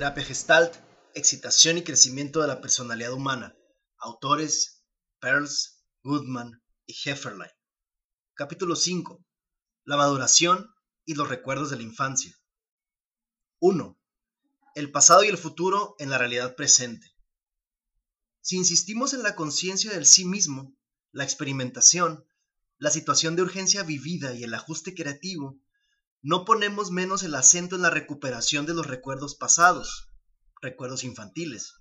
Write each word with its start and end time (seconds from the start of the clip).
Terapia 0.00 0.24
Gestalt, 0.24 0.76
Excitación 1.12 1.76
y 1.76 1.82
Crecimiento 1.82 2.40
de 2.40 2.48
la 2.48 2.62
Personalidad 2.62 3.12
Humana. 3.12 3.54
Autores 3.98 4.82
Pearls, 5.20 5.84
Goodman 6.02 6.62
y 6.86 6.96
Hefferlein. 7.04 7.50
Capítulo 8.32 8.76
5. 8.76 9.22
La 9.84 9.98
maduración 9.98 10.74
y 11.04 11.16
los 11.16 11.28
recuerdos 11.28 11.68
de 11.68 11.76
la 11.76 11.82
infancia. 11.82 12.34
1. 13.58 14.00
El 14.74 14.90
pasado 14.90 15.22
y 15.22 15.28
el 15.28 15.36
futuro 15.36 15.96
en 15.98 16.08
la 16.08 16.16
realidad 16.16 16.56
presente. 16.56 17.06
Si 18.40 18.56
insistimos 18.56 19.12
en 19.12 19.22
la 19.22 19.34
conciencia 19.34 19.90
del 19.90 20.06
sí 20.06 20.24
mismo, 20.24 20.74
la 21.12 21.24
experimentación, 21.24 22.24
la 22.78 22.90
situación 22.90 23.36
de 23.36 23.42
urgencia 23.42 23.82
vivida 23.82 24.32
y 24.32 24.44
el 24.44 24.54
ajuste 24.54 24.94
creativo, 24.94 25.60
no 26.22 26.44
ponemos 26.44 26.90
menos 26.90 27.22
el 27.22 27.34
acento 27.34 27.76
en 27.76 27.82
la 27.82 27.90
recuperación 27.90 28.66
de 28.66 28.74
los 28.74 28.86
recuerdos 28.86 29.36
pasados, 29.36 30.10
recuerdos 30.60 31.02
infantiles, 31.02 31.72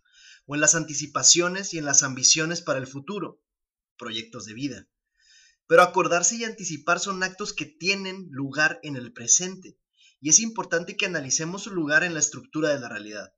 o 0.45 0.55
en 0.55 0.61
las 0.61 0.75
anticipaciones 0.75 1.73
y 1.73 1.77
en 1.77 1.85
las 1.85 2.03
ambiciones 2.03 2.61
para 2.61 2.80
el 2.80 2.88
futuro, 2.88 3.41
proyectos 3.97 4.45
de 4.45 4.53
vida. 4.53 4.88
Pero 5.67 5.81
acordarse 5.81 6.38
y 6.38 6.45
anticipar 6.45 6.99
son 6.99 7.21
actos 7.21 7.53
que 7.53 7.66
tienen 7.66 8.27
lugar 8.31 8.80
en 8.81 8.95
el 8.95 9.11
presente, 9.11 9.77
y 10.21 10.30
es 10.30 10.39
importante 10.39 10.95
que 10.95 11.05
analicemos 11.05 11.63
su 11.63 11.71
lugar 11.71 12.03
en 12.03 12.13
la 12.13 12.19
estructura 12.19 12.69
de 12.69 12.80
la 12.80 12.89
realidad. 12.89 13.33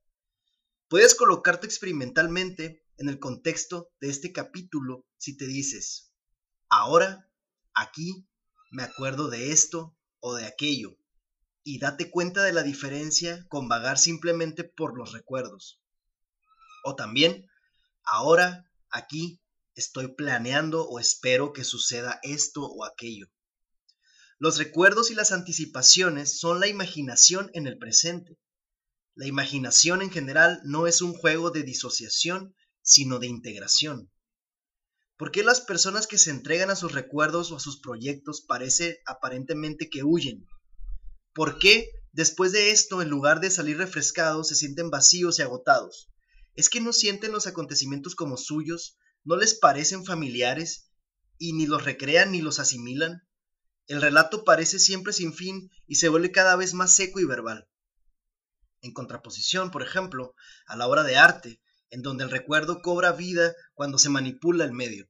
Puedes 0.88 1.14
colocarte 1.14 1.66
experimentalmente 1.66 2.84
en 2.96 3.08
el 3.08 3.18
contexto 3.18 3.90
de 4.00 4.08
este 4.08 4.32
capítulo 4.32 5.06
si 5.18 5.36
te 5.36 5.46
dices, 5.46 6.12
ahora, 6.68 7.28
aquí, 7.74 8.28
me 8.70 8.84
acuerdo 8.84 9.28
de 9.28 9.52
esto 9.52 9.96
o 10.20 10.34
de 10.34 10.46
aquello, 10.46 10.96
y 11.64 11.78
date 11.78 12.10
cuenta 12.10 12.42
de 12.42 12.52
la 12.52 12.62
diferencia 12.62 13.44
con 13.48 13.68
vagar 13.68 13.98
simplemente 13.98 14.64
por 14.64 14.96
los 14.96 15.12
recuerdos. 15.12 15.80
O 16.84 16.96
también, 16.96 17.46
ahora, 18.04 18.70
aquí, 18.90 19.40
estoy 19.74 20.08
planeando 20.14 20.88
o 20.88 20.98
espero 20.98 21.52
que 21.52 21.64
suceda 21.64 22.18
esto 22.22 22.62
o 22.64 22.84
aquello. 22.84 23.26
Los 24.38 24.58
recuerdos 24.58 25.10
y 25.10 25.14
las 25.14 25.30
anticipaciones 25.30 26.40
son 26.40 26.58
la 26.58 26.66
imaginación 26.66 27.50
en 27.54 27.66
el 27.68 27.78
presente. 27.78 28.38
La 29.14 29.26
imaginación 29.26 30.02
en 30.02 30.10
general 30.10 30.60
no 30.64 30.86
es 30.86 31.00
un 31.00 31.14
juego 31.14 31.50
de 31.50 31.62
disociación, 31.62 32.56
sino 32.82 33.20
de 33.20 33.28
integración. 33.28 34.10
¿Por 35.16 35.30
qué 35.30 35.44
las 35.44 35.60
personas 35.60 36.08
que 36.08 36.18
se 36.18 36.30
entregan 36.30 36.70
a 36.70 36.76
sus 36.76 36.92
recuerdos 36.92 37.52
o 37.52 37.56
a 37.56 37.60
sus 37.60 37.80
proyectos 37.80 38.40
parece 38.40 39.00
aparentemente 39.06 39.88
que 39.88 40.02
huyen? 40.02 40.48
¿Por 41.34 41.58
qué 41.58 41.88
después 42.12 42.52
de 42.52 42.70
esto, 42.70 43.00
en 43.00 43.08
lugar 43.08 43.40
de 43.40 43.50
salir 43.50 43.78
refrescados, 43.78 44.48
se 44.48 44.54
sienten 44.54 44.90
vacíos 44.90 45.38
y 45.38 45.42
agotados? 45.42 46.10
¿Es 46.54 46.68
que 46.68 46.80
no 46.80 46.92
sienten 46.92 47.32
los 47.32 47.46
acontecimientos 47.46 48.14
como 48.14 48.36
suyos? 48.36 48.98
¿No 49.24 49.36
les 49.36 49.54
parecen 49.54 50.04
familiares? 50.04 50.90
¿Y 51.38 51.54
ni 51.54 51.66
los 51.66 51.84
recrean 51.84 52.32
ni 52.32 52.42
los 52.42 52.58
asimilan? 52.58 53.26
El 53.86 54.02
relato 54.02 54.44
parece 54.44 54.78
siempre 54.78 55.12
sin 55.12 55.32
fin 55.32 55.70
y 55.86 55.96
se 55.96 56.08
vuelve 56.08 56.30
cada 56.30 56.56
vez 56.56 56.74
más 56.74 56.94
seco 56.94 57.20
y 57.20 57.24
verbal. 57.24 57.68
En 58.82 58.92
contraposición, 58.92 59.70
por 59.70 59.82
ejemplo, 59.82 60.34
a 60.66 60.76
la 60.76 60.86
obra 60.86 61.04
de 61.04 61.16
arte, 61.16 61.60
en 61.90 62.02
donde 62.02 62.24
el 62.24 62.30
recuerdo 62.30 62.80
cobra 62.82 63.12
vida 63.12 63.54
cuando 63.74 63.98
se 63.98 64.08
manipula 64.08 64.64
el 64.64 64.72
medio. 64.72 65.08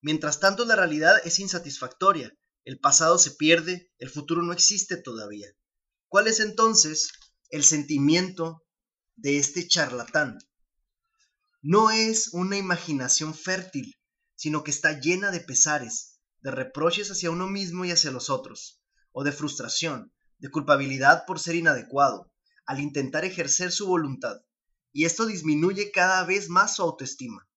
Mientras 0.00 0.40
tanto, 0.40 0.64
la 0.64 0.76
realidad 0.76 1.20
es 1.24 1.38
insatisfactoria, 1.38 2.32
el 2.68 2.78
pasado 2.78 3.16
se 3.16 3.30
pierde, 3.30 3.90
el 3.96 4.10
futuro 4.10 4.42
no 4.42 4.52
existe 4.52 4.98
todavía. 4.98 5.48
¿Cuál 6.06 6.26
es 6.26 6.38
entonces 6.38 7.10
el 7.48 7.64
sentimiento 7.64 8.62
de 9.16 9.38
este 9.38 9.66
charlatán? 9.66 10.36
No 11.62 11.90
es 11.90 12.28
una 12.34 12.58
imaginación 12.58 13.32
fértil, 13.32 13.98
sino 14.34 14.64
que 14.64 14.70
está 14.70 15.00
llena 15.00 15.30
de 15.30 15.40
pesares, 15.40 16.20
de 16.40 16.50
reproches 16.50 17.10
hacia 17.10 17.30
uno 17.30 17.46
mismo 17.46 17.86
y 17.86 17.90
hacia 17.90 18.10
los 18.10 18.28
otros, 18.28 18.82
o 19.12 19.24
de 19.24 19.32
frustración, 19.32 20.12
de 20.36 20.50
culpabilidad 20.50 21.24
por 21.26 21.40
ser 21.40 21.54
inadecuado, 21.54 22.30
al 22.66 22.80
intentar 22.80 23.24
ejercer 23.24 23.72
su 23.72 23.86
voluntad, 23.86 24.42
y 24.92 25.06
esto 25.06 25.24
disminuye 25.24 25.90
cada 25.90 26.22
vez 26.24 26.50
más 26.50 26.76
su 26.76 26.82
autoestima 26.82 27.47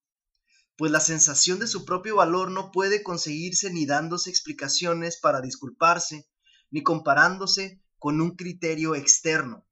pues 0.82 0.92
la 0.92 1.00
sensación 1.00 1.60
de 1.60 1.68
su 1.68 1.86
propio 1.86 2.16
valor 2.16 2.50
no 2.50 2.72
puede 2.72 3.04
conseguirse 3.04 3.72
ni 3.72 3.86
dándose 3.86 4.32
explicaciones 4.32 5.16
para 5.16 5.40
disculparse, 5.40 6.28
ni 6.72 6.82
comparándose 6.82 7.84
con 8.00 8.20
un 8.20 8.36
criterio 8.36 8.96
externo. 8.96 9.68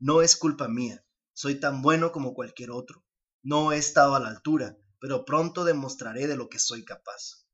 No 0.00 0.22
es 0.22 0.34
culpa 0.34 0.66
mía, 0.66 1.06
soy 1.32 1.60
tan 1.60 1.80
bueno 1.80 2.10
como 2.10 2.34
cualquier 2.34 2.72
otro. 2.72 3.04
No 3.44 3.70
he 3.70 3.78
estado 3.78 4.16
a 4.16 4.18
la 4.18 4.30
altura, 4.30 4.76
pero 4.98 5.24
pronto 5.24 5.64
demostraré 5.64 6.26
de 6.26 6.34
lo 6.34 6.48
que 6.48 6.58
soy 6.58 6.84
capaz. 6.84 7.46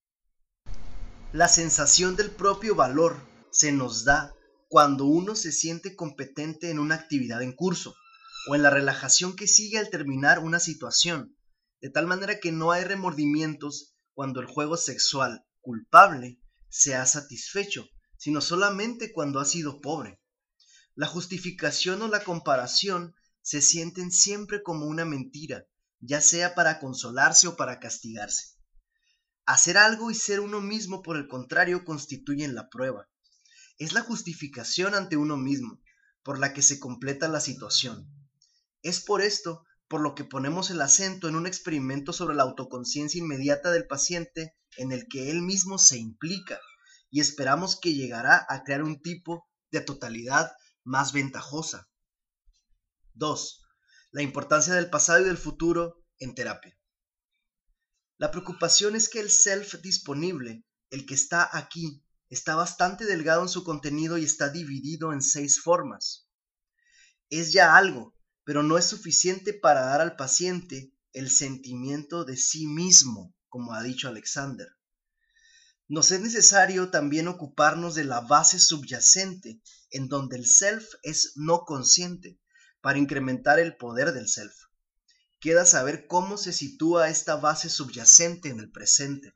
La 1.35 1.49
sensación 1.49 2.17
del 2.17 2.31
propio 2.31 2.75
valor 2.75 3.19
se 3.51 3.71
nos 3.73 4.07
da 4.07 4.35
cuando 4.71 5.05
uno 5.05 5.35
se 5.35 5.53
siente 5.53 5.95
competente 5.95 6.71
en 6.71 6.79
una 6.79 6.95
actividad 6.95 7.43
en 7.43 7.53
curso 7.53 7.95
o 8.49 8.55
en 8.55 8.63
la 8.63 8.71
relajación 8.71 9.37
que 9.37 9.47
sigue 9.47 9.77
al 9.77 9.91
terminar 9.91 10.39
una 10.39 10.59
situación 10.59 11.37
de 11.83 11.91
tal 11.91 12.07
manera 12.07 12.39
que 12.39 12.53
no 12.53 12.71
hay 12.71 12.85
remordimientos 12.85 13.97
cuando 14.15 14.41
el 14.41 14.47
juego 14.47 14.77
sexual 14.77 15.45
culpable 15.61 16.41
se 16.69 16.95
ha 16.95 17.05
satisfecho, 17.07 17.89
sino 18.17 18.41
solamente 18.41 19.13
cuando 19.13 19.41
ha 19.41 19.45
sido 19.45 19.81
pobre. 19.81 20.21
La 20.95 21.09
justificación 21.09 22.01
o 22.03 22.09
la 22.09 22.23
comparación 22.23 23.15
se 23.43 23.61
sienten 23.61 24.13
siempre 24.13 24.63
como 24.63 24.87
una 24.87 25.05
mentira, 25.05 25.67
ya 25.99 26.21
sea 26.21 26.55
para 26.55 26.79
consolarse 26.79 27.49
o 27.49 27.57
para 27.57 27.81
castigarse. 27.81 28.57
Hacer 29.45 29.77
algo 29.77 30.13
y 30.13 30.15
ser 30.15 30.39
uno 30.39 30.61
mismo, 30.61 31.03
por 31.03 31.17
el 31.17 31.27
contrario, 31.27 31.85
constituyen 31.85 32.55
la 32.55 32.69
prueba. 32.69 33.09
Es 33.79 33.93
la 33.93 34.03
justificación 34.03 34.95
ante 34.95 35.17
uno 35.17 35.37
mismo, 35.37 35.83
por 36.23 36.39
la 36.39 36.53
que 36.53 36.63
se 36.63 36.79
completa 36.79 37.27
la 37.27 37.41
situación. 37.41 38.07
Es 38.83 39.01
por 39.01 39.21
esto 39.21 39.65
por 39.93 40.01
lo 40.01 40.15
que 40.15 40.25
ponemos 40.25 40.71
el 40.71 40.81
acento 40.81 41.29
en 41.29 41.37
un 41.37 41.47
experimento 41.47 42.15
sobre 42.15 42.35
la 42.35 42.45
autoconciencia 42.45 43.19
inmediata 43.19 43.71
del 43.71 43.87
paciente 43.87 44.57
en 44.79 44.91
el 44.91 45.07
que 45.07 45.31
él 45.31 45.43
mismo 45.43 45.77
se 45.77 45.99
implica 45.99 46.59
y 47.11 47.21
esperamos 47.21 47.79
que 47.79 47.93
llegará 47.93 48.47
a 48.49 48.63
crear 48.63 48.85
un 48.85 49.03
tipo 49.03 49.47
de 49.71 49.83
totalidad 49.83 50.51
más 50.83 51.13
ventajosa. 51.13 51.91
2. 53.13 53.67
La 54.13 54.23
importancia 54.23 54.73
del 54.73 54.89
pasado 54.89 55.21
y 55.21 55.25
del 55.25 55.37
futuro 55.37 56.03
en 56.19 56.35
terapia. 56.35 56.75
La 58.17 58.31
preocupación 58.31 58.97
es 58.97 59.11
que 59.11 59.21
el 59.21 59.29
self 59.29 59.75
disponible, 59.83 60.65
el 60.89 61.05
que 61.05 61.13
está 61.13 61.51
aquí, 61.55 62.03
está 62.31 62.55
bastante 62.55 63.05
delgado 63.05 63.43
en 63.43 63.51
su 63.51 63.63
contenido 63.63 64.17
y 64.17 64.25
está 64.25 64.49
dividido 64.49 65.13
en 65.13 65.21
seis 65.21 65.61
formas. 65.61 66.31
Es 67.29 67.53
ya 67.53 67.77
algo, 67.77 68.15
pero 68.45 68.63
no 68.63 68.79
es 68.79 68.87
suficiente 68.87 69.53
para 69.53 69.83
dar 69.83 70.01
al 70.01 70.17
paciente 70.17 70.93
el 71.13 71.31
sentimiento 71.31 72.25
de 72.25 72.37
sí 72.37 72.67
mismo, 72.67 73.35
como 73.49 73.75
ha 73.75 73.83
dicho 73.83 74.09
Alexander. 74.09 74.69
Nos 75.89 76.11
es 76.11 76.21
necesario 76.21 76.91
también 76.91 77.29
ocuparnos 77.29 77.95
de 77.95 78.05
la 78.05 78.21
base 78.21 78.59
subyacente, 78.59 79.61
en 79.91 80.09
donde 80.09 80.37
el 80.37 80.47
self 80.47 80.87
es 81.03 81.33
no 81.37 81.65
consciente, 81.65 82.41
para 82.81 82.99
incrementar 82.99 83.59
el 83.59 83.77
poder 83.77 84.13
del 84.13 84.29
self. 84.29 84.55
Queda 85.39 85.67
saber 85.67 86.07
cómo 86.07 86.37
se 86.37 86.53
sitúa 86.53 87.11
esta 87.11 87.37
base 87.37 87.69
subyacente 87.69 88.49
en 88.49 88.61
el 88.61 88.71
presente. 88.71 89.35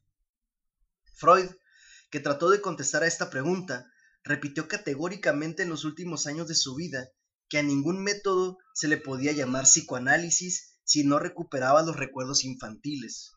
Freud, 1.14 1.50
que 2.10 2.20
trató 2.20 2.48
de 2.50 2.60
contestar 2.60 3.02
a 3.02 3.06
esta 3.06 3.28
pregunta, 3.28 3.90
repitió 4.22 4.66
categóricamente 4.66 5.62
en 5.62 5.68
los 5.68 5.84
últimos 5.84 6.26
años 6.26 6.48
de 6.48 6.54
su 6.54 6.74
vida 6.74 7.10
que 7.48 7.58
a 7.58 7.62
ningún 7.62 8.02
método 8.02 8.58
se 8.74 8.88
le 8.88 8.96
podía 8.96 9.32
llamar 9.32 9.64
psicoanálisis 9.64 10.78
si 10.84 11.04
no 11.04 11.18
recuperaba 11.18 11.82
los 11.82 11.96
recuerdos 11.96 12.44
infantiles. 12.44 13.32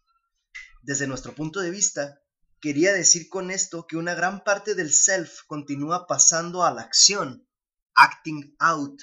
Desde 0.81 1.07
nuestro 1.07 1.35
punto 1.35 1.59
de 1.59 1.71
vista, 1.71 2.21
quería 2.61 2.94
decir 2.94 3.29
con 3.29 3.51
esto 3.51 3.85
que 3.88 3.97
una 3.97 4.13
gran 4.13 4.44
parte 4.44 4.75
del 4.75 4.91
self 4.94 5.41
continúa 5.47 6.07
pasando 6.07 6.63
a 6.63 6.71
la 6.71 6.81
acción, 6.81 7.47
acting 7.95 8.56
out, 8.59 9.01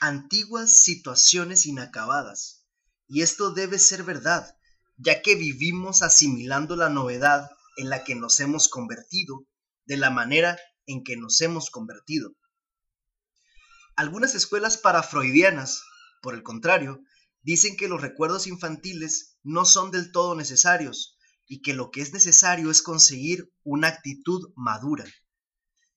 antiguas 0.00 0.78
situaciones 0.78 1.66
inacabadas. 1.66 2.66
Y 3.06 3.22
esto 3.22 3.52
debe 3.52 3.78
ser 3.78 4.02
verdad, 4.02 4.56
ya 4.96 5.22
que 5.22 5.34
vivimos 5.34 6.02
asimilando 6.02 6.76
la 6.76 6.88
novedad 6.88 7.50
en 7.76 7.90
la 7.90 8.04
que 8.04 8.14
nos 8.14 8.40
hemos 8.40 8.68
convertido 8.68 9.46
de 9.84 9.96
la 9.96 10.10
manera 10.10 10.58
en 10.86 11.02
que 11.04 11.16
nos 11.16 11.40
hemos 11.40 11.70
convertido. 11.70 12.34
Algunas 13.96 14.34
escuelas 14.34 14.76
parafreudianas, 14.76 15.82
por 16.20 16.34
el 16.34 16.42
contrario, 16.42 17.00
dicen 17.42 17.76
que 17.76 17.86
los 17.86 18.00
recuerdos 18.00 18.48
infantiles 18.48 19.36
no 19.44 19.64
son 19.64 19.92
del 19.92 20.10
todo 20.10 20.34
necesarios 20.34 21.16
y 21.46 21.62
que 21.62 21.74
lo 21.74 21.90
que 21.90 22.00
es 22.00 22.12
necesario 22.12 22.70
es 22.70 22.82
conseguir 22.82 23.52
una 23.62 23.88
actitud 23.88 24.52
madura. 24.56 25.04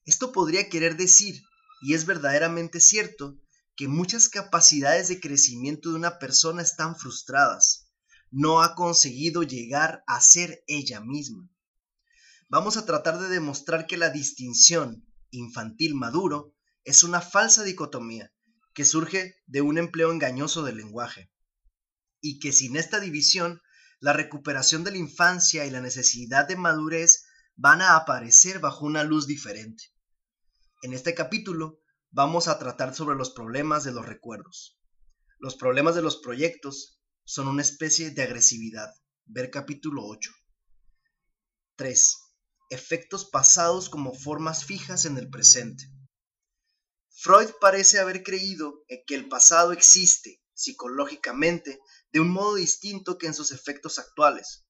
Esto 0.05 0.31
podría 0.31 0.69
querer 0.69 0.95
decir 0.95 1.41
y 1.81 1.95
es 1.95 2.05
verdaderamente 2.05 2.79
cierto 2.79 3.39
que 3.75 3.87
muchas 3.87 4.29
capacidades 4.29 5.07
de 5.07 5.19
crecimiento 5.19 5.89
de 5.89 5.95
una 5.95 6.19
persona 6.19 6.61
están 6.61 6.97
frustradas. 6.97 7.89
No 8.29 8.61
ha 8.61 8.75
conseguido 8.75 9.41
llegar 9.43 10.03
a 10.05 10.21
ser 10.21 10.63
ella 10.67 11.01
misma. 11.01 11.49
Vamos 12.49 12.77
a 12.77 12.85
tratar 12.85 13.19
de 13.19 13.29
demostrar 13.29 13.87
que 13.87 13.97
la 13.97 14.09
distinción 14.09 15.05
infantil 15.31 15.95
maduro 15.95 16.53
es 16.87 17.03
una 17.03 17.19
falsa 17.19 17.65
dicotomía 17.65 18.31
que 18.73 18.85
surge 18.85 19.35
de 19.45 19.59
un 19.59 19.77
empleo 19.77 20.09
engañoso 20.09 20.63
del 20.63 20.77
lenguaje 20.77 21.29
y 22.21 22.39
que 22.39 22.53
sin 22.53 22.77
esta 22.77 23.01
división 23.01 23.61
la 23.99 24.13
recuperación 24.13 24.85
de 24.85 24.91
la 24.91 24.97
infancia 24.97 25.65
y 25.65 25.69
la 25.69 25.81
necesidad 25.81 26.47
de 26.47 26.55
madurez 26.55 27.25
van 27.57 27.81
a 27.81 27.97
aparecer 27.97 28.59
bajo 28.59 28.85
una 28.85 29.03
luz 29.03 29.27
diferente. 29.27 29.83
En 30.81 30.93
este 30.93 31.13
capítulo 31.13 31.81
vamos 32.09 32.47
a 32.47 32.57
tratar 32.57 32.95
sobre 32.95 33.17
los 33.17 33.31
problemas 33.31 33.83
de 33.83 33.91
los 33.91 34.05
recuerdos. 34.05 34.79
Los 35.39 35.57
problemas 35.57 35.93
de 35.93 36.03
los 36.03 36.15
proyectos 36.15 37.01
son 37.25 37.49
una 37.49 37.63
especie 37.63 38.11
de 38.11 38.23
agresividad. 38.23 38.93
Ver 39.25 39.51
capítulo 39.51 40.05
8. 40.05 40.31
3. 41.75 42.17
Efectos 42.69 43.25
pasados 43.25 43.89
como 43.89 44.13
formas 44.13 44.63
fijas 44.63 45.03
en 45.03 45.17
el 45.17 45.29
presente. 45.29 45.96
Freud 47.19 47.49
parece 47.59 47.97
haber 47.97 48.21
creído 48.21 48.85
que 49.07 49.15
el 49.15 49.27
pasado 49.27 49.71
existe 49.71 50.39
psicológicamente 50.53 51.79
de 52.11 52.19
un 52.19 52.29
modo 52.29 52.53
distinto 52.53 53.17
que 53.17 53.25
en 53.25 53.33
sus 53.33 53.51
efectos 53.51 53.97
actuales. 53.97 54.67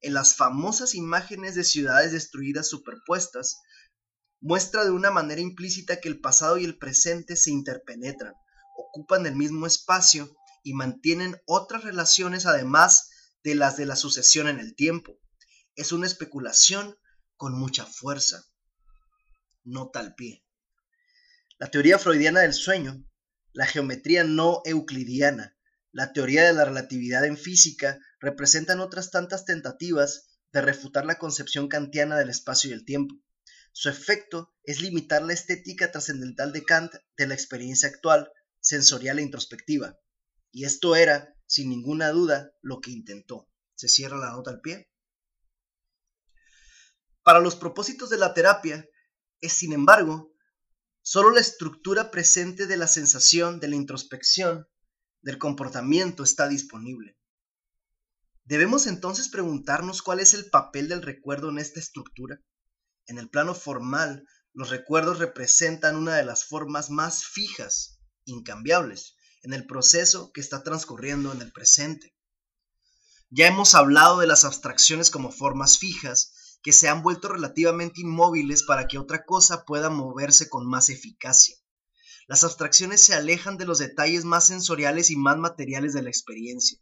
En 0.00 0.14
las 0.14 0.34
famosas 0.34 0.94
imágenes 0.94 1.54
de 1.54 1.62
ciudades 1.62 2.12
destruidas 2.12 2.70
superpuestas, 2.70 3.58
muestra 4.40 4.84
de 4.84 4.92
una 4.92 5.10
manera 5.10 5.42
implícita 5.42 6.00
que 6.00 6.08
el 6.08 6.22
pasado 6.22 6.56
y 6.56 6.64
el 6.64 6.78
presente 6.78 7.36
se 7.36 7.50
interpenetran, 7.50 8.32
ocupan 8.78 9.26
el 9.26 9.36
mismo 9.36 9.66
espacio 9.66 10.34
y 10.62 10.72
mantienen 10.72 11.36
otras 11.44 11.84
relaciones 11.84 12.46
además 12.46 13.10
de 13.44 13.56
las 13.56 13.76
de 13.76 13.84
la 13.84 13.96
sucesión 13.96 14.48
en 14.48 14.58
el 14.58 14.74
tiempo. 14.74 15.18
Es 15.74 15.92
una 15.92 16.06
especulación 16.06 16.96
con 17.36 17.52
mucha 17.58 17.84
fuerza. 17.84 18.42
Nota 19.64 20.00
al 20.00 20.14
pie. 20.14 20.46
La 21.60 21.70
teoría 21.70 21.98
freudiana 21.98 22.40
del 22.40 22.54
sueño, 22.54 23.06
la 23.52 23.66
geometría 23.66 24.24
no 24.24 24.62
euclidiana, 24.64 25.58
la 25.92 26.14
teoría 26.14 26.46
de 26.46 26.54
la 26.54 26.64
relatividad 26.64 27.26
en 27.26 27.36
física 27.36 28.00
representan 28.18 28.80
otras 28.80 29.10
tantas 29.10 29.44
tentativas 29.44 30.40
de 30.54 30.62
refutar 30.62 31.04
la 31.04 31.18
concepción 31.18 31.68
kantiana 31.68 32.16
del 32.16 32.30
espacio 32.30 32.70
y 32.70 32.72
el 32.72 32.86
tiempo. 32.86 33.14
Su 33.72 33.90
efecto 33.90 34.54
es 34.62 34.80
limitar 34.80 35.20
la 35.20 35.34
estética 35.34 35.92
trascendental 35.92 36.54
de 36.54 36.64
Kant 36.64 36.94
de 37.18 37.26
la 37.26 37.34
experiencia 37.34 37.90
actual, 37.90 38.32
sensorial 38.60 39.18
e 39.18 39.22
introspectiva. 39.22 40.00
Y 40.52 40.64
esto 40.64 40.96
era, 40.96 41.36
sin 41.46 41.68
ninguna 41.68 42.08
duda, 42.08 42.52
lo 42.62 42.80
que 42.80 42.90
intentó. 42.90 43.50
Se 43.74 43.88
cierra 43.88 44.16
la 44.16 44.30
nota 44.30 44.50
al 44.50 44.62
pie. 44.62 44.90
Para 47.22 47.40
los 47.40 47.54
propósitos 47.54 48.08
de 48.08 48.16
la 48.16 48.32
terapia, 48.32 48.88
es, 49.42 49.52
sin 49.52 49.74
embargo, 49.74 50.29
solo 51.02 51.30
la 51.30 51.40
estructura 51.40 52.10
presente 52.10 52.66
de 52.66 52.76
la 52.76 52.86
sensación, 52.86 53.60
de 53.60 53.68
la 53.68 53.76
introspección, 53.76 54.68
del 55.22 55.38
comportamiento 55.38 56.22
está 56.22 56.48
disponible. 56.48 57.16
Debemos 58.44 58.86
entonces 58.86 59.28
preguntarnos 59.28 60.02
cuál 60.02 60.20
es 60.20 60.34
el 60.34 60.50
papel 60.50 60.88
del 60.88 61.02
recuerdo 61.02 61.50
en 61.50 61.58
esta 61.58 61.78
estructura. 61.78 62.40
En 63.06 63.18
el 63.18 63.28
plano 63.28 63.54
formal, 63.54 64.26
los 64.52 64.70
recuerdos 64.70 65.18
representan 65.18 65.96
una 65.96 66.16
de 66.16 66.24
las 66.24 66.44
formas 66.44 66.90
más 66.90 67.24
fijas, 67.24 68.00
incambiables, 68.24 69.14
en 69.42 69.52
el 69.52 69.66
proceso 69.66 70.32
que 70.32 70.40
está 70.40 70.62
transcurriendo 70.62 71.32
en 71.32 71.40
el 71.40 71.52
presente. 71.52 72.14
Ya 73.30 73.46
hemos 73.46 73.74
hablado 73.74 74.18
de 74.18 74.26
las 74.26 74.44
abstracciones 74.44 75.10
como 75.10 75.30
formas 75.30 75.78
fijas 75.78 76.34
que 76.62 76.72
se 76.72 76.88
han 76.88 77.02
vuelto 77.02 77.28
relativamente 77.28 78.02
inmóviles 78.02 78.62
para 78.64 78.86
que 78.86 78.98
otra 78.98 79.24
cosa 79.24 79.64
pueda 79.64 79.90
moverse 79.90 80.48
con 80.48 80.66
más 80.66 80.88
eficacia. 80.88 81.56
Las 82.26 82.44
abstracciones 82.44 83.02
se 83.02 83.14
alejan 83.14 83.56
de 83.56 83.66
los 83.66 83.78
detalles 83.78 84.24
más 84.24 84.46
sensoriales 84.46 85.10
y 85.10 85.16
más 85.16 85.36
materiales 85.38 85.94
de 85.94 86.02
la 86.02 86.10
experiencia. 86.10 86.78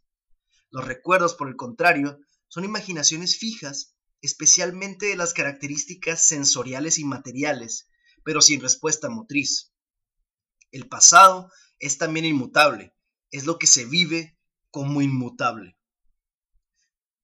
Los 0.69 0.85
recuerdos, 0.85 1.33
por 1.33 1.47
el 1.47 1.55
contrario, 1.55 2.19
son 2.47 2.65
imaginaciones 2.65 3.37
fijas, 3.37 3.95
especialmente 4.21 5.07
de 5.07 5.15
las 5.15 5.33
características 5.33 6.27
sensoriales 6.27 6.99
y 6.99 7.05
materiales, 7.05 7.87
pero 8.23 8.41
sin 8.41 8.61
respuesta 8.61 9.09
motriz. 9.09 9.73
El 10.71 10.87
pasado 10.87 11.51
es 11.79 11.97
también 11.97 12.25
inmutable, 12.25 12.93
es 13.31 13.45
lo 13.45 13.57
que 13.57 13.65
se 13.67 13.85
vive 13.85 14.37
como 14.69 15.01
inmutable. 15.01 15.79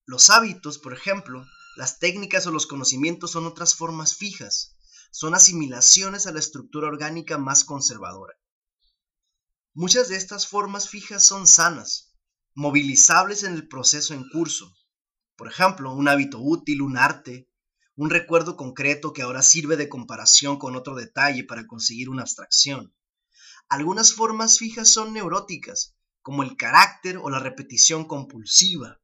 Los 0.06 0.30
hábitos, 0.30 0.80
por 0.80 0.94
ejemplo, 0.94 1.46
las 1.76 2.00
técnicas 2.00 2.48
o 2.48 2.52
los 2.52 2.68
conocimientos 2.68 3.32
son 3.32 3.46
otras 3.46 3.76
formas 3.76 4.16
fijas, 4.16 4.76
son 5.12 5.36
asimilaciones 5.36 6.28
a 6.28 6.32
la 6.32 6.40
estructura 6.40 6.88
orgánica 6.88 7.38
más 7.38 7.64
conservadora. 7.64 8.34
Muchas 9.74 10.08
de 10.10 10.16
estas 10.16 10.48
formas 10.48 10.90
fijas 10.90 11.24
son 11.24 11.48
sanas, 11.48 12.14
movilizables 12.54 13.44
en 13.44 13.54
el 13.54 13.68
proceso 13.68 14.14
en 14.14 14.28
curso. 14.30 14.74
Por 15.36 15.50
ejemplo, 15.50 15.94
un 15.94 16.08
hábito 16.08 16.40
útil, 16.40 16.82
un 16.82 16.98
arte, 16.98 17.50
un 17.96 18.10
recuerdo 18.10 18.58
concreto 18.58 19.14
que 19.14 19.22
ahora 19.22 19.42
sirve 19.42 19.78
de 19.78 19.90
comparación 19.90 20.58
con 20.58 20.76
otro 20.76 20.96
detalle 20.96 21.44
para 21.44 21.66
conseguir 21.66 22.10
una 22.10 22.24
abstracción. 22.24 22.94
Algunas 23.70 24.14
formas 24.14 24.58
fijas 24.60 24.90
son 24.90 25.14
neuróticas, 25.14 25.96
como 26.22 26.44
el 26.44 26.58
carácter 26.58 27.18
o 27.18 27.30
la 27.30 27.40
repetición 27.40 28.06
compulsiva. 28.06 29.00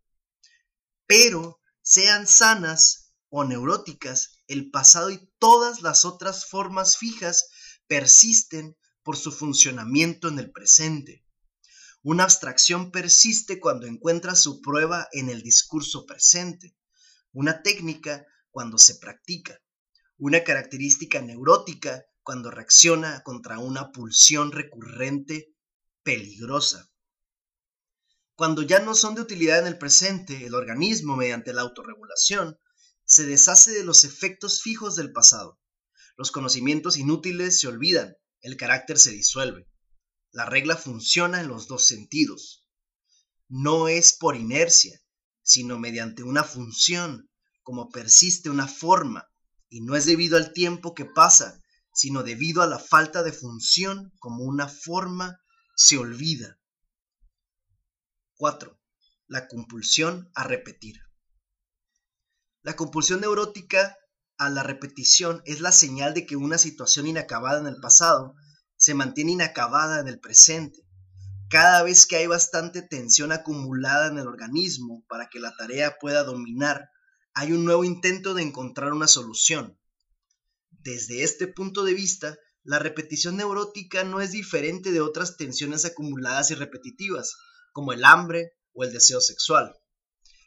Pero, 1.06 1.61
sean 1.82 2.28
sanas 2.28 3.14
o 3.30 3.44
neuróticas, 3.44 4.44
el 4.48 4.70
pasado 4.70 5.10
y 5.10 5.32
todas 5.40 5.82
las 5.82 6.06
otras 6.06 6.46
formas 6.46 6.98
fijas 6.98 7.50
persisten 7.88 8.78
por 9.04 9.18
su 9.18 9.32
funcionamiento 9.32 10.28
en 10.28 10.40
el 10.40 10.52
presente. 10.52 11.26
Una 12.04 12.24
abstracción 12.24 12.92
persiste 12.92 13.60
cuando 13.60 13.88
encuentra 13.88 14.36
su 14.36 14.62
prueba 14.62 15.08
en 15.12 15.30
el 15.30 15.42
discurso 15.42 16.06
presente. 16.06 16.76
Una 17.32 17.62
técnica 17.62 18.26
cuando 18.50 18.78
se 18.78 18.96
practica. 18.96 19.60
Una 20.18 20.44
característica 20.44 21.22
neurótica 21.22 22.06
cuando 22.24 22.52
reacciona 22.52 23.22
contra 23.24 23.60
una 23.60 23.92
pulsión 23.92 24.52
recurrente 24.52 25.56
peligrosa. 26.04 26.91
Cuando 28.36 28.62
ya 28.62 28.80
no 28.80 28.96
son 28.96 29.16
de 29.16 29.22
utilidad 29.22 29.60
en 29.60 29.68
el 29.68 29.78
presente, 29.78 30.46
el 30.46 30.56
organismo, 30.56 31.16
mediante 31.16 31.54
la 31.54 31.62
autorregulación, 31.62 32.58
se 33.06 33.26
deshace 33.26 33.72
de 33.72 33.84
los 33.84 34.04
efectos 34.04 34.62
fijos 34.62 34.96
del 34.96 35.12
pasado. 35.12 35.60
Los 36.18 36.32
conocimientos 36.32 36.98
inútiles 36.98 37.60
se 37.60 37.68
olvidan, 37.68 38.16
el 38.42 38.58
carácter 38.58 38.98
se 38.98 39.12
disuelve. 39.12 39.68
La 40.32 40.46
regla 40.46 40.78
funciona 40.78 41.42
en 41.42 41.48
los 41.48 41.68
dos 41.68 41.86
sentidos. 41.86 42.66
No 43.50 43.90
es 43.90 44.14
por 44.14 44.36
inercia, 44.36 45.02
sino 45.44 45.78
mediante 45.78 46.24
una 46.24 46.44
función, 46.44 47.30
como 47.64 47.90
persiste 47.90 48.50
una 48.50 48.68
forma, 48.68 49.28
y 49.70 49.82
no 49.82 49.96
es 49.96 50.06
debido 50.06 50.38
al 50.38 50.54
tiempo 50.54 50.96
que 50.96 51.06
pasa, 51.06 51.62
sino 51.94 52.24
debido 52.24 52.62
a 52.62 52.68
la 52.68 52.80
falta 52.80 53.24
de 53.24 53.34
función 53.34 54.14
como 54.20 54.46
una 54.46 54.68
forma 54.68 55.42
se 55.76 55.98
olvida. 55.98 56.61
4. 58.42 58.76
La 59.28 59.48
compulsión 59.48 60.32
a 60.34 60.44
repetir. 60.44 60.96
La 62.64 62.76
compulsión 62.76 63.22
neurótica 63.22 63.96
a 64.36 64.50
la 64.50 64.64
repetición 64.64 65.44
es 65.46 65.62
la 65.62 65.72
señal 65.72 66.16
de 66.16 66.26
que 66.26 66.38
una 66.38 66.58
situación 66.58 67.06
inacabada 67.06 67.60
en 67.60 67.68
el 67.68 67.80
pasado 67.80 68.34
se 68.78 68.96
mantiene 68.96 69.34
inacabada 69.34 70.00
en 70.00 70.08
el 70.08 70.20
presente. 70.20 70.82
Cada 71.52 71.84
vez 71.84 72.08
que 72.08 72.16
hay 72.16 72.26
bastante 72.26 72.82
tensión 72.82 73.32
acumulada 73.32 74.08
en 74.08 74.18
el 74.18 74.28
organismo 74.28 75.06
para 75.08 75.30
que 75.30 75.40
la 75.40 75.56
tarea 75.56 76.00
pueda 76.00 76.24
dominar, 76.24 76.90
hay 77.36 77.52
un 77.52 77.64
nuevo 77.64 77.84
intento 77.84 78.34
de 78.34 78.42
encontrar 78.42 78.92
una 78.92 79.08
solución. 79.08 79.80
Desde 80.72 81.22
este 81.22 81.46
punto 81.46 81.84
de 81.84 81.94
vista, 81.94 82.40
la 82.64 82.80
repetición 82.80 83.38
neurótica 83.38 84.04
no 84.04 84.20
es 84.20 84.32
diferente 84.32 84.92
de 84.92 85.02
otras 85.02 85.38
tensiones 85.38 85.86
acumuladas 85.86 86.50
y 86.50 86.56
repetitivas, 86.56 87.36
como 87.72 87.94
el 87.94 88.06
hambre 88.06 88.54
o 88.74 88.84
el 88.84 88.92
deseo 88.92 89.22
sexual. 89.22 89.76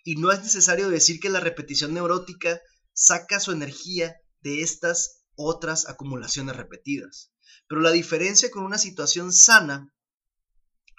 Y 0.05 0.17
no 0.17 0.33
es 0.33 0.43
necesario 0.43 0.91
decir 0.91 1.21
que 1.21 1.31
la 1.31 1.41
repetición 1.41 1.95
neurótica 1.95 2.61
saca 2.93 3.41
su 3.41 3.53
energía 3.53 4.17
de 4.41 4.63
estas 4.63 5.25
otras 5.35 5.89
acumulaciones 5.89 6.57
repetidas. 6.57 7.33
Pero 7.69 7.81
la 7.81 7.91
diferencia 7.91 8.51
con 8.51 8.65
una 8.65 8.79
situación 8.79 9.33
sana 9.33 9.93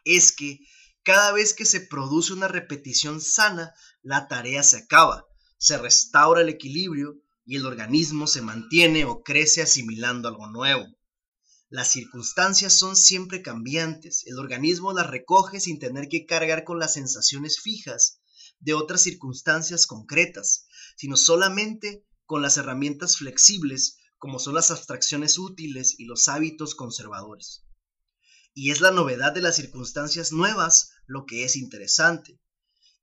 es 0.04 0.32
que 0.32 0.60
cada 1.04 1.32
vez 1.32 1.54
que 1.54 1.66
se 1.66 1.82
produce 1.82 2.34
una 2.34 2.48
repetición 2.48 3.22
sana, 3.22 3.74
la 4.02 4.28
tarea 4.28 4.64
se 4.64 4.78
acaba, 4.78 5.26
se 5.58 5.78
restaura 5.78 6.42
el 6.42 6.50
equilibrio 6.50 7.22
y 7.46 7.58
el 7.58 7.66
organismo 7.66 8.26
se 8.26 8.42
mantiene 8.42 9.06
o 9.06 9.22
crece 9.22 9.62
asimilando 9.62 10.28
algo 10.28 10.48
nuevo. 10.48 10.86
Las 11.70 11.92
circunstancias 11.92 12.78
son 12.78 12.96
siempre 12.96 13.42
cambiantes, 13.42 14.24
el 14.28 14.38
organismo 14.38 14.94
las 14.94 15.10
recoge 15.10 15.60
sin 15.60 15.80
tener 15.80 16.10
que 16.10 16.26
cargar 16.26 16.64
con 16.64 16.78
las 16.78 16.94
sensaciones 16.94 17.60
fijas 17.60 18.22
de 18.60 18.76
otras 18.76 19.02
circunstancias 19.02 19.88
concretas, 19.88 20.68
sino 20.96 21.18
solamente 21.18 22.06
con 22.26 22.44
las 22.44 22.58
herramientas 22.58 23.18
flexibles 23.18 23.98
como 24.18 24.40
son 24.40 24.54
las 24.54 24.72
abstracciones 24.72 25.38
útiles 25.40 26.00
y 26.00 26.06
los 26.06 26.28
hábitos 26.28 26.76
conservadores. 26.76 27.64
Y 28.54 28.72
es 28.72 28.80
la 28.80 28.92
novedad 28.92 29.34
de 29.34 29.42
las 29.42 29.56
circunstancias 29.56 30.32
nuevas 30.32 30.92
lo 31.08 31.26
que 31.26 31.46
es 31.46 31.56
interesante. 31.56 32.40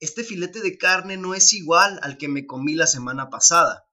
Este 0.01 0.25
filete 0.25 0.61
de 0.61 0.79
carne 0.79 1.17
no 1.17 1.35
es 1.35 1.53
igual 1.53 1.99
al 2.03 2.17
que 2.17 2.29
me 2.29 2.47
comí 2.47 2.75
la 2.75 2.87
semana 2.87 3.29
pasada, 3.29 3.85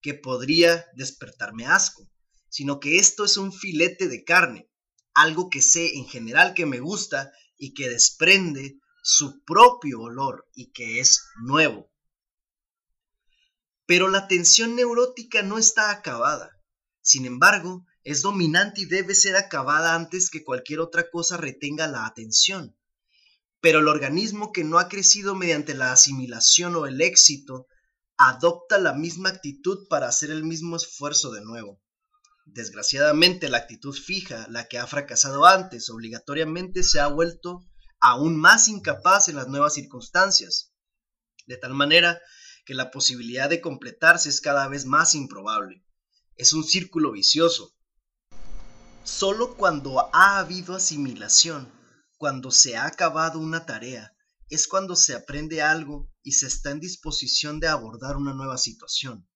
que 0.00 0.14
podría 0.14 0.86
despertarme 0.94 1.66
asco, 1.66 2.08
sino 2.48 2.80
que 2.80 2.98
esto 2.98 3.24
es 3.24 3.36
un 3.36 3.52
filete 3.52 4.08
de 4.08 4.24
carne, 4.24 4.70
algo 5.14 5.50
que 5.50 5.62
sé 5.62 5.96
en 5.96 6.06
general 6.06 6.54
que 6.54 6.66
me 6.66 6.80
gusta 6.80 7.32
y 7.56 7.74
que 7.74 7.88
desprende 7.88 8.78
su 9.02 9.42
propio 9.44 10.00
olor 10.00 10.46
y 10.54 10.70
que 10.72 11.00
es 11.00 11.24
nuevo. 11.42 11.90
Pero 13.86 14.08
la 14.08 14.28
tensión 14.28 14.76
neurótica 14.76 15.42
no 15.42 15.58
está 15.58 15.90
acabada. 15.90 16.60
Sin 17.00 17.24
embargo, 17.24 17.86
es 18.04 18.22
dominante 18.22 18.82
y 18.82 18.84
debe 18.84 19.14
ser 19.14 19.36
acabada 19.36 19.94
antes 19.94 20.30
que 20.30 20.44
cualquier 20.44 20.80
otra 20.80 21.10
cosa 21.10 21.36
retenga 21.36 21.86
la 21.86 22.06
atención. 22.06 22.76
Pero 23.60 23.80
el 23.80 23.88
organismo 23.88 24.52
que 24.52 24.62
no 24.62 24.78
ha 24.78 24.88
crecido 24.88 25.34
mediante 25.34 25.74
la 25.74 25.92
asimilación 25.92 26.76
o 26.76 26.86
el 26.86 27.00
éxito 27.00 27.66
adopta 28.18 28.78
la 28.78 28.92
misma 28.92 29.30
actitud 29.30 29.88
para 29.88 30.08
hacer 30.08 30.30
el 30.30 30.44
mismo 30.44 30.76
esfuerzo 30.76 31.30
de 31.32 31.40
nuevo. 31.40 31.80
Desgraciadamente, 32.54 33.50
la 33.50 33.58
actitud 33.58 33.94
fija, 33.94 34.46
la 34.48 34.68
que 34.68 34.78
ha 34.78 34.86
fracasado 34.86 35.44
antes, 35.44 35.90
obligatoriamente 35.90 36.82
se 36.82 36.98
ha 36.98 37.06
vuelto 37.06 37.60
aún 38.00 38.38
más 38.38 38.68
incapaz 38.68 39.28
en 39.28 39.36
las 39.36 39.48
nuevas 39.48 39.74
circunstancias, 39.74 40.72
de 41.46 41.58
tal 41.58 41.74
manera 41.74 42.20
que 42.64 42.74
la 42.74 42.90
posibilidad 42.90 43.50
de 43.50 43.60
completarse 43.60 44.30
es 44.30 44.40
cada 44.40 44.66
vez 44.66 44.86
más 44.86 45.14
improbable. 45.14 45.84
Es 46.36 46.54
un 46.54 46.64
círculo 46.64 47.12
vicioso. 47.12 47.76
Solo 49.04 49.54
cuando 49.54 50.08
ha 50.14 50.38
habido 50.38 50.74
asimilación, 50.74 51.70
cuando 52.16 52.50
se 52.50 52.76
ha 52.76 52.86
acabado 52.86 53.38
una 53.38 53.66
tarea, 53.66 54.16
es 54.48 54.66
cuando 54.66 54.96
se 54.96 55.14
aprende 55.14 55.60
algo 55.60 56.10
y 56.22 56.32
se 56.32 56.46
está 56.46 56.70
en 56.70 56.80
disposición 56.80 57.60
de 57.60 57.68
abordar 57.68 58.16
una 58.16 58.32
nueva 58.32 58.56
situación. 58.56 59.28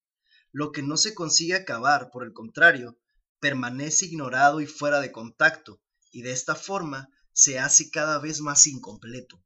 Lo 0.51 0.71
que 0.71 0.81
no 0.81 0.97
se 0.97 1.13
consigue 1.13 1.53
acabar, 1.53 2.09
por 2.11 2.23
el 2.23 2.33
contrario, 2.33 2.99
permanece 3.43 4.05
ignorado 4.05 4.61
y 4.61 4.67
fuera 4.67 5.01
de 5.01 5.11
contacto, 5.11 5.81
y 6.11 6.21
de 6.21 6.31
esta 6.31 6.55
forma 6.55 7.09
se 7.33 7.59
hace 7.59 7.89
cada 7.89 8.17
vez 8.19 8.39
más 8.39 8.67
incompleto. 8.67 9.43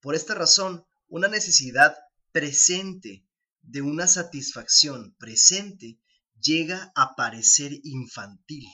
Por 0.00 0.14
esta 0.14 0.36
razón, 0.36 0.86
una 1.08 1.26
necesidad 1.26 1.96
presente 2.30 3.26
de 3.62 3.82
una 3.82 4.06
satisfacción 4.06 5.16
presente 5.18 5.98
llega 6.40 6.92
a 6.94 7.16
parecer 7.16 7.72
infantil. 7.82 8.64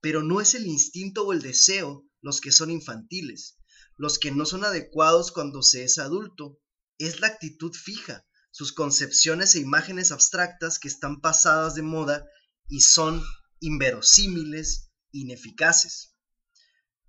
Pero 0.00 0.22
no 0.22 0.40
es 0.40 0.54
el 0.54 0.66
instinto 0.66 1.26
o 1.26 1.34
el 1.34 1.42
deseo 1.42 2.06
los 2.22 2.40
que 2.40 2.52
son 2.52 2.70
infantiles, 2.70 3.58
los 3.98 4.18
que 4.18 4.30
no 4.30 4.46
son 4.46 4.64
adecuados 4.64 5.30
cuando 5.30 5.60
se 5.60 5.84
es 5.84 5.98
adulto, 5.98 6.58
es 6.96 7.20
la 7.20 7.26
actitud 7.26 7.74
fija, 7.74 8.24
sus 8.50 8.72
concepciones 8.72 9.54
e 9.56 9.60
imágenes 9.60 10.10
abstractas 10.10 10.78
que 10.78 10.88
están 10.88 11.20
pasadas 11.20 11.74
de 11.74 11.82
moda 11.82 12.24
y 12.66 12.80
son 12.80 13.22
inverosímiles, 13.62 14.90
ineficaces. 15.12 16.16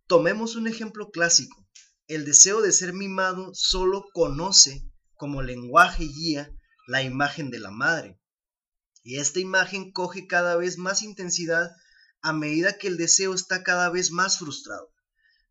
Tomemos 0.08 0.56
un 0.56 0.68
ejemplo 0.68 1.10
clásico. 1.10 1.68
El 2.08 2.26
deseo 2.26 2.62
de 2.62 2.72
ser 2.72 2.94
mimado 2.94 3.52
solo 3.54 4.06
conoce 4.14 4.88
como 5.16 5.42
lenguaje 5.42 6.04
guía 6.04 6.52
la 6.88 7.02
imagen 7.02 7.50
de 7.50 7.60
la 7.60 7.72
madre. 7.72 8.20
Y 9.02 9.18
esta 9.18 9.40
imagen 9.40 9.92
coge 9.92 10.28
cada 10.28 10.56
vez 10.56 10.78
más 10.78 11.02
intensidad 11.02 11.72
a 12.22 12.34
medida 12.34 12.78
que 12.78 12.88
el 12.88 12.98
deseo 12.98 13.34
está 13.34 13.64
cada 13.64 13.90
vez 13.90 14.12
más 14.12 14.38
frustrado. 14.38 14.94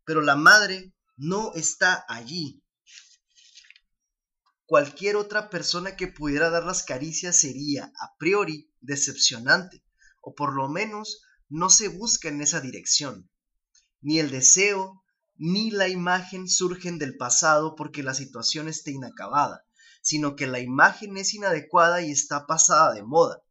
Pero 0.05 0.21
la 0.21 0.37
madre 0.37 0.93
no 1.17 1.53
está 1.53 2.05
allí. 2.07 2.63
Cualquier 4.65 5.17
otra 5.17 5.49
persona 5.49 5.97
que 5.97 6.07
pudiera 6.07 6.49
dar 6.49 6.63
las 6.63 6.83
caricias 6.83 7.37
sería, 7.37 7.91
a 7.99 8.15
priori, 8.17 8.71
decepcionante, 8.79 9.82
o 10.23 10.33
por 10.33 10.55
lo 10.55 10.67
menos 10.69 11.21
no 11.49 11.69
se 11.69 11.89
busca 11.89 12.29
en 12.29 12.41
esa 12.41 12.61
dirección. 12.61 13.29
Ni 14.01 14.19
el 14.19 14.31
deseo 14.31 15.03
ni 15.35 15.69
la 15.69 15.87
imagen 15.87 16.47
surgen 16.47 16.97
del 16.97 17.17
pasado 17.17 17.75
porque 17.75 18.01
la 18.01 18.13
situación 18.13 18.67
esté 18.67 18.91
inacabada, 18.91 19.65
sino 20.01 20.35
que 20.35 20.47
la 20.47 20.59
imagen 20.59 21.17
es 21.17 21.33
inadecuada 21.33 22.01
y 22.01 22.11
está 22.11 22.47
pasada 22.47 22.93
de 22.93 23.03
moda. 23.03 23.43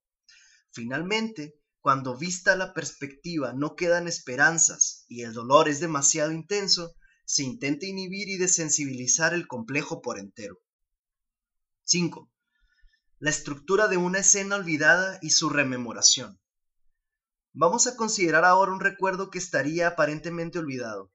Finalmente, 0.73 1.55
cuando 1.81 2.17
vista 2.17 2.57
la 2.57 2.75
perspectiva 2.75 3.53
no 3.53 3.75
quedan 3.75 4.09
esperanzas 4.09 5.05
y 5.09 5.23
el 5.23 5.33
dolor 5.33 5.69
es 5.69 5.81
demasiado 5.81 6.33
intenso, 6.33 6.95
se 7.25 7.43
intenta 7.43 7.87
inhibir 7.87 8.29
y 8.29 8.37
desensibilizar 8.37 9.35
el 9.35 9.47
complejo 9.47 10.01
por 10.01 10.19
entero. 10.19 10.59
5. 11.85 12.31
La 13.19 13.31
estructura 13.31 13.89
de 13.89 13.97
una 13.97 14.21
escena 14.21 14.57
olvidada 14.57 15.19
y 15.23 15.31
su 15.31 15.49
rememoración. 15.49 16.42
Vamos 17.55 17.87
a 17.87 17.97
considerar 17.97 18.47
ahora 18.47 18.73
un 18.73 18.81
recuerdo 18.81 19.29
que 19.29 19.37
estaría 19.37 19.87
aparentemente 19.87 20.59
olvidado. 20.59 21.13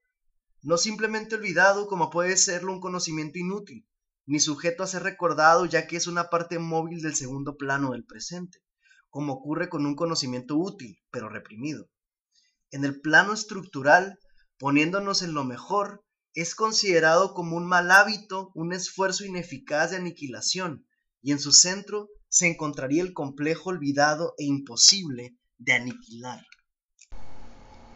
No 0.62 0.76
simplemente 0.76 1.34
olvidado 1.34 1.88
como 1.88 2.10
puede 2.10 2.36
serlo 2.36 2.72
un 2.72 2.80
conocimiento 2.80 3.40
inútil, 3.40 3.88
ni 4.24 4.38
sujeto 4.38 4.84
a 4.84 4.86
ser 4.86 5.02
recordado 5.02 5.66
ya 5.66 5.88
que 5.88 5.96
es 5.96 6.06
una 6.06 6.30
parte 6.30 6.60
móvil 6.60 7.02
del 7.02 7.16
segundo 7.16 7.56
plano 7.56 7.90
del 7.90 8.04
presente, 8.04 8.60
como 9.10 9.32
ocurre 9.32 9.68
con 9.68 9.84
un 9.84 9.96
conocimiento 9.96 10.56
útil, 10.56 11.00
pero 11.10 11.28
reprimido. 11.28 11.90
En 12.70 12.84
el 12.84 13.00
plano 13.00 13.32
estructural, 13.32 14.16
poniéndonos 14.60 15.22
en 15.22 15.34
lo 15.34 15.42
mejor, 15.42 16.04
es 16.34 16.54
considerado 16.54 17.34
como 17.34 17.56
un 17.56 17.66
mal 17.66 17.90
hábito, 17.90 18.52
un 18.54 18.72
esfuerzo 18.72 19.24
ineficaz 19.24 19.90
de 19.90 19.96
aniquilación, 19.96 20.86
y 21.20 21.32
en 21.32 21.40
su 21.40 21.50
centro 21.50 22.08
se 22.28 22.46
encontraría 22.46 23.02
el 23.02 23.12
complejo 23.12 23.70
olvidado 23.70 24.34
e 24.38 24.44
imposible 24.44 25.36
de 25.58 25.72
aniquilar. 25.72 26.46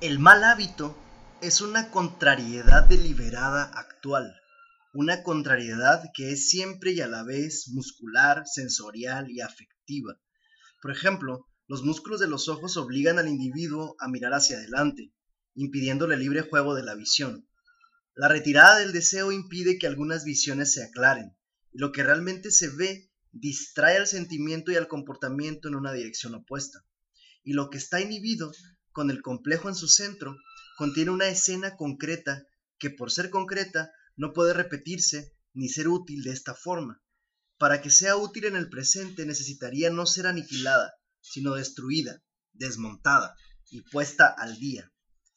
El 0.00 0.18
mal 0.18 0.44
hábito 0.44 0.96
es 1.40 1.60
una 1.60 1.90
contrariedad 1.90 2.84
deliberada 2.88 3.64
actual, 3.64 4.34
una 4.94 5.22
contrariedad 5.22 6.10
que 6.14 6.32
es 6.32 6.50
siempre 6.50 6.92
y 6.92 7.00
a 7.00 7.06
la 7.06 7.22
vez 7.22 7.68
muscular, 7.68 8.42
sensorial 8.46 9.30
y 9.30 9.40
afectiva. 9.40 10.18
Por 10.80 10.90
ejemplo, 10.90 11.46
los 11.68 11.82
músculos 11.82 12.20
de 12.20 12.28
los 12.28 12.48
ojos 12.48 12.76
obligan 12.76 13.18
al 13.18 13.28
individuo 13.28 13.96
a 13.98 14.08
mirar 14.08 14.34
hacia 14.34 14.58
adelante, 14.58 15.12
impidiéndole 15.54 16.16
libre 16.16 16.42
juego 16.42 16.74
de 16.74 16.82
la 16.82 16.94
visión. 16.94 17.48
La 18.14 18.28
retirada 18.28 18.78
del 18.78 18.92
deseo 18.92 19.32
impide 19.32 19.78
que 19.78 19.86
algunas 19.86 20.24
visiones 20.24 20.72
se 20.72 20.84
aclaren, 20.84 21.36
y 21.72 21.78
lo 21.78 21.92
que 21.92 22.02
realmente 22.02 22.50
se 22.50 22.68
ve 22.68 23.10
distrae 23.30 23.96
al 23.96 24.06
sentimiento 24.06 24.70
y 24.70 24.76
al 24.76 24.88
comportamiento 24.88 25.68
en 25.68 25.76
una 25.76 25.92
dirección 25.92 26.34
opuesta. 26.34 26.84
Y 27.42 27.54
lo 27.54 27.70
que 27.70 27.78
está 27.78 28.00
inhibido, 28.00 28.52
con 28.92 29.10
el 29.10 29.22
complejo 29.22 29.68
en 29.68 29.74
su 29.74 29.88
centro, 29.88 30.36
contiene 30.76 31.10
una 31.10 31.28
escena 31.28 31.76
concreta 31.76 32.46
que 32.78 32.90
por 32.90 33.10
ser 33.10 33.30
concreta 33.30 33.90
no 34.16 34.32
puede 34.32 34.52
repetirse 34.52 35.32
ni 35.54 35.68
ser 35.68 35.88
útil 35.88 36.22
de 36.22 36.32
esta 36.32 36.54
forma. 36.54 37.02
Para 37.58 37.80
que 37.80 37.90
sea 37.90 38.16
útil 38.16 38.46
en 38.46 38.56
el 38.56 38.68
presente 38.68 39.24
necesitaría 39.24 39.90
no 39.90 40.06
ser 40.06 40.26
aniquilada, 40.26 40.94
sino 41.20 41.54
destruida, 41.54 42.22
desmontada 42.52 43.36
y 43.70 43.82
puesta 43.82 44.26
al 44.26 44.58
día. 44.58 44.92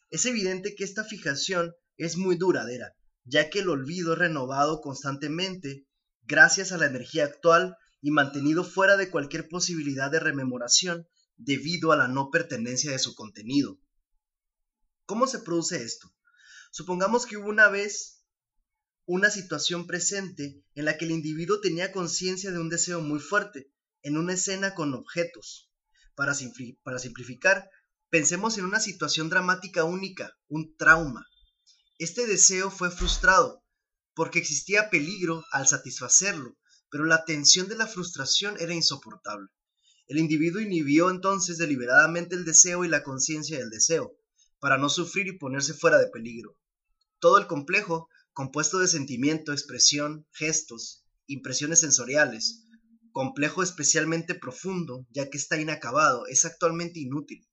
Es 0.10 0.26
evidente 0.26 0.76
que 0.76 0.84
esta 0.84 1.04
fijación 1.04 1.74
es 1.98 2.18
muy 2.18 2.36
duradera, 2.36 2.96
ya 3.24 3.50
que 3.50 3.60
el 3.60 3.70
olvido 3.70 4.14
es 4.14 4.20
renovado 4.20 4.82
constantemente 4.82 5.88
gracias 6.24 6.72
a 6.72 6.78
la 6.78 6.88
energía 6.88 7.26
actual 7.26 7.78
y 8.02 8.12
mantenido 8.12 8.64
fuera 8.64 8.98
de 8.98 9.10
cualquier 9.10 9.48
posibilidad 9.48 10.12
de 10.12 10.20
rememoración 10.20 11.08
debido 11.38 11.92
a 11.92 11.98
la 11.98 12.08
no 12.08 12.30
pertenencia 12.32 12.92
de 12.92 13.00
su 13.00 13.16
contenido. 13.16 13.80
¿Cómo 15.06 15.28
se 15.28 15.40
produce 15.40 15.84
esto? 15.84 16.14
Supongamos 16.72 17.26
que 17.26 17.38
hubo 17.38 17.50
una 17.50 17.70
vez 17.70 18.24
una 19.06 19.30
situación 19.30 19.86
presente 19.86 20.64
en 20.74 20.86
la 20.86 20.98
que 20.98 21.06
el 21.06 21.12
individuo 21.12 21.62
tenía 21.62 21.92
conciencia 21.92 22.52
de 22.52 22.60
un 22.60 22.70
deseo 22.70 23.02
muy 23.02 23.20
fuerte, 23.20 23.72
en 24.02 24.18
una 24.18 24.34
escena 24.34 24.74
con 24.74 24.94
objetos. 24.94 25.72
Para, 26.16 26.34
simplificar, 26.34 27.70
pensemos 28.10 28.58
en 28.58 28.66
una 28.66 28.80
situación 28.80 29.30
dramática 29.30 29.84
única, 29.84 30.36
un 30.48 30.76
trauma, 30.78 31.28
este 31.98 32.28
deseo 32.28 32.70
fue 32.72 32.92
frustrado, 32.92 33.64
porque 34.16 34.40
existía 34.40 34.90
peligro 34.90 35.46
al 35.52 35.66
satisfacerlo, 35.66 36.58
pero 36.90 37.06
la 37.06 37.24
tensión 37.24 37.70
de 37.70 37.78
la 37.78 37.88
frustración 37.88 38.58
era 38.60 38.74
insoportable. 38.74 39.48
El 40.08 40.20
individuo 40.20 40.62
inhibió 40.62 41.10
entonces 41.10 41.58
deliberadamente 41.58 42.36
el 42.36 42.46
deseo 42.46 42.86
y 42.86 42.88
la 42.88 43.04
conciencia 43.04 43.58
del 43.58 43.72
deseo, 43.72 44.16
para 44.60 44.78
no 44.78 44.90
sufrir 44.90 45.28
y 45.28 45.38
ponerse 45.38 45.74
fuera 45.74 45.98
de 45.98 46.10
peligro. 46.10 46.56
Todo 47.20 47.40
el 47.40 47.48
complejo, 47.48 48.08
compuesto 48.32 48.78
de 48.80 48.88
sentimiento, 48.88 49.52
expresión, 49.52 50.28
gestos, 50.32 51.06
impresiones 51.26 51.80
sensoriales, 51.80 52.68
complejo 53.12 53.64
especialmente 53.64 54.36
profundo, 54.36 55.08
ya 55.10 55.30
que 55.30 55.38
está 55.38 55.60
inacabado, 55.60 56.28
es 56.28 56.46
actualmente 56.46 57.00
inútil, 57.00 57.48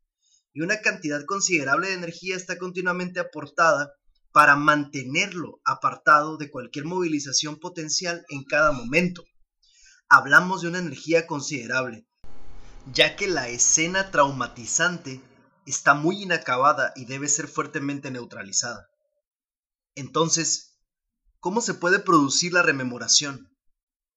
y 0.53 0.61
una 0.61 0.81
cantidad 0.81 1.25
considerable 1.25 1.89
de 1.89 1.95
energía 1.95 2.37
está 2.37 2.59
continuamente 2.59 3.21
aportada 3.21 3.95
para 4.33 4.57
mantenerlo 4.57 5.61
apartado 5.65 6.37
de 6.37 6.51
cualquier 6.51 6.85
movilización 6.85 7.59
potencial 7.59 8.25
en 8.29 8.45
cada 8.45 8.73
momento. 8.73 9.25
Hablamos 10.09 10.63
de 10.63 10.69
una 10.69 10.81
energía 10.81 11.27
considerable, 11.27 12.07
ya 12.91 13.17
que 13.17 13.29
la 13.29 13.49
escena 13.49 14.11
traumatizante 14.11 15.23
está 15.67 15.95
muy 15.95 16.23
inacabada 16.23 16.93
y 16.97 17.05
debe 17.05 17.29
ser 17.29 17.47
fuertemente 17.47 18.11
neutralizada. 18.11 18.89
Entonces, 19.95 20.79
¿cómo 21.39 21.61
se 21.61 21.75
puede 21.75 22.01
producir 22.01 22.53
la 22.53 22.63
rememoración? 22.63 23.57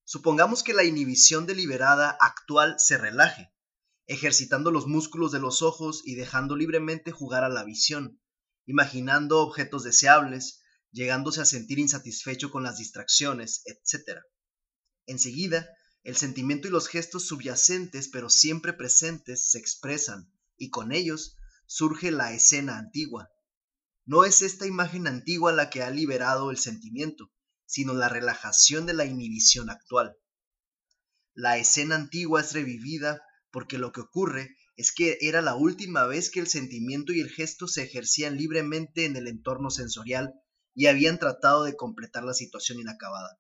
Supongamos 0.03 0.63
que 0.63 0.74
la 0.74 0.84
inhibición 0.84 1.45
deliberada 1.45 2.17
actual 2.19 2.75
se 2.77 2.98
relaje, 2.98 3.51
ejercitando 4.07 4.72
los 4.72 4.88
músculos 4.88 5.31
de 5.31 5.39
los 5.39 5.62
ojos 5.62 6.01
y 6.05 6.15
dejando 6.15 6.55
libremente 6.55 7.12
jugar 7.12 7.43
a 7.43 7.50
la 7.50 7.63
visión, 7.63 8.22
imaginando 8.65 9.41
objetos 9.41 9.84
deseables, 9.84 10.62
llegándose 10.91 11.41
a 11.41 11.45
sentir 11.45 11.79
insatisfecho 11.79 12.51
con 12.51 12.63
las 12.63 12.77
distracciones, 12.77 13.63
etc. 13.65 14.22
Enseguida, 15.05 15.67
el 16.05 16.15
sentimiento 16.15 16.67
y 16.67 16.71
los 16.71 16.88
gestos 16.88 17.25
subyacentes 17.27 18.09
pero 18.09 18.29
siempre 18.29 18.74
presentes 18.74 19.50
se 19.50 19.57
expresan, 19.57 20.31
y 20.55 20.69
con 20.69 20.91
ellos 20.91 21.35
surge 21.65 22.12
la 22.12 22.31
escena 22.31 22.77
antigua. 22.77 23.31
No 24.05 24.24
es 24.24 24.43
esta 24.43 24.67
imagen 24.67 25.07
antigua 25.07 25.51
la 25.51 25.71
que 25.71 25.81
ha 25.81 25.89
liberado 25.89 26.51
el 26.51 26.57
sentimiento, 26.57 27.31
sino 27.65 27.95
la 27.95 28.07
relajación 28.07 28.85
de 28.85 28.93
la 28.93 29.05
inhibición 29.05 29.71
actual. 29.71 30.15
La 31.33 31.57
escena 31.57 31.95
antigua 31.95 32.41
es 32.41 32.53
revivida 32.53 33.24
porque 33.50 33.79
lo 33.79 33.91
que 33.91 34.01
ocurre 34.01 34.55
es 34.77 34.93
que 34.93 35.17
era 35.21 35.41
la 35.41 35.55
última 35.55 36.05
vez 36.05 36.29
que 36.29 36.39
el 36.39 36.47
sentimiento 36.47 37.13
y 37.13 37.19
el 37.19 37.31
gesto 37.31 37.67
se 37.67 37.81
ejercían 37.81 38.38
libremente 38.38 39.05
en 39.05 39.15
el 39.15 39.27
entorno 39.27 39.71
sensorial 39.71 40.35
y 40.75 40.85
habían 40.85 41.17
tratado 41.17 41.63
de 41.63 41.75
completar 41.75 42.24
la 42.24 42.35
situación 42.35 42.79
inacabada. 42.79 43.39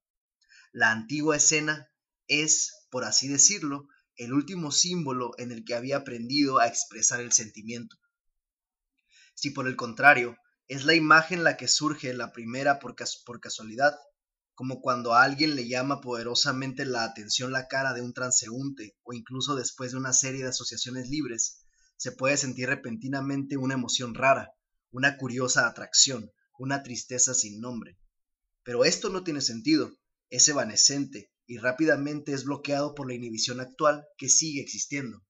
La 0.71 0.91
antigua 0.91 1.35
escena 1.35 1.91
es, 2.27 2.87
por 2.89 3.03
así 3.03 3.27
decirlo, 3.27 3.87
el 4.17 4.33
último 4.33 4.71
símbolo 4.71 5.31
en 5.37 5.51
el 5.51 5.65
que 5.65 5.75
había 5.75 5.97
aprendido 5.97 6.59
a 6.59 6.67
expresar 6.67 7.19
el 7.19 7.31
sentimiento. 7.31 7.97
Si 9.33 9.49
por 9.49 9.67
el 9.67 9.75
contrario, 9.75 10.37
es 10.67 10.85
la 10.85 10.95
imagen 10.95 11.43
la 11.43 11.57
que 11.57 11.67
surge 11.67 12.13
la 12.13 12.31
primera 12.31 12.79
por, 12.79 12.95
por 13.25 13.39
casualidad, 13.39 13.95
como 14.53 14.79
cuando 14.79 15.13
a 15.13 15.23
alguien 15.23 15.55
le 15.55 15.67
llama 15.67 15.99
poderosamente 15.99 16.85
la 16.85 17.03
atención 17.03 17.51
la 17.51 17.67
cara 17.67 17.93
de 17.93 18.01
un 18.01 18.13
transeúnte 18.13 18.97
o 19.03 19.13
incluso 19.13 19.55
después 19.55 19.91
de 19.91 19.97
una 19.97 20.13
serie 20.13 20.43
de 20.43 20.49
asociaciones 20.49 21.09
libres, 21.09 21.65
se 21.97 22.13
puede 22.13 22.37
sentir 22.37 22.69
repentinamente 22.69 23.57
una 23.57 23.73
emoción 23.73 24.15
rara, 24.15 24.53
una 24.91 25.17
curiosa 25.17 25.67
atracción, 25.67 26.31
una 26.57 26.83
tristeza 26.83 27.33
sin 27.33 27.59
nombre. 27.59 27.99
Pero 28.63 28.85
esto 28.85 29.09
no 29.09 29.23
tiene 29.23 29.41
sentido, 29.41 29.91
es 30.29 30.47
evanescente 30.47 31.29
y 31.47 31.57
rápidamente 31.57 32.33
es 32.33 32.43
bloqueado 32.43 32.95
por 32.95 33.07
la 33.07 33.13
inhibición 33.13 33.59
actual 33.59 34.05
que 34.17 34.29
sigue 34.29 34.61
existiendo. 34.61 35.23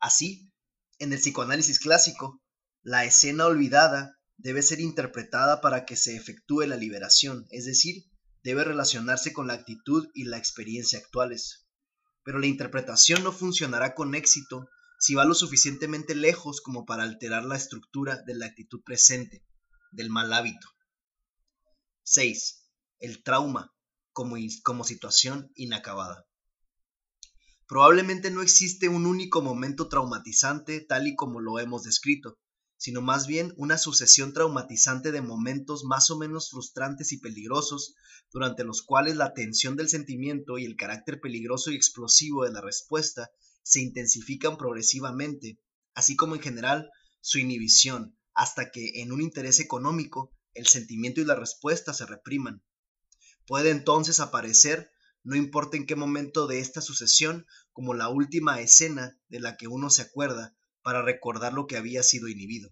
Así, 0.00 0.52
en 0.98 1.12
el 1.12 1.18
psicoanálisis 1.18 1.78
clásico, 1.78 2.42
la 2.82 3.04
escena 3.04 3.46
olvidada 3.46 4.18
debe 4.36 4.62
ser 4.62 4.80
interpretada 4.80 5.60
para 5.60 5.84
que 5.86 5.96
se 5.96 6.16
efectúe 6.16 6.66
la 6.66 6.76
liberación, 6.76 7.46
es 7.50 7.64
decir, 7.64 8.04
debe 8.42 8.64
relacionarse 8.64 9.32
con 9.32 9.46
la 9.46 9.54
actitud 9.54 10.08
y 10.14 10.24
la 10.24 10.36
experiencia 10.36 10.98
actuales. 10.98 11.66
Pero 12.22 12.38
la 12.38 12.46
interpretación 12.46 13.24
no 13.24 13.32
funcionará 13.32 13.94
con 13.94 14.14
éxito 14.14 14.68
si 14.98 15.14
va 15.14 15.24
lo 15.24 15.34
suficientemente 15.34 16.14
lejos 16.14 16.60
como 16.60 16.84
para 16.84 17.02
alterar 17.02 17.44
la 17.44 17.56
estructura 17.56 18.22
de 18.26 18.34
la 18.34 18.46
actitud 18.46 18.82
presente, 18.84 19.44
del 19.92 20.10
mal 20.10 20.32
hábito. 20.32 20.68
6. 22.04 22.68
El 23.00 23.22
trauma 23.22 23.73
como, 24.14 24.84
situación 24.84 25.50
inacabada. 25.56 26.26
Probablemente 27.66 28.30
no 28.30 28.40
existe 28.40 28.88
un 28.88 29.06
único 29.06 29.42
momento 29.42 29.88
traumatizante 29.88 30.80
tal 30.80 31.08
y 31.08 31.16
como 31.16 31.40
lo 31.40 31.58
hemos 31.58 31.82
descrito, 31.82 32.38
sino 32.76 33.02
más 33.02 33.26
bien 33.26 33.52
una 33.56 33.76
sucesión 33.76 34.32
traumatizante 34.32 35.10
de 35.10 35.20
momentos 35.20 35.84
más 35.84 36.10
o 36.10 36.18
menos 36.18 36.50
frustrantes 36.50 37.12
y 37.12 37.18
peligrosos, 37.18 37.94
durante 38.32 38.64
los 38.64 38.82
cuales 38.82 39.16
la 39.16 39.34
tensión 39.34 39.76
del 39.76 39.88
sentimiento 39.88 40.58
y 40.58 40.64
el 40.64 40.76
carácter 40.76 41.20
peligroso 41.20 41.70
y 41.70 41.76
explosivo 41.76 42.44
de 42.44 42.52
la 42.52 42.60
respuesta 42.60 43.30
se 43.62 43.80
intensifican 43.80 44.56
progresivamente, 44.56 45.58
así 45.94 46.16
como 46.16 46.34
en 46.34 46.42
general 46.42 46.90
su 47.20 47.38
inhibición, 47.38 48.16
hasta 48.34 48.70
que 48.70 49.00
en 49.00 49.12
un 49.12 49.22
interés 49.22 49.60
económico 49.60 50.32
el 50.52 50.66
sentimiento 50.66 51.20
y 51.20 51.24
la 51.24 51.34
respuesta 51.34 51.92
se 51.92 52.06
repriman. 52.06 52.62
Puede 53.46 53.70
entonces 53.70 54.20
aparecer, 54.20 54.90
no 55.22 55.36
importa 55.36 55.76
en 55.76 55.86
qué 55.86 55.96
momento 55.96 56.46
de 56.46 56.60
esta 56.60 56.80
sucesión, 56.80 57.46
como 57.72 57.94
la 57.94 58.08
última 58.08 58.60
escena 58.60 59.18
de 59.28 59.40
la 59.40 59.56
que 59.56 59.68
uno 59.68 59.90
se 59.90 60.02
acuerda, 60.02 60.56
para 60.82 61.02
recordar 61.02 61.52
lo 61.52 61.66
que 61.66 61.76
había 61.76 62.02
sido 62.02 62.28
inhibido. 62.28 62.70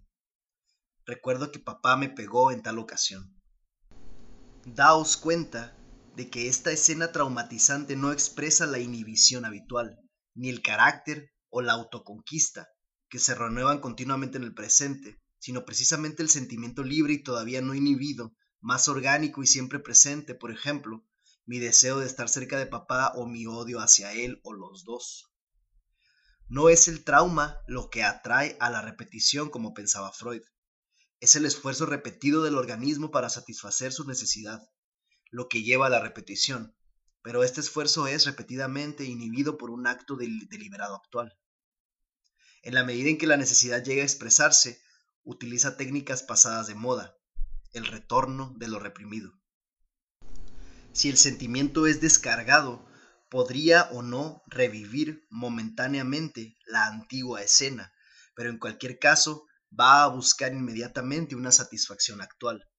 Recuerdo 1.05 1.51
que 1.51 1.59
papá 1.59 1.97
me 1.97 2.09
pegó 2.09 2.51
en 2.51 2.61
tal 2.61 2.79
ocasión. 2.79 3.41
Daos 4.65 5.17
cuenta 5.17 5.75
de 6.15 6.29
que 6.29 6.47
esta 6.47 6.71
escena 6.71 7.11
traumatizante 7.11 7.95
no 7.95 8.11
expresa 8.11 8.65
la 8.65 8.79
inhibición 8.79 9.45
habitual, 9.45 9.99
ni 10.35 10.49
el 10.49 10.61
carácter 10.61 11.31
o 11.49 11.61
la 11.61 11.73
autoconquista, 11.73 12.69
que 13.09 13.19
se 13.19 13.35
renuevan 13.35 13.79
continuamente 13.79 14.37
en 14.37 14.43
el 14.43 14.53
presente, 14.53 15.19
sino 15.39 15.65
precisamente 15.65 16.23
el 16.23 16.29
sentimiento 16.29 16.83
libre 16.83 17.13
y 17.13 17.23
todavía 17.23 17.61
no 17.61 17.75
inhibido, 17.75 18.33
más 18.63 18.87
orgánico 18.87 19.43
y 19.43 19.47
siempre 19.47 19.77
presente, 19.77 20.35
por 20.35 20.49
ejemplo, 20.49 21.05
mi 21.45 21.59
deseo 21.59 21.99
de 21.99 22.07
estar 22.07 22.29
cerca 22.29 22.57
de 22.57 22.65
papá 22.65 23.11
o 23.15 23.27
mi 23.27 23.45
odio 23.45 23.81
hacia 23.81 24.13
él 24.13 24.39
o 24.43 24.53
los 24.53 24.85
dos. 24.85 25.29
No 26.47 26.69
es 26.69 26.87
el 26.87 27.03
trauma 27.03 27.59
lo 27.67 27.89
que 27.89 28.03
atrae 28.03 28.55
a 28.61 28.69
la 28.69 28.81
repetición 28.81 29.49
como 29.49 29.73
pensaba 29.73 30.13
Freud. 30.13 30.43
Es 31.19 31.35
el 31.35 31.45
esfuerzo 31.45 31.85
repetido 31.85 32.41
del 32.41 32.57
organismo 32.57 33.11
para 33.11 33.29
satisfacer 33.29 33.91
su 33.91 34.05
necesidad, 34.05 34.61
lo 35.29 35.49
que 35.49 35.63
lleva 35.63 35.87
a 35.87 35.89
la 35.89 35.99
repetición, 35.99 36.73
pero 37.21 37.43
este 37.43 37.59
esfuerzo 37.59 38.07
es 38.07 38.25
repetidamente 38.25 39.03
inhibido 39.03 39.57
por 39.57 39.71
un 39.71 39.87
acto 39.87 40.15
deliberado 40.15 40.95
actual. 40.95 41.37
En 42.61 42.75
la 42.75 42.85
medida 42.85 43.09
en 43.09 43.17
que 43.17 43.27
la 43.27 43.35
necesidad 43.35 43.83
llega 43.83 44.03
a 44.03 44.05
expresarse, 44.05 44.81
utiliza 45.23 45.75
técnicas 45.75 46.23
pasadas 46.23 46.67
de 46.67 46.75
moda, 46.75 47.17
el 47.73 47.85
retorno 47.85 48.53
de 48.57 48.67
lo 48.67 48.79
reprimido. 48.79 49.33
Si 50.93 51.09
el 51.09 51.17
sentimiento 51.17 51.87
es 51.87 52.01
descargado, 52.01 52.85
podría 53.29 53.89
o 53.91 54.03
no 54.03 54.43
revivir 54.45 55.25
momentáneamente 55.29 56.55
la 56.67 56.85
antigua 56.85 57.41
escena, 57.41 57.91
pero 58.35 58.49
en 58.49 58.59
cualquier 58.59 58.99
caso 58.99 59.47
va 59.77 60.03
a 60.03 60.07
buscar 60.07 60.53
inmediatamente 60.53 61.35
una 61.35 61.51
satisfacción 61.51 62.21
actual. 62.21 62.69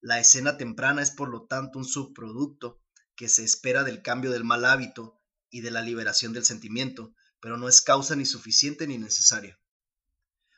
La 0.00 0.20
escena 0.20 0.56
temprana 0.56 1.02
es 1.02 1.10
por 1.10 1.28
lo 1.28 1.46
tanto 1.46 1.78
un 1.78 1.84
subproducto 1.84 2.80
que 3.16 3.28
se 3.28 3.42
espera 3.42 3.84
del 3.84 4.02
cambio 4.02 4.30
del 4.30 4.44
mal 4.44 4.64
hábito 4.64 5.20
y 5.50 5.62
de 5.62 5.70
la 5.70 5.82
liberación 5.82 6.32
del 6.32 6.44
sentimiento, 6.44 7.14
pero 7.40 7.56
no 7.56 7.68
es 7.68 7.80
causa 7.80 8.14
ni 8.16 8.24
suficiente 8.24 8.86
ni 8.86 8.98
necesaria. 8.98 9.58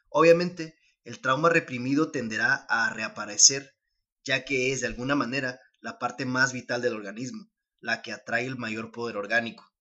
Obviamente, 0.08 0.78
el 1.04 1.20
trauma 1.20 1.48
reprimido 1.48 2.10
tenderá 2.10 2.66
a 2.68 2.92
reaparecer, 2.92 3.75
ya 4.26 4.44
que 4.44 4.72
es 4.72 4.80
de 4.80 4.88
alguna 4.88 5.14
manera 5.14 5.60
la 5.80 6.00
parte 6.00 6.26
más 6.26 6.52
vital 6.52 6.82
del 6.82 6.94
organismo, 6.94 7.48
la 7.78 8.02
que 8.02 8.12
atrae 8.12 8.44
el 8.44 8.56
mayor 8.56 8.90
poder 8.90 9.16
orgánico. 9.16 9.72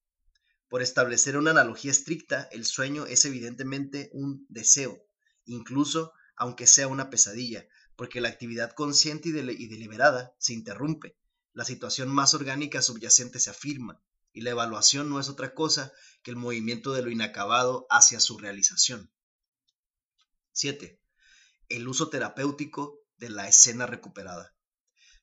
Por 0.69 0.83
establecer 0.83 1.35
una 1.35 1.51
analogía 1.51 1.89
estricta, 1.89 2.47
el 2.51 2.63
sueño 2.63 3.07
es 3.07 3.25
evidentemente 3.25 4.09
un 4.13 4.45
deseo, 4.47 5.03
incluso 5.45 6.13
aunque 6.37 6.67
sea 6.67 6.87
una 6.87 7.09
pesadilla, 7.09 7.65
porque 7.95 8.21
la 8.21 8.29
actividad 8.29 8.73
consciente 8.73 9.29
y, 9.29 9.31
deliberada 9.31 10.35
se 10.37 10.53
interrumpe, 10.53 11.17
la 11.53 11.65
situación 11.65 12.09
más 12.09 12.35
orgánica 12.35 12.83
subyacente 12.83 13.39
se 13.39 13.49
afirma, 13.49 13.99
y 14.31 14.41
la 14.41 14.51
evaluación 14.51 15.09
no 15.09 15.19
es 15.19 15.27
otra 15.27 15.55
cosa 15.55 15.91
que 16.21 16.29
el 16.29 16.37
movimiento 16.37 16.93
de 16.93 17.01
lo 17.01 17.09
inacabado 17.09 17.87
hacia 17.89 18.19
su 18.19 18.37
realización. 18.37 19.11
7. 20.51 20.99
El 21.69 21.87
uso 21.87 22.09
terapéutico 22.09 23.04
de 23.17 23.29
la 23.29 23.47
escena 23.47 23.85
recuperada. 23.85 24.55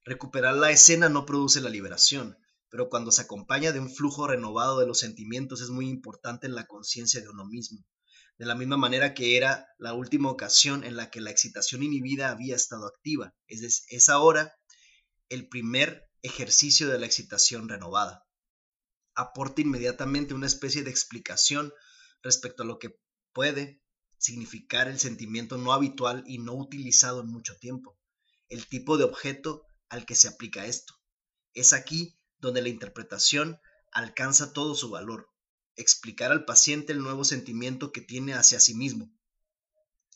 Recuperar 0.04 0.56
la 0.56 0.70
escena 0.70 1.08
no 1.08 1.26
produce 1.26 1.60
la 1.60 1.70
liberación, 1.70 2.36
pero 2.68 2.88
cuando 2.88 3.12
se 3.12 3.22
acompaña 3.22 3.72
de 3.72 3.80
un 3.80 3.94
flujo 3.94 4.26
renovado 4.26 4.80
de 4.80 4.86
los 4.86 4.98
sentimientos 4.98 5.60
es 5.60 5.68
muy 5.68 5.88
importante 5.88 6.46
en 6.46 6.54
la 6.54 6.66
conciencia 6.66 7.20
de 7.20 7.28
uno 7.28 7.44
mismo, 7.44 7.84
de 8.38 8.46
la 8.46 8.54
misma 8.54 8.76
manera 8.76 9.14
que 9.14 9.36
era 9.36 9.66
la 9.78 9.92
última 9.92 10.30
ocasión 10.30 10.82
en 10.84 10.96
la 10.96 11.10
que 11.10 11.20
la 11.20 11.30
excitación 11.30 11.82
inhibida 11.82 12.30
había 12.30 12.56
estado 12.56 12.86
activa, 12.86 13.34
es, 13.46 13.84
es 13.88 14.08
ahora 14.08 14.54
el 15.28 15.48
primer 15.48 16.08
ejercicio 16.22 16.88
de 16.88 16.98
la 16.98 17.06
excitación 17.06 17.68
renovada. 17.68 18.24
Aporta 19.14 19.60
inmediatamente 19.60 20.34
una 20.34 20.46
especie 20.46 20.82
de 20.82 20.90
explicación 20.90 21.72
respecto 22.22 22.62
a 22.62 22.66
lo 22.66 22.78
que 22.78 22.98
puede 23.32 23.81
significar 24.22 24.86
el 24.86 25.00
sentimiento 25.00 25.58
no 25.58 25.72
habitual 25.72 26.22
y 26.28 26.38
no 26.38 26.54
utilizado 26.54 27.22
en 27.22 27.26
mucho 27.26 27.56
tiempo, 27.56 27.98
el 28.48 28.68
tipo 28.68 28.96
de 28.96 29.02
objeto 29.02 29.66
al 29.88 30.06
que 30.06 30.14
se 30.14 30.28
aplica 30.28 30.64
esto. 30.64 30.94
Es 31.54 31.72
aquí 31.72 32.16
donde 32.38 32.62
la 32.62 32.68
interpretación 32.68 33.58
alcanza 33.90 34.52
todo 34.52 34.76
su 34.76 34.90
valor, 34.90 35.28
explicar 35.74 36.30
al 36.30 36.44
paciente 36.44 36.92
el 36.92 37.00
nuevo 37.00 37.24
sentimiento 37.24 37.90
que 37.90 38.00
tiene 38.00 38.34
hacia 38.34 38.60
sí 38.60 38.74
mismo. 38.74 39.12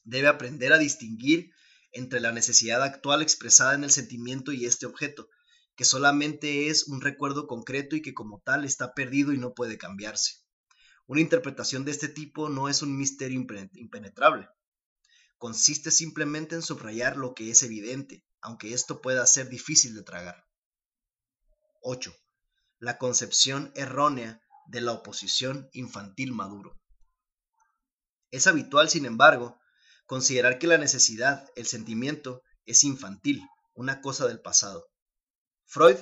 Debe 0.05 0.29
aprender 0.29 0.73
a 0.73 0.79
distinguir 0.79 1.51
entre 1.91 2.21
la 2.21 2.31
necesidad 2.31 2.85
actual 2.85 3.23
expresada 3.23 3.75
en 3.75 3.83
el 3.83 3.91
sentimiento 3.91 4.53
y 4.53 4.67
este 4.67 4.87
objeto, 4.87 5.29
que 5.75 5.85
solamente 5.85 6.69
es 6.69 6.87
un 6.87 7.01
recuerdo 7.01 7.49
concreto 7.49 7.97
y 7.97 8.03
que 8.03 8.15
como 8.15 8.41
tal 8.41 8.65
está 8.65 8.95
perdido 8.95 9.33
y 9.33 9.39
no 9.39 9.53
puede 9.53 9.79
cambiarse. 9.79 10.46
Una 11.07 11.21
interpretación 11.21 11.85
de 11.85 11.93
este 11.93 12.09
tipo 12.09 12.49
no 12.49 12.69
es 12.69 12.83
un 12.83 12.97
misterio 12.97 13.41
impenetrable. 13.75 14.49
Consiste 15.39 15.91
simplemente 15.91 16.55
en 16.55 16.63
subrayar 16.63 17.17
lo 17.17 17.35
que 17.35 17.51
es 17.51 17.63
evidente, 17.63 18.25
aunque 18.41 18.73
esto 18.73 19.01
pueda 19.01 19.25
ser 19.27 19.49
difícil 19.49 19.95
de 19.95 20.03
tragar. 20.03 20.45
8. 21.83 22.13
La 22.79 22.99
concepción 22.99 23.71
errónea 23.77 24.41
de 24.67 24.81
la 24.81 24.93
oposición 24.93 25.69
infantil 25.73 26.33
maduro. 26.33 26.81
Es 28.33 28.49
habitual, 28.49 28.89
sin 28.89 29.07
embargo, 29.07 29.59
considerar 30.07 30.59
que 30.59 30.67
la 30.67 30.79
necesidad, 30.79 31.49
el 31.55 31.67
sentimiento, 31.67 32.43
es 32.65 32.83
infantil, 32.83 33.43
una 33.75 34.01
cosa 34.01 34.27
del 34.27 34.41
pasado. 34.41 34.89
Freud, 35.67 35.99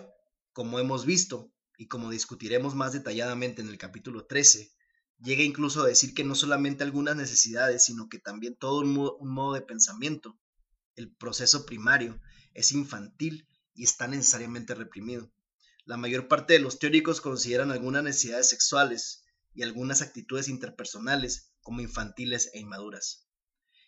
como 0.53 0.79
hemos 0.79 1.05
visto 1.05 1.53
y 1.77 1.88
como 1.88 2.11
discutiremos 2.11 2.75
más 2.75 2.93
detalladamente 2.93 3.61
en 3.61 3.69
el 3.69 3.77
capítulo 3.77 4.27
13, 4.27 4.74
llega 5.18 5.42
incluso 5.42 5.83
a 5.83 5.87
decir 5.87 6.14
que 6.14 6.24
no 6.24 6.35
solamente 6.35 6.85
algunas 6.85 7.16
necesidades, 7.16 7.85
sino 7.85 8.09
que 8.09 8.18
también 8.18 8.57
todo 8.57 8.81
un 8.81 9.33
modo, 9.33 9.55
de 9.55 9.62
pensamiento, 9.62 10.38
el 10.96 11.14
proceso 11.14 11.66
primario, 11.66 12.20
es 12.53 12.72
infantil 12.72 13.48
y 13.74 13.85
está 13.85 14.07
necesariamente 14.07 14.74
reprimido. 14.74 15.33
La 15.85 15.96
mayor 15.96 16.29
parte 16.29 16.55
de 16.55 16.61
los 16.61 16.79
teóricos 16.79 17.20
consideran 17.20 17.70
algunas 17.70 18.03
necesidades 18.03 18.48
sexuales 18.48 19.24
y 19.53 19.62
algunas 19.62 20.03
actitudes 20.03 20.48
interpersonales 20.48 21.53
como 21.61 21.81
infantiles 21.81 22.50
e 22.55 22.61
inmaduras. 22.61 23.29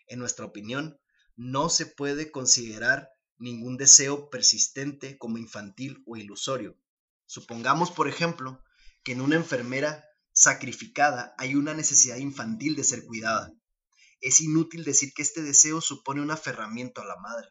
En 0.06 0.18
nuestra 0.18 0.46
opinión, 0.46 1.00
no 1.36 1.68
se 1.68 1.86
puede 1.86 2.30
considerar 2.30 3.10
ningún 3.38 3.76
deseo 3.76 4.30
persistente 4.30 5.18
como 5.18 5.38
infantil 5.38 6.02
o 6.06 6.16
ilusorio. 6.16 6.78
Supongamos, 7.26 7.90
por 7.90 8.08
ejemplo, 8.08 8.62
que 9.04 9.12
en 9.12 9.20
una 9.20 9.36
enfermera 9.36 10.04
sacrificada 10.36 11.34
hay 11.38 11.54
una 11.54 11.72
necesidad 11.72 12.18
infantil 12.18 12.76
de 12.76 12.84
ser 12.84 13.06
cuidada. 13.06 13.54
Es 14.20 14.40
inútil 14.40 14.84
decir 14.84 15.14
que 15.14 15.22
este 15.22 15.40
deseo 15.40 15.80
supone 15.80 16.20
un 16.20 16.30
aferramiento 16.30 17.00
a 17.00 17.06
la 17.06 17.16
madre. 17.16 17.48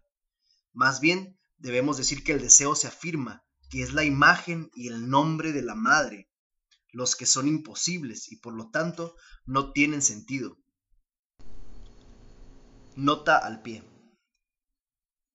Más 0.72 1.00
bien, 1.00 1.40
debemos 1.58 1.98
decir 1.98 2.24
que 2.24 2.34
el 2.34 2.42
deseo 2.42 2.76
se 2.76 2.86
afirma, 2.86 3.44
que 3.72 3.82
es 3.82 3.94
la 3.94 4.04
imagen 4.04 4.70
y 4.76 4.88
el 4.88 5.10
nombre 5.10 5.52
de 5.52 5.64
la 5.64 5.74
madre, 5.74 6.30
los 6.92 7.16
que 7.16 7.26
son 7.26 7.48
imposibles 7.48 8.32
y 8.32 8.36
por 8.36 8.54
lo 8.54 8.70
tanto 8.70 9.16
no 9.48 9.72
tienen 9.72 10.04
sentido. 10.04 10.60
Nota 12.96 13.38
al 13.38 13.64
pie. 13.64 13.84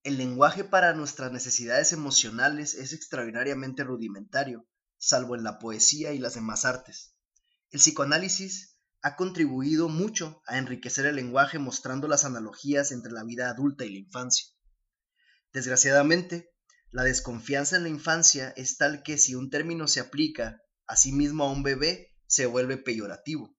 El 0.03 0.17
lenguaje 0.17 0.63
para 0.63 0.93
nuestras 0.93 1.33
necesidades 1.33 1.91
emocionales 1.91 2.75
es 2.75 2.93
extraordinariamente 2.93 3.83
rudimentario, 3.83 4.65
salvo 4.97 5.35
en 5.35 5.43
la 5.43 5.59
poesía 5.59 6.13
y 6.13 6.17
las 6.17 6.35
demás 6.35 6.63
artes. 6.63 7.10
El 7.71 7.79
psicoanálisis 7.79 8.77
ha 9.01 9.15
contribuido 9.15 9.87
mucho 9.89 10.41
a 10.45 10.57
enriquecer 10.57 11.05
el 11.05 11.15
lenguaje 11.15 11.57
mostrando 11.57 12.07
las 12.07 12.25
analogías 12.25 12.91
entre 12.91 13.11
la 13.11 13.23
vida 13.23 13.49
adulta 13.49 13.85
y 13.85 13.93
la 13.93 13.99
infancia. 13.99 14.47
Desgraciadamente, 15.53 16.51
la 16.91 17.03
desconfianza 17.03 17.77
en 17.77 17.83
la 17.83 17.89
infancia 17.89 18.53
es 18.57 18.77
tal 18.77 19.03
que 19.03 19.17
si 19.17 19.35
un 19.35 19.49
término 19.49 19.87
se 19.87 20.01
aplica 20.01 20.61
a 20.85 20.97
sí 20.97 21.13
mismo 21.13 21.45
a 21.45 21.51
un 21.51 21.63
bebé, 21.63 22.13
se 22.27 22.45
vuelve 22.45 22.77
peyorativo. 22.77 23.55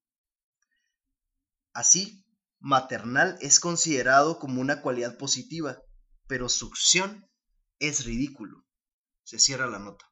Así, 1.72 2.26
maternal 2.60 3.38
es 3.40 3.60
considerado 3.60 4.38
como 4.38 4.60
una 4.60 4.82
cualidad 4.82 5.16
positiva, 5.16 5.82
pero 6.26 6.50
succión 6.50 7.26
es 7.78 8.04
ridículo. 8.04 8.64
Se 9.24 9.38
cierra 9.38 9.66
la 9.66 9.78
nota. 9.78 10.04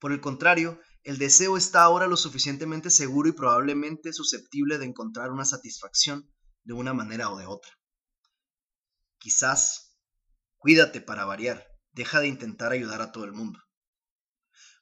Por 0.00 0.12
el 0.12 0.20
contrario, 0.20 0.80
el 1.02 1.16
deseo 1.16 1.56
está 1.56 1.82
ahora 1.82 2.06
lo 2.06 2.16
suficientemente 2.16 2.90
seguro 2.90 3.28
y 3.28 3.32
probablemente 3.32 4.12
susceptible 4.12 4.78
de 4.78 4.84
encontrar 4.84 5.30
una 5.32 5.46
satisfacción 5.46 6.30
de 6.64 6.74
una 6.74 6.92
manera 6.92 7.30
o 7.30 7.38
de 7.38 7.46
otra. 7.46 7.72
Quizás, 9.18 9.96
cuídate 10.58 11.00
para 11.00 11.24
variar, 11.24 11.66
deja 11.92 12.20
de 12.20 12.28
intentar 12.28 12.72
ayudar 12.72 13.00
a 13.00 13.12
todo 13.12 13.24
el 13.24 13.32
mundo. 13.32 13.58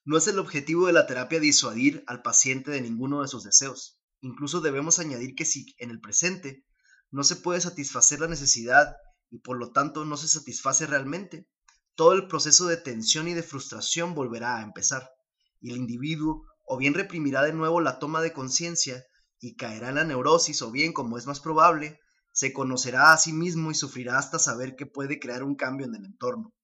No 0.05 0.17
es 0.17 0.27
el 0.27 0.41
objetivo 0.41 0.87
de 0.87 0.93
la 0.93 1.07
terapia 1.07 1.39
disuadir 1.39 2.03
al 2.09 2.23
paciente 2.23 2.73
de 2.73 2.81
ninguno 2.81 3.23
de 3.23 3.29
sus 3.29 3.45
deseos. 3.45 4.01
Incluso 4.21 4.61
debemos 4.61 4.99
añadir 4.99 5.35
que 5.37 5.45
si 5.45 5.75
en 5.79 5.91
el 5.91 6.01
presente 6.01 6.65
no 7.11 7.23
se 7.23 7.37
puede 7.37 7.61
satisfacer 7.61 8.21
la 8.21 8.29
necesidad 8.29 8.97
y 9.31 9.39
por 9.39 9.57
lo 9.57 9.71
tanto 9.71 10.05
no 10.05 10.17
se 10.17 10.27
satisface 10.27 10.87
realmente, 10.87 11.49
todo 11.95 12.13
el 12.13 12.27
proceso 12.27 12.67
de 12.67 12.77
tensión 12.77 13.29
y 13.29 13.35
de 13.35 13.43
frustración 13.43 14.15
volverá 14.15 14.59
a 14.59 14.63
empezar 14.63 15.09
y 15.61 15.71
el 15.71 15.77
individuo 15.77 16.45
o 16.65 16.77
bien 16.77 16.95
reprimirá 16.95 17.43
de 17.43 17.53
nuevo 17.53 17.81
la 17.81 17.99
toma 17.99 18.21
de 18.21 18.33
conciencia 18.33 19.05
y 19.41 19.57
caerá 19.57 19.89
en 19.89 19.97
la 19.97 20.05
neurosis 20.05 20.63
o 20.63 20.71
bien, 20.71 20.93
como 20.93 21.17
es 21.17 21.27
más 21.27 21.41
probable, 21.41 21.99
se 22.33 22.53
conocerá 22.53 23.13
a 23.13 23.19
sí 23.19 23.33
mismo 23.33 23.71
y 23.71 23.75
sufrirá 23.75 24.19
hasta 24.19 24.39
saber 24.39 24.77
que 24.77 24.87
puede 24.87 25.19
crear 25.19 25.43
un 25.43 25.57
cambio 25.57 25.87
en 25.87 25.95
el 25.95 26.05
entorno. 26.05 26.55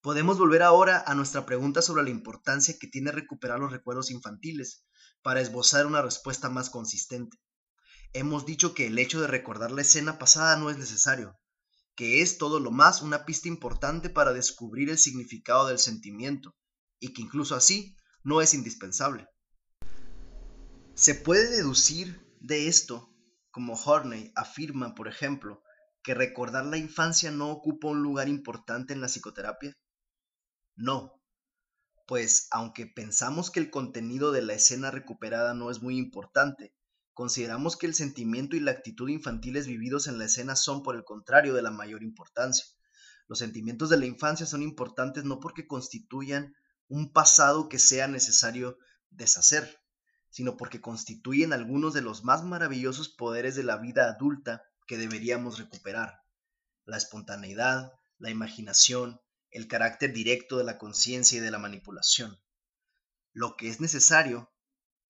Podemos 0.00 0.38
volver 0.38 0.62
ahora 0.62 1.02
a 1.06 1.14
nuestra 1.14 1.46
pregunta 1.46 1.82
sobre 1.82 2.04
la 2.04 2.10
importancia 2.10 2.76
que 2.78 2.86
tiene 2.86 3.10
recuperar 3.10 3.58
los 3.58 3.72
recuerdos 3.72 4.10
infantiles 4.10 4.84
para 5.22 5.40
esbozar 5.40 5.86
una 5.86 6.02
respuesta 6.02 6.48
más 6.48 6.70
consistente. 6.70 7.38
Hemos 8.12 8.46
dicho 8.46 8.72
que 8.72 8.86
el 8.86 8.98
hecho 8.98 9.20
de 9.20 9.26
recordar 9.26 9.72
la 9.72 9.82
escena 9.82 10.18
pasada 10.18 10.56
no 10.56 10.70
es 10.70 10.78
necesario, 10.78 11.36
que 11.96 12.22
es 12.22 12.38
todo 12.38 12.60
lo 12.60 12.70
más 12.70 13.02
una 13.02 13.24
pista 13.24 13.48
importante 13.48 14.10
para 14.10 14.32
descubrir 14.32 14.90
el 14.90 14.98
significado 14.98 15.66
del 15.66 15.78
sentimiento, 15.78 16.54
y 17.00 17.12
que 17.12 17.22
incluso 17.22 17.54
así 17.54 17.96
no 18.22 18.40
es 18.40 18.54
indispensable. 18.54 19.28
Se 20.94 21.14
puede 21.14 21.50
deducir 21.50 22.26
de 22.40 22.68
esto, 22.68 23.10
como 23.50 23.74
Horney 23.74 24.32
afirma, 24.34 24.94
por 24.94 25.08
ejemplo, 25.08 25.62
que 26.02 26.14
recordar 26.14 26.64
la 26.66 26.78
infancia 26.78 27.30
no 27.30 27.50
ocupa 27.50 27.88
un 27.88 28.02
lugar 28.02 28.28
importante 28.28 28.92
en 28.92 29.00
la 29.00 29.08
psicoterapia? 29.08 29.76
No, 30.76 31.20
pues 32.06 32.46
aunque 32.52 32.86
pensamos 32.86 33.50
que 33.50 33.58
el 33.58 33.70
contenido 33.70 34.30
de 34.30 34.42
la 34.42 34.54
escena 34.54 34.92
recuperada 34.92 35.52
no 35.52 35.70
es 35.70 35.82
muy 35.82 35.98
importante, 35.98 36.72
consideramos 37.12 37.76
que 37.76 37.86
el 37.86 37.94
sentimiento 37.94 38.54
y 38.54 38.60
la 38.60 38.70
actitud 38.70 39.08
infantiles 39.08 39.66
vividos 39.66 40.06
en 40.06 40.18
la 40.18 40.26
escena 40.26 40.54
son 40.54 40.84
por 40.84 40.94
el 40.94 41.02
contrario 41.02 41.54
de 41.54 41.62
la 41.62 41.72
mayor 41.72 42.04
importancia. 42.04 42.64
Los 43.26 43.40
sentimientos 43.40 43.90
de 43.90 43.98
la 43.98 44.06
infancia 44.06 44.46
son 44.46 44.62
importantes 44.62 45.24
no 45.24 45.40
porque 45.40 45.66
constituyan 45.66 46.54
un 46.88 47.12
pasado 47.12 47.68
que 47.68 47.78
sea 47.78 48.06
necesario 48.08 48.78
deshacer, 49.10 49.82
sino 50.30 50.56
porque 50.56 50.80
constituyen 50.80 51.52
algunos 51.52 51.94
de 51.94 52.02
los 52.02 52.24
más 52.24 52.44
maravillosos 52.44 53.08
poderes 53.08 53.56
de 53.56 53.64
la 53.64 53.76
vida 53.76 54.08
adulta 54.08 54.62
que 54.86 54.98
deberíamos 54.98 55.58
recuperar. 55.58 56.22
La 56.84 56.96
espontaneidad, 56.96 57.92
la 58.18 58.30
imaginación, 58.30 59.20
el 59.50 59.68
carácter 59.68 60.12
directo 60.12 60.58
de 60.58 60.64
la 60.64 60.78
conciencia 60.78 61.38
y 61.38 61.40
de 61.40 61.50
la 61.50 61.58
manipulación. 61.58 62.38
Lo 63.32 63.56
que 63.56 63.68
es 63.68 63.80
necesario, 63.80 64.52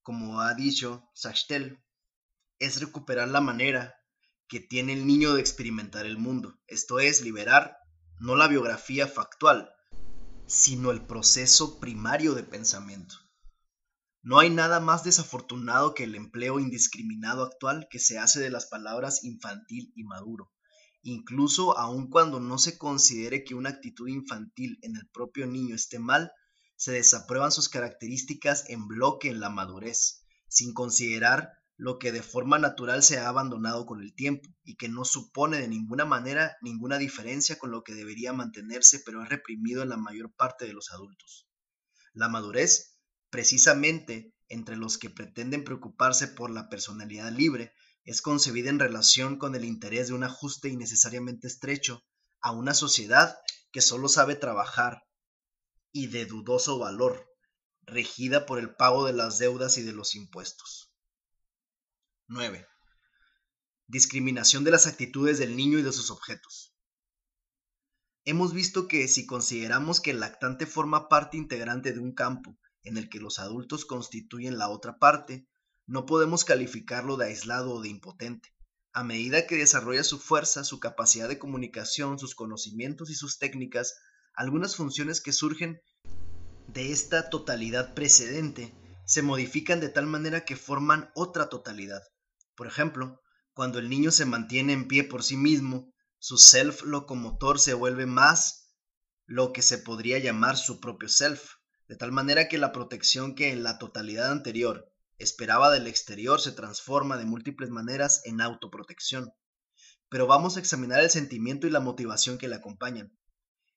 como 0.02 0.40
ha 0.40 0.54
dicho 0.54 1.10
Sachtel, 1.14 1.82
es 2.58 2.80
recuperar 2.80 3.28
la 3.28 3.40
manera 3.40 4.00
que 4.48 4.60
tiene 4.60 4.92
el 4.92 5.06
niño 5.06 5.34
de 5.34 5.40
experimentar 5.40 6.06
el 6.06 6.18
mundo, 6.18 6.58
esto 6.66 7.00
es, 7.00 7.20
liberar 7.22 7.78
no 8.18 8.36
la 8.36 8.48
biografía 8.48 9.06
factual, 9.06 9.75
sino 10.46 10.90
el 10.90 11.04
proceso 11.04 11.80
primario 11.80 12.34
de 12.34 12.42
pensamiento. 12.42 13.16
No 14.22 14.38
hay 14.38 14.50
nada 14.50 14.80
más 14.80 15.04
desafortunado 15.04 15.94
que 15.94 16.04
el 16.04 16.14
empleo 16.14 16.58
indiscriminado 16.58 17.44
actual 17.44 17.86
que 17.90 17.98
se 17.98 18.18
hace 18.18 18.40
de 18.40 18.50
las 18.50 18.66
palabras 18.66 19.24
infantil 19.24 19.92
y 19.94 20.04
maduro, 20.04 20.52
incluso 21.02 21.78
aun 21.78 22.10
cuando 22.10 22.40
no 22.40 22.58
se 22.58 22.78
considere 22.78 23.44
que 23.44 23.54
una 23.54 23.70
actitud 23.70 24.08
infantil 24.08 24.78
en 24.82 24.96
el 24.96 25.08
propio 25.10 25.46
niño 25.46 25.74
esté 25.74 25.98
mal, 25.98 26.32
se 26.76 26.92
desaprueban 26.92 27.52
sus 27.52 27.68
características 27.68 28.68
en 28.68 28.86
bloque 28.86 29.30
en 29.30 29.40
la 29.40 29.50
madurez, 29.50 30.24
sin 30.48 30.74
considerar 30.74 31.52
lo 31.76 31.98
que 31.98 32.10
de 32.10 32.22
forma 32.22 32.58
natural 32.58 33.02
se 33.02 33.18
ha 33.18 33.28
abandonado 33.28 33.84
con 33.84 34.00
el 34.00 34.14
tiempo 34.14 34.48
y 34.64 34.76
que 34.76 34.88
no 34.88 35.04
supone 35.04 35.58
de 35.58 35.68
ninguna 35.68 36.04
manera 36.04 36.56
ninguna 36.62 36.96
diferencia 36.96 37.58
con 37.58 37.70
lo 37.70 37.82
que 37.82 37.94
debería 37.94 38.32
mantenerse 38.32 39.02
pero 39.04 39.22
es 39.22 39.28
reprimido 39.28 39.82
en 39.82 39.90
la 39.90 39.98
mayor 39.98 40.32
parte 40.34 40.64
de 40.64 40.72
los 40.72 40.90
adultos. 40.90 41.48
La 42.14 42.28
madurez, 42.28 42.98
precisamente 43.28 44.32
entre 44.48 44.76
los 44.76 44.96
que 44.96 45.10
pretenden 45.10 45.64
preocuparse 45.64 46.28
por 46.28 46.50
la 46.50 46.68
personalidad 46.68 47.30
libre, 47.30 47.72
es 48.04 48.22
concebida 48.22 48.70
en 48.70 48.78
relación 48.78 49.36
con 49.36 49.54
el 49.54 49.64
interés 49.64 50.08
de 50.08 50.14
un 50.14 50.24
ajuste 50.24 50.68
innecesariamente 50.68 51.46
estrecho 51.46 52.04
a 52.40 52.52
una 52.52 52.72
sociedad 52.72 53.36
que 53.72 53.80
solo 53.80 54.08
sabe 54.08 54.36
trabajar 54.36 55.02
y 55.92 56.06
de 56.06 56.24
dudoso 56.24 56.78
valor, 56.78 57.26
regida 57.82 58.46
por 58.46 58.58
el 58.58 58.74
pago 58.74 59.04
de 59.04 59.12
las 59.12 59.38
deudas 59.38 59.76
y 59.76 59.82
de 59.82 59.92
los 59.92 60.14
impuestos. 60.14 60.85
9. 62.28 62.66
Discriminación 63.86 64.64
de 64.64 64.72
las 64.72 64.88
actitudes 64.88 65.38
del 65.38 65.56
niño 65.56 65.78
y 65.78 65.82
de 65.82 65.92
sus 65.92 66.10
objetos. 66.10 66.74
Hemos 68.24 68.52
visto 68.52 68.88
que 68.88 69.06
si 69.06 69.26
consideramos 69.26 70.00
que 70.00 70.10
el 70.10 70.18
lactante 70.18 70.66
forma 70.66 71.08
parte 71.08 71.36
integrante 71.36 71.92
de 71.92 72.00
un 72.00 72.12
campo 72.12 72.58
en 72.82 72.96
el 72.96 73.08
que 73.08 73.20
los 73.20 73.38
adultos 73.38 73.84
constituyen 73.84 74.58
la 74.58 74.68
otra 74.70 74.98
parte, 74.98 75.46
no 75.86 76.04
podemos 76.04 76.44
calificarlo 76.44 77.16
de 77.16 77.26
aislado 77.26 77.74
o 77.74 77.80
de 77.80 77.90
impotente. 77.90 78.52
A 78.92 79.04
medida 79.04 79.46
que 79.46 79.54
desarrolla 79.54 80.02
su 80.02 80.18
fuerza, 80.18 80.64
su 80.64 80.80
capacidad 80.80 81.28
de 81.28 81.38
comunicación, 81.38 82.18
sus 82.18 82.34
conocimientos 82.34 83.08
y 83.08 83.14
sus 83.14 83.38
técnicas, 83.38 83.94
algunas 84.34 84.74
funciones 84.74 85.20
que 85.20 85.32
surgen 85.32 85.80
de 86.66 86.90
esta 86.90 87.30
totalidad 87.30 87.94
precedente 87.94 88.74
se 89.04 89.22
modifican 89.22 89.78
de 89.78 89.90
tal 89.90 90.06
manera 90.06 90.44
que 90.44 90.56
forman 90.56 91.12
otra 91.14 91.48
totalidad. 91.48 92.02
Por 92.56 92.66
ejemplo, 92.66 93.22
cuando 93.52 93.78
el 93.78 93.88
niño 93.88 94.10
se 94.10 94.24
mantiene 94.24 94.72
en 94.72 94.88
pie 94.88 95.04
por 95.04 95.22
sí 95.22 95.36
mismo, 95.36 95.92
su 96.18 96.38
self 96.38 96.82
locomotor 96.82 97.60
se 97.60 97.74
vuelve 97.74 98.06
más 98.06 98.74
lo 99.26 99.52
que 99.52 99.62
se 99.62 99.78
podría 99.78 100.18
llamar 100.18 100.56
su 100.56 100.80
propio 100.80 101.08
self, 101.08 101.54
de 101.88 101.96
tal 101.96 102.12
manera 102.12 102.48
que 102.48 102.58
la 102.58 102.72
protección 102.72 103.34
que 103.34 103.52
en 103.52 103.62
la 103.62 103.78
totalidad 103.78 104.32
anterior 104.32 104.90
esperaba 105.18 105.70
del 105.70 105.86
exterior 105.86 106.40
se 106.40 106.52
transforma 106.52 107.16
de 107.16 107.26
múltiples 107.26 107.70
maneras 107.70 108.22
en 108.24 108.40
autoprotección. 108.40 109.32
Pero 110.08 110.26
vamos 110.26 110.56
a 110.56 110.60
examinar 110.60 111.00
el 111.00 111.10
sentimiento 111.10 111.66
y 111.66 111.70
la 111.70 111.80
motivación 111.80 112.38
que 112.38 112.48
le 112.48 112.56
acompañan. 112.56 113.16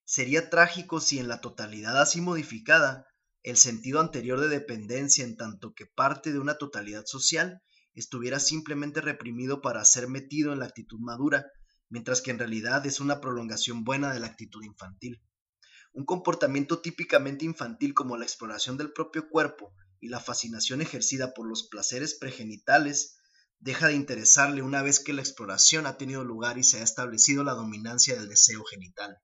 Sería 0.05 0.49
trágico 0.49 1.01
si 1.01 1.19
en 1.19 1.27
la 1.27 1.41
totalidad 1.41 1.99
así 1.99 2.21
modificada, 2.21 3.05
el 3.43 3.57
sentido 3.57 3.99
anterior 3.99 4.39
de 4.39 4.49
dependencia 4.49 5.23
en 5.23 5.37
tanto 5.37 5.73
que 5.73 5.85
parte 5.85 6.31
de 6.31 6.39
una 6.39 6.57
totalidad 6.57 7.05
social 7.05 7.61
estuviera 7.93 8.39
simplemente 8.39 9.01
reprimido 9.01 9.61
para 9.61 9.83
ser 9.85 10.07
metido 10.07 10.53
en 10.53 10.59
la 10.59 10.65
actitud 10.65 10.99
madura, 10.99 11.45
mientras 11.89 12.21
que 12.21 12.31
en 12.31 12.39
realidad 12.39 12.85
es 12.85 12.99
una 12.99 13.19
prolongación 13.19 13.83
buena 13.83 14.13
de 14.13 14.19
la 14.19 14.27
actitud 14.27 14.63
infantil. 14.63 15.21
Un 15.91 16.05
comportamiento 16.05 16.79
típicamente 16.81 17.45
infantil 17.45 17.93
como 17.93 18.15
la 18.15 18.25
exploración 18.25 18.77
del 18.77 18.93
propio 18.93 19.27
cuerpo 19.29 19.73
y 19.99 20.09
la 20.09 20.19
fascinación 20.19 20.81
ejercida 20.81 21.33
por 21.33 21.47
los 21.47 21.67
placeres 21.67 22.15
pregenitales 22.15 23.17
deja 23.59 23.87
de 23.87 23.95
interesarle 23.95 24.61
una 24.61 24.81
vez 24.81 24.99
que 24.99 25.13
la 25.13 25.21
exploración 25.21 25.85
ha 25.85 25.97
tenido 25.97 26.23
lugar 26.23 26.57
y 26.57 26.63
se 26.63 26.79
ha 26.79 26.83
establecido 26.83 27.43
la 27.43 27.53
dominancia 27.53 28.15
del 28.15 28.29
deseo 28.29 28.63
genital. 28.63 29.17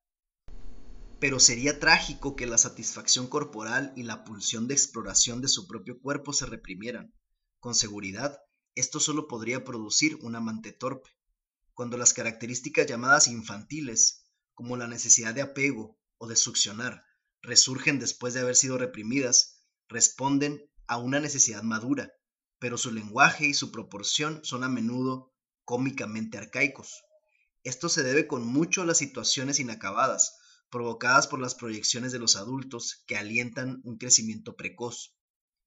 Pero 1.19 1.39
sería 1.39 1.79
trágico 1.79 2.35
que 2.35 2.45
la 2.45 2.57
satisfacción 2.57 3.27
corporal 3.27 3.93
y 3.95 4.03
la 4.03 4.25
pulsión 4.25 4.67
de 4.67 4.73
exploración 4.73 5.41
de 5.41 5.47
su 5.47 5.67
propio 5.67 5.99
cuerpo 6.01 6.33
se 6.33 6.45
reprimieran. 6.45 7.13
Con 7.59 7.73
seguridad, 7.73 8.37
esto 8.75 8.99
solo 8.99 9.27
podría 9.27 9.63
producir 9.63 10.17
un 10.21 10.35
amante 10.35 10.71
torpe. 10.71 11.09
Cuando 11.73 11.97
las 11.97 12.13
características 12.13 12.85
llamadas 12.87 13.27
infantiles, 13.27 14.25
como 14.53 14.77
la 14.77 14.87
necesidad 14.87 15.33
de 15.33 15.41
apego 15.41 15.97
o 16.17 16.27
de 16.27 16.35
succionar, 16.35 17.05
resurgen 17.41 17.99
después 17.99 18.33
de 18.33 18.41
haber 18.41 18.55
sido 18.55 18.77
reprimidas, 18.77 19.61
responden 19.87 20.69
a 20.87 20.97
una 20.97 21.19
necesidad 21.19 21.63
madura, 21.63 22.13
pero 22.59 22.77
su 22.77 22.91
lenguaje 22.91 23.47
y 23.47 23.53
su 23.53 23.71
proporción 23.71 24.39
son 24.43 24.63
a 24.63 24.69
menudo 24.69 25.33
cómicamente 25.63 26.37
arcaicos. 26.37 27.03
Esto 27.63 27.89
se 27.89 28.03
debe 28.03 28.27
con 28.27 28.45
mucho 28.45 28.81
a 28.81 28.85
las 28.85 28.97
situaciones 28.97 29.59
inacabadas, 29.59 30.37
provocadas 30.69 31.27
por 31.27 31.39
las 31.39 31.55
proyecciones 31.55 32.11
de 32.11 32.19
los 32.19 32.35
adultos 32.35 33.03
que 33.07 33.17
alientan 33.17 33.81
un 33.83 33.97
crecimiento 33.97 34.55
precoz. 34.55 35.14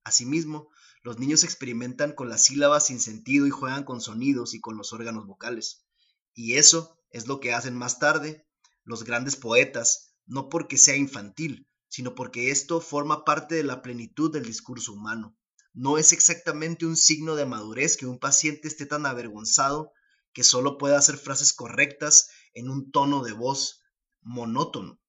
Asimismo, 0.03 0.69
los 1.01 1.19
niños 1.19 1.43
experimentan 1.43 2.13
con 2.13 2.29
las 2.29 2.43
sílabas 2.43 2.87
sin 2.87 2.99
sentido 2.99 3.47
y 3.47 3.51
juegan 3.51 3.83
con 3.83 4.01
sonidos 4.01 4.53
y 4.53 4.59
con 4.59 4.77
los 4.77 4.93
órganos 4.93 5.25
vocales. 5.25 5.85
Y 6.33 6.55
eso 6.55 6.97
es 7.11 7.27
lo 7.27 7.39
que 7.39 7.53
hacen 7.53 7.75
más 7.75 7.99
tarde 7.99 8.45
los 8.83 9.03
grandes 9.03 9.35
poetas, 9.35 10.15
no 10.25 10.49
porque 10.49 10.77
sea 10.77 10.95
infantil, 10.95 11.67
sino 11.89 12.15
porque 12.15 12.49
esto 12.49 12.81
forma 12.81 13.23
parte 13.23 13.55
de 13.55 13.63
la 13.63 13.81
plenitud 13.81 14.31
del 14.31 14.45
discurso 14.45 14.93
humano. 14.93 15.37
No 15.73 15.97
es 15.97 16.11
exactamente 16.11 16.85
un 16.85 16.97
signo 16.97 17.35
de 17.35 17.45
madurez 17.45 17.97
que 17.97 18.07
un 18.07 18.17
paciente 18.17 18.67
esté 18.67 18.85
tan 18.85 19.05
avergonzado 19.05 19.91
que 20.33 20.43
solo 20.43 20.77
pueda 20.77 20.97
hacer 20.97 21.17
frases 21.17 21.53
correctas 21.53 22.29
en 22.53 22.69
un 22.69 22.91
tono 22.91 23.23
de 23.23 23.33
voz 23.33 23.81
monótono. 24.21 24.99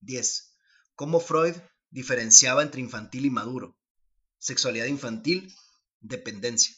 10. 0.00 0.56
¿Cómo 0.94 1.20
Freud 1.20 1.56
diferenciaba 1.90 2.62
entre 2.62 2.80
infantil 2.80 3.26
y 3.26 3.30
maduro? 3.30 3.76
sexualidad 4.40 4.86
infantil, 4.86 5.54
dependencia. 6.00 6.74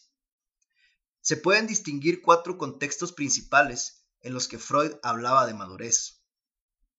Se 1.20 1.36
pueden 1.36 1.68
distinguir 1.68 2.20
cuatro 2.20 2.58
contextos 2.58 3.12
principales 3.12 4.04
en 4.20 4.34
los 4.34 4.48
que 4.48 4.58
Freud 4.58 4.94
hablaba 5.02 5.46
de 5.46 5.54
madurez. 5.54 6.24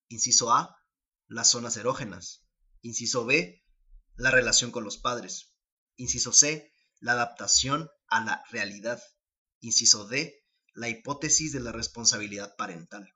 Inciso 0.07 0.53
A, 0.53 0.77
las 1.27 1.51
zonas 1.51 1.75
erógenas. 1.75 2.47
Inciso 2.81 3.25
B, 3.25 3.61
la 4.15 4.31
relación 4.31 4.71
con 4.71 4.85
los 4.85 4.97
padres. 4.97 5.53
Inciso 5.97 6.31
C, 6.31 6.71
la 6.99 7.11
adaptación 7.11 7.89
a 8.07 8.23
la 8.23 8.43
realidad. 8.49 9.03
Inciso 9.59 10.07
D, 10.07 10.45
la 10.73 10.87
hipótesis 10.87 11.51
de 11.51 11.59
la 11.59 11.73
responsabilidad 11.73 12.55
parental. 12.55 13.13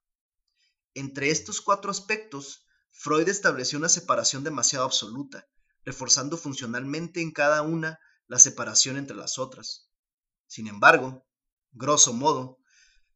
Entre 0.94 1.30
estos 1.30 1.62
cuatro 1.62 1.92
aspectos, 1.92 2.67
Freud 3.00 3.30
estableció 3.30 3.78
una 3.78 3.90
separación 3.90 4.44
demasiado 4.44 4.84
absoluta, 4.84 5.48
reforzando 5.86 6.36
funcionalmente 6.36 7.22
en 7.22 7.32
cada 7.32 7.62
una 7.62 8.00
la 8.26 8.40
separación 8.40 8.98
entre 8.98 9.16
las 9.16 9.38
otras. 9.38 9.92
Sin 10.48 10.68
embargo, 10.68 11.24
grosso 11.72 12.12
modo, 12.12 12.58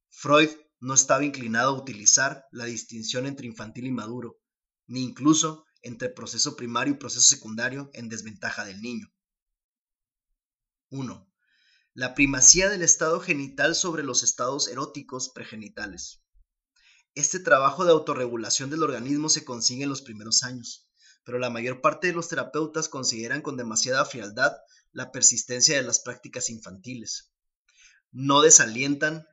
Freud 0.08 0.50
no 0.80 0.94
estaba 0.94 1.26
inclinado 1.26 1.72
a 1.72 1.80
utilizar 1.82 2.46
la 2.52 2.66
distinción 2.66 3.26
entre 3.26 3.48
infantil 3.48 3.88
y 3.88 3.92
maduro, 3.92 4.40
ni 4.86 5.02
incluso 5.02 5.66
entre 5.82 6.10
proceso 6.10 6.56
primario 6.56 6.94
y 6.94 6.98
proceso 6.98 7.28
secundario 7.28 7.90
en 7.94 8.08
desventaja 8.08 8.64
del 8.64 8.84
niño. 8.84 9.12
1. 10.90 11.28
La 11.96 12.14
primacía 12.14 12.70
del 12.70 12.84
estado 12.84 13.20
genital 13.20 13.74
sobre 13.74 14.04
los 14.04 14.22
estados 14.22 14.68
eróticos 14.68 15.30
pregenitales. 15.30 16.21
Este 17.16 17.40
trabajo 17.40 17.86
de 17.86 17.92
autorregulación 17.92 18.70
del 18.70 18.84
organismo 18.84 19.30
se 19.30 19.46
consigue 19.46 19.84
en 19.84 19.90
los 19.90 20.02
primeros 20.02 20.44
años 20.44 20.88
pero 21.24 21.40
la 21.40 21.50
mayor 21.50 21.82
parte 21.82 22.08
de 22.08 22.14
los 22.14 22.30
terapeutas 22.30 22.90
consideran 22.90 23.42
con 23.42 23.58
demasiada 23.58 24.06
frialdad 24.06 24.58
la 24.92 25.12
persistencia 25.12 25.76
de 25.76 25.84
las 25.84 26.00
prácticas 26.00 26.50
infantiles. 26.50 27.32
No 28.12 28.42
desalientan 28.42 29.28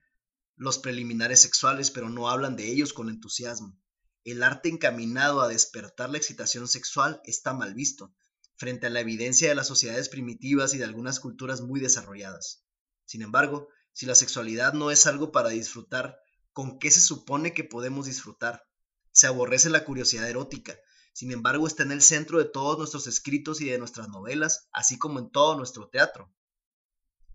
los 0.56 0.78
preliminares 0.78 1.40
sexuales, 1.40 1.90
pero 1.90 2.08
no 2.08 2.28
hablan 2.28 2.56
de 2.56 2.70
ellos 2.70 2.92
con 2.92 3.08
entusiasmo. 3.08 3.78
El 4.24 4.42
arte 4.42 4.68
encaminado 4.68 5.40
a 5.40 5.48
despertar 5.48 6.10
la 6.10 6.18
excitación 6.18 6.68
sexual 6.68 7.20
está 7.24 7.54
mal 7.54 7.74
visto, 7.74 8.14
frente 8.56 8.86
a 8.86 8.90
la 8.90 9.00
evidencia 9.00 9.48
de 9.48 9.54
las 9.54 9.68
sociedades 9.68 10.08
primitivas 10.08 10.74
y 10.74 10.78
de 10.78 10.84
algunas 10.84 11.20
culturas 11.20 11.60
muy 11.60 11.80
desarrolladas. 11.80 12.64
Sin 13.04 13.22
embargo, 13.22 13.68
si 13.92 14.04
la 14.04 14.14
sexualidad 14.14 14.74
no 14.74 14.90
es 14.90 15.06
algo 15.06 15.32
para 15.32 15.48
disfrutar, 15.48 16.18
¿con 16.58 16.80
qué 16.80 16.90
se 16.90 17.00
supone 17.00 17.54
que 17.54 17.62
podemos 17.62 18.06
disfrutar? 18.06 18.66
Se 19.12 19.28
aborrece 19.28 19.70
la 19.70 19.84
curiosidad 19.84 20.28
erótica, 20.28 20.76
sin 21.12 21.30
embargo, 21.30 21.68
está 21.68 21.84
en 21.84 21.92
el 21.92 22.02
centro 22.02 22.38
de 22.38 22.46
todos 22.46 22.76
nuestros 22.76 23.06
escritos 23.06 23.60
y 23.60 23.66
de 23.66 23.78
nuestras 23.78 24.08
novelas, 24.08 24.66
así 24.72 24.98
como 24.98 25.20
en 25.20 25.30
todo 25.30 25.56
nuestro 25.56 25.88
teatro. 25.88 26.34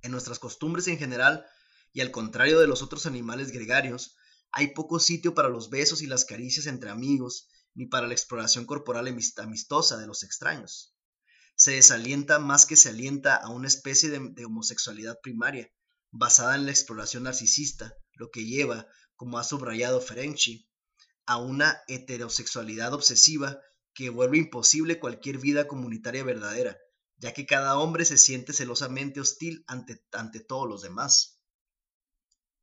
En 0.02 0.12
nuestras 0.12 0.40
costumbres 0.40 0.90
en 0.90 0.98
general, 0.98 1.46
y 1.94 2.02
al 2.02 2.12
contrario 2.12 2.60
de 2.60 2.68
los 2.68 2.82
otros 2.82 3.06
animales 3.06 3.54
gregarios, 3.54 4.18
hay 4.52 4.74
poco 4.74 5.00
sitio 5.00 5.34
para 5.34 5.48
los 5.48 5.70
besos 5.70 6.02
y 6.02 6.08
las 6.08 6.26
caricias 6.26 6.66
entre 6.68 6.90
amigos, 6.90 7.48
ni 7.76 7.86
para 7.86 8.08
la 8.08 8.14
exploración 8.16 8.66
corporal 8.66 9.08
amistosa 9.38 9.96
de 9.96 10.06
los 10.06 10.24
extraños. 10.24 10.98
Se 11.56 11.72
desalienta 11.72 12.40
más 12.40 12.66
que 12.66 12.76
se 12.76 12.90
alienta 12.90 13.38
a 13.38 13.48
una 13.52 13.70
especie 13.70 14.10
de, 14.10 14.20
de 14.34 14.44
homosexualidad 14.44 15.18
primaria, 15.24 15.72
basada 16.12 16.56
en 16.56 16.66
la 16.66 16.72
exploración 16.72 17.24
narcisista, 17.24 17.96
lo 18.16 18.30
que 18.30 18.46
lleva, 18.46 18.86
como 19.16 19.38
ha 19.38 19.44
subrayado 19.44 20.02
Ferenczi, 20.02 20.68
a 21.26 21.38
una 21.38 21.82
heterosexualidad 21.88 22.94
obsesiva 22.94 23.60
que 23.94 24.10
vuelve 24.10 24.38
imposible 24.38 25.00
cualquier 25.00 25.38
vida 25.38 25.68
comunitaria 25.68 26.24
verdadera, 26.24 26.78
ya 27.18 27.34
que 27.34 27.46
cada 27.46 27.78
hombre 27.78 28.06
se 28.06 28.18
siente 28.18 28.54
celosamente 28.54 29.20
hostil 29.20 29.64
ante, 29.68 30.04
ante 30.12 30.40
todos 30.40 30.68
los 30.68 30.82
demás. 30.82 31.40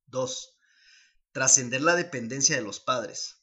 2. 0.06 0.56
Trascender 1.32 1.82
la 1.82 1.94
dependencia 1.94 2.56
de 2.56 2.62
los 2.62 2.80
padres. 2.80 3.36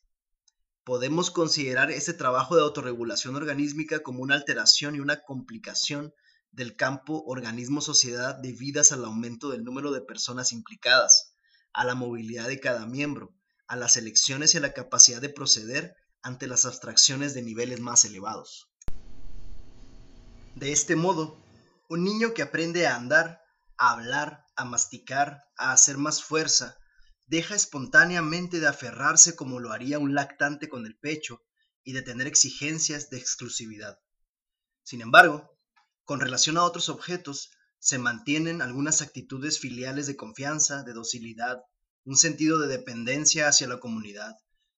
Podemos 0.83 1.31
considerar 1.31 1.91
este 1.91 2.13
trabajo 2.13 2.55
de 2.55 2.61
autorregulación 2.61 3.35
organísmica 3.35 4.03
como 4.03 4.21
una 4.21 4.35
alteración 4.35 4.95
y 4.95 4.99
una 4.99 5.23
complicación 5.23 6.13
del 6.51 6.75
campo 6.75 7.23
organismo-sociedad 7.25 8.35
debidas 8.35 8.91
al 8.91 9.05
aumento 9.05 9.49
del 9.49 9.63
número 9.63 9.91
de 9.91 10.01
personas 10.01 10.51
implicadas, 10.51 11.36
a 11.77 11.85
la 11.85 11.93
movilidad 11.93 12.47
de 12.47 12.59
cada 12.59 12.87
miembro, 12.87 13.35
a 13.67 13.75
las 13.75 13.97
elecciones 13.97 14.53
y 14.53 14.57
a 14.57 14.61
la 14.61 14.73
capacidad 14.73 15.21
de 15.21 15.29
proceder 15.29 15.95
ante 16.23 16.47
las 16.47 16.65
abstracciones 16.65 17.35
de 17.35 17.43
niveles 17.43 17.79
más 17.79 18.03
elevados. 18.03 18.71
De 20.55 20.71
este 20.71 20.95
modo, 20.95 21.39
un 21.87 22.03
niño 22.03 22.33
que 22.33 22.41
aprende 22.41 22.87
a 22.87 22.95
andar, 22.95 23.43
a 23.77 23.91
hablar, 23.91 24.43
a 24.55 24.65
masticar, 24.65 25.43
a 25.55 25.71
hacer 25.71 25.99
más 25.99 26.23
fuerza, 26.23 26.79
deja 27.27 27.53
espontáneamente 27.53 28.59
de 28.59 28.67
aferrarse 28.67 29.35
como 29.35 29.59
lo 29.59 29.71
haría 29.71 29.99
un 29.99 30.15
lactante 30.15 30.69
con 30.69 30.87
el 30.87 30.97
pecho 30.97 31.43
y 31.83 31.93
de 31.93 32.01
tener 32.01 32.25
exigencias 32.25 33.11
de 33.11 33.19
exclusividad. 33.19 33.99
Sin 34.81 35.01
embargo, 35.01 35.55
con 36.05 36.21
relación 36.21 36.57
a 36.57 36.63
otros 36.63 36.89
objetos, 36.89 37.51
se 37.87 37.99
mantienen 37.99 38.61
algunas 38.61 39.01
actitudes 39.01 39.59
filiales 39.61 40.07
de 40.07 40.17
confianza, 40.17 40.83
de 40.83 40.91
docilidad, 40.91 41.61
un 42.03 42.17
sentido 42.17 42.59
de 42.59 42.67
dependencia 42.67 43.47
hacia 43.47 43.65
la 43.65 43.79
comunidad, 43.79 44.35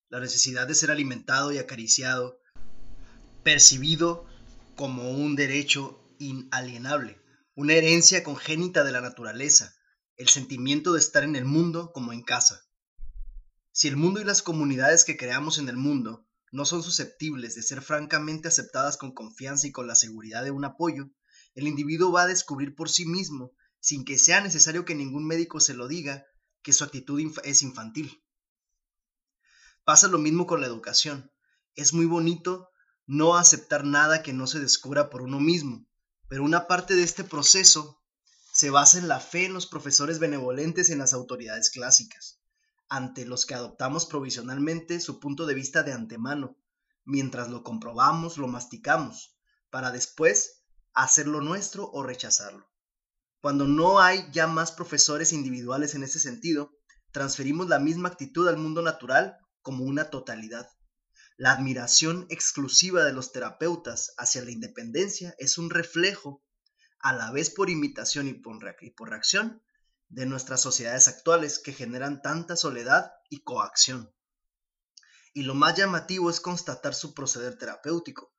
la 0.09 0.19
necesidad 0.19 0.67
de 0.67 0.75
ser 0.75 0.91
alimentado 0.91 1.51
y 1.51 1.57
acariciado, 1.57 2.39
percibido 3.41 4.27
como 4.75 5.09
un 5.09 5.35
derecho 5.35 6.07
inalienable, 6.19 7.19
una 7.55 7.73
herencia 7.73 8.23
congénita 8.23 8.83
de 8.83 8.91
la 8.91 9.01
naturaleza, 9.01 9.73
el 10.15 10.29
sentimiento 10.29 10.93
de 10.93 10.99
estar 10.99 11.23
en 11.23 11.35
el 11.35 11.45
mundo 11.45 11.91
como 11.91 12.13
en 12.13 12.21
casa. 12.21 12.61
Si 13.71 13.87
el 13.87 13.97
mundo 13.97 14.21
y 14.21 14.23
las 14.23 14.43
comunidades 14.43 15.03
que 15.03 15.17
creamos 15.17 15.57
en 15.57 15.67
el 15.67 15.77
mundo 15.77 16.27
no 16.51 16.63
son 16.63 16.83
susceptibles 16.83 17.55
de 17.55 17.63
ser 17.63 17.81
francamente 17.81 18.49
aceptadas 18.49 18.97
con 18.97 19.15
confianza 19.15 19.65
y 19.65 19.71
con 19.71 19.87
la 19.87 19.95
seguridad 19.95 20.43
de 20.43 20.51
un 20.51 20.63
apoyo, 20.63 21.09
el 21.59 21.67
individuo 21.67 22.11
va 22.11 22.23
a 22.23 22.27
descubrir 22.27 22.75
por 22.75 22.89
sí 22.89 23.05
mismo, 23.05 23.53
sin 23.79 24.05
que 24.05 24.17
sea 24.17 24.41
necesario 24.41 24.85
que 24.85 24.95
ningún 24.95 25.25
médico 25.25 25.59
se 25.59 25.73
lo 25.73 25.87
diga, 25.87 26.25
que 26.61 26.73
su 26.73 26.83
actitud 26.83 27.21
es 27.43 27.61
infantil. 27.61 28.23
Pasa 29.83 30.07
lo 30.07 30.17
mismo 30.17 30.45
con 30.45 30.61
la 30.61 30.67
educación. 30.67 31.31
Es 31.75 31.93
muy 31.93 32.05
bonito 32.05 32.69
no 33.05 33.35
aceptar 33.35 33.85
nada 33.85 34.21
que 34.21 34.33
no 34.33 34.47
se 34.47 34.59
descubra 34.59 35.09
por 35.09 35.21
uno 35.21 35.39
mismo, 35.39 35.87
pero 36.27 36.43
una 36.43 36.67
parte 36.67 36.95
de 36.95 37.03
este 37.03 37.23
proceso 37.23 38.01
se 38.53 38.69
basa 38.69 38.97
en 38.97 39.07
la 39.07 39.19
fe 39.19 39.45
en 39.45 39.53
los 39.53 39.67
profesores 39.67 40.19
benevolentes 40.19 40.89
y 40.89 40.93
en 40.93 40.99
las 40.99 41.13
autoridades 41.13 41.69
clásicas, 41.69 42.39
ante 42.87 43.25
los 43.25 43.45
que 43.45 43.55
adoptamos 43.55 44.05
provisionalmente 44.05 44.99
su 44.99 45.19
punto 45.19 45.45
de 45.45 45.53
vista 45.53 45.83
de 45.83 45.93
antemano, 45.93 46.57
mientras 47.05 47.49
lo 47.49 47.63
comprobamos, 47.63 48.37
lo 48.37 48.47
masticamos, 48.47 49.37
para 49.69 49.91
después 49.91 50.58
hacerlo 50.93 51.41
nuestro 51.41 51.89
o 51.91 52.03
rechazarlo. 52.03 52.69
Cuando 53.41 53.65
no 53.65 53.99
hay 53.99 54.29
ya 54.31 54.47
más 54.47 54.71
profesores 54.71 55.31
individuales 55.31 55.95
en 55.95 56.03
ese 56.03 56.19
sentido, 56.19 56.71
transferimos 57.11 57.69
la 57.69 57.79
misma 57.79 58.09
actitud 58.09 58.47
al 58.47 58.57
mundo 58.57 58.81
natural 58.81 59.37
como 59.61 59.85
una 59.85 60.09
totalidad. 60.09 60.69
La 61.37 61.53
admiración 61.53 62.25
exclusiva 62.29 63.05
de 63.05 63.13
los 63.13 63.31
terapeutas 63.31 64.13
hacia 64.17 64.43
la 64.43 64.51
independencia 64.51 65.35
es 65.37 65.57
un 65.57 65.69
reflejo, 65.69 66.43
a 66.99 67.13
la 67.13 67.31
vez 67.31 67.49
por 67.49 67.69
imitación 67.69 68.27
y 68.27 68.33
por, 68.33 68.61
reacción, 68.61 69.63
de 70.09 70.25
nuestras 70.25 70.61
sociedades 70.61 71.07
actuales 71.07 71.59
que 71.59 71.71
generan 71.71 72.21
tanta 72.21 72.57
soledad 72.57 73.13
y 73.29 73.41
coacción. 73.43 74.13
Y 75.33 75.43
lo 75.43 75.55
más 75.55 75.77
llamativo 75.77 76.29
es 76.29 76.41
constatar 76.41 76.93
su 76.93 77.13
proceder 77.13 77.57
terapéutico 77.57 78.33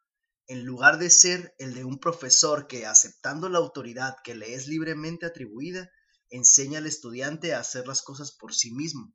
en 0.50 0.64
lugar 0.64 0.98
de 0.98 1.10
ser 1.10 1.54
el 1.58 1.74
de 1.74 1.84
un 1.84 2.00
profesor 2.00 2.66
que, 2.66 2.84
aceptando 2.84 3.48
la 3.48 3.58
autoridad 3.58 4.16
que 4.24 4.34
le 4.34 4.54
es 4.54 4.66
libremente 4.66 5.24
atribuida, 5.24 5.88
enseña 6.28 6.78
al 6.78 6.88
estudiante 6.88 7.54
a 7.54 7.60
hacer 7.60 7.86
las 7.86 8.02
cosas 8.02 8.32
por 8.32 8.52
sí 8.52 8.72
mismo. 8.72 9.14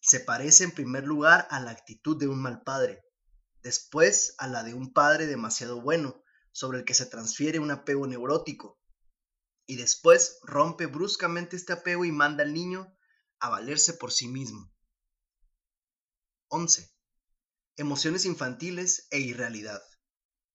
Se 0.00 0.20
parece 0.20 0.62
en 0.62 0.70
primer 0.70 1.04
lugar 1.04 1.48
a 1.50 1.58
la 1.58 1.72
actitud 1.72 2.16
de 2.16 2.28
un 2.28 2.40
mal 2.40 2.62
padre, 2.62 3.02
después 3.64 4.36
a 4.38 4.46
la 4.46 4.62
de 4.62 4.72
un 4.72 4.92
padre 4.92 5.26
demasiado 5.26 5.82
bueno, 5.82 6.22
sobre 6.52 6.78
el 6.78 6.84
que 6.84 6.94
se 6.94 7.06
transfiere 7.06 7.58
un 7.58 7.72
apego 7.72 8.06
neurótico, 8.06 8.80
y 9.66 9.74
después 9.78 10.38
rompe 10.44 10.86
bruscamente 10.86 11.56
este 11.56 11.72
apego 11.72 12.04
y 12.04 12.12
manda 12.12 12.44
al 12.44 12.54
niño 12.54 12.96
a 13.40 13.48
valerse 13.48 13.94
por 13.94 14.12
sí 14.12 14.28
mismo. 14.28 14.72
11. 16.50 16.88
Emociones 17.74 18.26
infantiles 18.26 19.08
e 19.10 19.18
irrealidad 19.18 19.82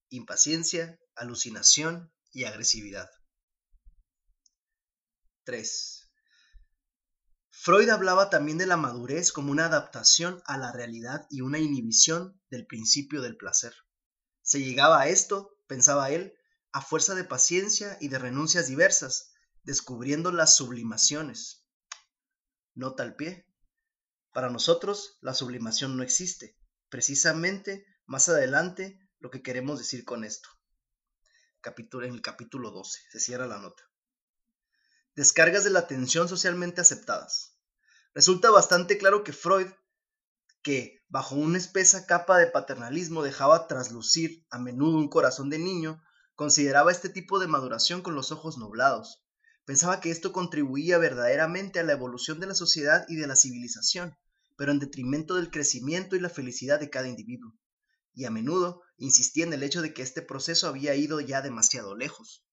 impaciencia, 0.08 0.98
alucinación 1.14 2.12
y 2.32 2.44
agresividad. 2.44 3.10
3. 5.44 6.10
Freud 7.50 7.88
hablaba 7.88 8.30
también 8.30 8.58
de 8.58 8.66
la 8.66 8.76
madurez 8.76 9.32
como 9.32 9.50
una 9.50 9.66
adaptación 9.66 10.42
a 10.44 10.58
la 10.58 10.72
realidad 10.72 11.26
y 11.30 11.40
una 11.40 11.58
inhibición 11.58 12.40
del 12.50 12.66
principio 12.66 13.22
del 13.22 13.36
placer. 13.36 13.74
Se 14.42 14.60
llegaba 14.60 15.00
a 15.00 15.08
esto, 15.08 15.58
pensaba 15.66 16.10
él, 16.10 16.34
a 16.72 16.82
fuerza 16.82 17.14
de 17.14 17.24
paciencia 17.24 17.96
y 18.00 18.08
de 18.08 18.18
renuncias 18.18 18.68
diversas, 18.68 19.32
descubriendo 19.62 20.30
las 20.30 20.54
sublimaciones. 20.54 21.66
Nota 22.74 23.02
al 23.02 23.16
pie. 23.16 23.46
Para 24.32 24.50
nosotros 24.50 25.16
la 25.20 25.32
sublimación 25.32 25.96
no 25.96 26.02
existe. 26.02 26.56
Precisamente 26.88 27.86
más 28.04 28.28
adelante 28.28 29.00
lo 29.20 29.30
que 29.30 29.42
queremos 29.42 29.78
decir 29.78 30.04
con 30.04 30.24
esto. 30.24 30.48
Capítulo, 31.60 32.06
en 32.06 32.14
el 32.14 32.20
capítulo 32.20 32.70
12, 32.70 33.00
se 33.10 33.20
cierra 33.20 33.46
la 33.46 33.58
nota. 33.58 33.82
Descargas 35.14 35.64
de 35.64 35.70
la 35.70 35.80
atención 35.80 36.28
socialmente 36.28 36.80
aceptadas. 36.80 37.58
Resulta 38.14 38.50
bastante 38.50 38.98
claro 38.98 39.24
que 39.24 39.32
Freud, 39.32 39.68
que 40.62 41.02
bajo 41.08 41.34
una 41.34 41.58
espesa 41.58 42.06
capa 42.06 42.38
de 42.38 42.48
paternalismo 42.48 43.22
dejaba 43.22 43.66
traslucir 43.66 44.46
a 44.50 44.58
menudo 44.58 44.98
un 44.98 45.08
corazón 45.08 45.48
de 45.48 45.58
niño, 45.58 46.02
consideraba 46.34 46.92
este 46.92 47.08
tipo 47.08 47.38
de 47.38 47.46
maduración 47.46 48.02
con 48.02 48.14
los 48.14 48.32
ojos 48.32 48.58
nublados. 48.58 49.24
Pensaba 49.64 50.00
que 50.00 50.10
esto 50.10 50.32
contribuía 50.32 50.98
verdaderamente 50.98 51.80
a 51.80 51.84
la 51.84 51.92
evolución 51.92 52.38
de 52.38 52.46
la 52.46 52.54
sociedad 52.54 53.06
y 53.08 53.16
de 53.16 53.26
la 53.26 53.36
civilización, 53.36 54.16
pero 54.56 54.72
en 54.72 54.78
detrimento 54.78 55.34
del 55.34 55.50
crecimiento 55.50 56.14
y 56.16 56.20
la 56.20 56.28
felicidad 56.30 56.78
de 56.78 56.90
cada 56.90 57.08
individuo 57.08 57.54
y 58.16 58.24
a 58.24 58.30
menudo 58.30 58.82
insistía 58.96 59.44
en 59.44 59.52
el 59.52 59.62
hecho 59.62 59.82
de 59.82 59.92
que 59.92 60.02
este 60.02 60.22
proceso 60.22 60.66
había 60.66 60.96
ido 60.96 61.20
ya 61.20 61.42
demasiado 61.42 61.94
lejos. 61.94 62.44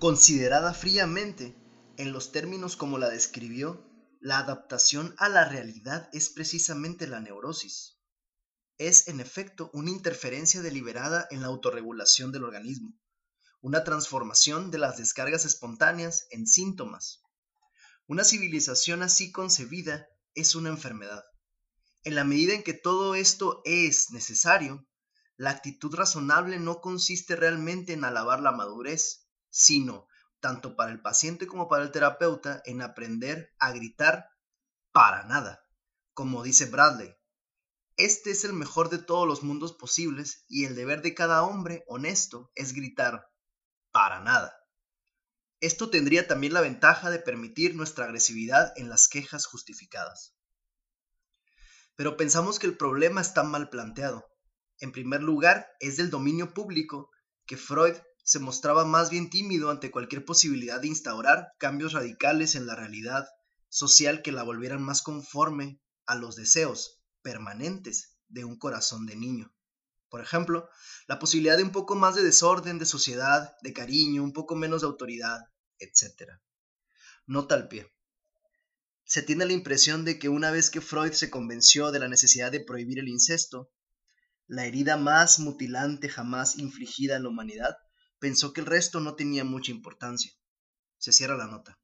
Considerada 0.00 0.74
fríamente, 0.74 1.56
en 1.96 2.12
los 2.12 2.32
términos 2.32 2.76
como 2.76 2.98
la 2.98 3.08
describió, 3.08 3.86
la 4.18 4.38
adaptación 4.38 5.14
a 5.18 5.28
la 5.28 5.48
realidad 5.48 6.10
es 6.12 6.30
precisamente 6.30 7.06
la 7.06 7.20
neurosis. 7.20 8.00
Es, 8.76 9.06
en 9.08 9.20
efecto, 9.20 9.70
una 9.72 9.90
interferencia 9.90 10.62
deliberada 10.62 11.28
en 11.30 11.42
la 11.42 11.46
autorregulación 11.46 12.32
del 12.32 12.44
organismo, 12.44 12.98
una 13.60 13.84
transformación 13.84 14.70
de 14.70 14.78
las 14.78 14.96
descargas 14.96 15.44
espontáneas 15.44 16.26
en 16.30 16.46
síntomas. 16.46 17.22
Una 18.06 18.24
civilización 18.24 19.02
así 19.02 19.30
concebida 19.30 20.08
es 20.34 20.56
una 20.56 20.70
enfermedad. 20.70 21.24
En 22.02 22.14
la 22.14 22.24
medida 22.24 22.54
en 22.54 22.62
que 22.62 22.72
todo 22.72 23.14
esto 23.14 23.60
es 23.64 24.10
necesario, 24.10 24.86
la 25.36 25.50
actitud 25.50 25.94
razonable 25.94 26.58
no 26.58 26.80
consiste 26.80 27.36
realmente 27.36 27.92
en 27.92 28.04
alabar 28.04 28.40
la 28.40 28.52
madurez, 28.52 29.28
sino, 29.50 30.06
tanto 30.40 30.76
para 30.76 30.92
el 30.92 31.02
paciente 31.02 31.46
como 31.46 31.68
para 31.68 31.84
el 31.84 31.90
terapeuta, 31.90 32.62
en 32.64 32.80
aprender 32.80 33.52
a 33.58 33.72
gritar 33.72 34.30
para 34.92 35.24
nada, 35.24 35.62
como 36.14 36.42
dice 36.42 36.66
Bradley. 36.66 37.14
Este 37.96 38.30
es 38.30 38.44
el 38.44 38.54
mejor 38.54 38.88
de 38.88 38.98
todos 38.98 39.28
los 39.28 39.42
mundos 39.42 39.74
posibles 39.74 40.44
y 40.48 40.64
el 40.64 40.74
deber 40.74 41.02
de 41.02 41.14
cada 41.14 41.42
hombre 41.42 41.84
honesto 41.86 42.50
es 42.54 42.72
gritar 42.72 43.30
para 43.90 44.20
nada. 44.20 44.54
Esto 45.60 45.90
tendría 45.90 46.26
también 46.26 46.54
la 46.54 46.62
ventaja 46.62 47.10
de 47.10 47.18
permitir 47.18 47.74
nuestra 47.74 48.06
agresividad 48.06 48.72
en 48.76 48.88
las 48.88 49.08
quejas 49.08 49.44
justificadas. 49.44 50.34
Pero 52.00 52.16
pensamos 52.16 52.58
que 52.58 52.66
el 52.66 52.78
problema 52.78 53.20
está 53.20 53.42
mal 53.42 53.68
planteado. 53.68 54.24
En 54.78 54.90
primer 54.90 55.22
lugar, 55.22 55.66
es 55.80 55.98
del 55.98 56.08
dominio 56.08 56.54
público 56.54 57.10
que 57.44 57.58
Freud 57.58 57.94
se 58.24 58.38
mostraba 58.38 58.86
más 58.86 59.10
bien 59.10 59.28
tímido 59.28 59.68
ante 59.68 59.90
cualquier 59.90 60.24
posibilidad 60.24 60.80
de 60.80 60.86
instaurar 60.86 61.52
cambios 61.58 61.92
radicales 61.92 62.54
en 62.54 62.64
la 62.64 62.74
realidad 62.74 63.28
social 63.68 64.22
que 64.22 64.32
la 64.32 64.44
volvieran 64.44 64.82
más 64.82 65.02
conforme 65.02 65.78
a 66.06 66.14
los 66.14 66.36
deseos 66.36 67.02
permanentes 67.20 68.16
de 68.28 68.46
un 68.46 68.56
corazón 68.56 69.04
de 69.04 69.16
niño. 69.16 69.52
Por 70.08 70.22
ejemplo, 70.22 70.70
la 71.06 71.18
posibilidad 71.18 71.58
de 71.58 71.64
un 71.64 71.70
poco 71.70 71.96
más 71.96 72.14
de 72.14 72.22
desorden, 72.22 72.78
de 72.78 72.86
sociedad, 72.86 73.54
de 73.60 73.74
cariño, 73.74 74.24
un 74.24 74.32
poco 74.32 74.56
menos 74.56 74.80
de 74.80 74.86
autoridad, 74.86 75.40
etc. 75.78 76.30
Nota 77.26 77.56
al 77.56 77.68
pie. 77.68 77.92
Se 79.10 79.22
tiene 79.22 79.44
la 79.44 79.52
impresión 79.52 80.04
de 80.04 80.20
que 80.20 80.28
una 80.28 80.52
vez 80.52 80.70
que 80.70 80.80
Freud 80.80 81.10
se 81.14 81.30
convenció 81.30 81.90
de 81.90 81.98
la 81.98 82.06
necesidad 82.06 82.52
de 82.52 82.60
prohibir 82.60 83.00
el 83.00 83.08
incesto, 83.08 83.68
la 84.46 84.66
herida 84.66 84.96
más 84.96 85.40
mutilante 85.40 86.08
jamás 86.08 86.56
infligida 86.58 87.16
en 87.16 87.24
la 87.24 87.30
humanidad, 87.30 87.76
pensó 88.20 88.52
que 88.52 88.60
el 88.60 88.68
resto 88.68 89.00
no 89.00 89.16
tenía 89.16 89.42
mucha 89.42 89.72
importancia. 89.72 90.30
Se 90.98 91.10
cierra 91.10 91.36
la 91.36 91.48
nota. 91.48 91.76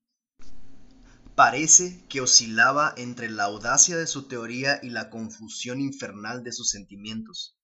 Parece 1.35 2.07
que 2.09 2.20
oscilaba 2.20 2.95
entre 2.97 3.29
la 3.29 3.43
audacia 3.43 3.97
de 3.97 4.07
su 4.07 4.29
teoría 4.29 4.79
y 4.81 4.91
la 4.91 5.11
confusión 5.11 5.81
infernal 5.81 6.45
de 6.45 6.53
sus 6.53 6.70
sentimientos, 6.70 7.59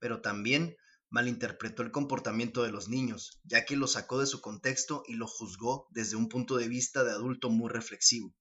pero 0.00 0.22
también 0.22 0.74
malinterpretó 1.08 1.82
el 1.82 1.92
comportamiento 1.92 2.64
de 2.64 2.72
los 2.72 2.88
niños, 2.88 3.38
ya 3.44 3.64
que 3.64 3.76
lo 3.76 3.86
sacó 3.86 4.18
de 4.18 4.26
su 4.26 4.40
contexto 4.40 5.04
y 5.06 5.14
lo 5.14 5.28
juzgó 5.28 5.86
desde 5.92 6.16
un 6.16 6.28
punto 6.28 6.56
de 6.56 6.66
vista 6.66 7.04
de 7.04 7.12
adulto 7.12 7.48
muy 7.48 7.70
reflexivo. 7.70 8.34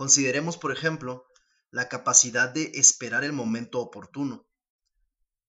Consideremos, 0.00 0.56
por 0.56 0.72
ejemplo, 0.72 1.26
la 1.70 1.90
capacidad 1.90 2.48
de 2.48 2.70
esperar 2.74 3.22
el 3.22 3.34
momento 3.34 3.80
oportuno. 3.80 4.48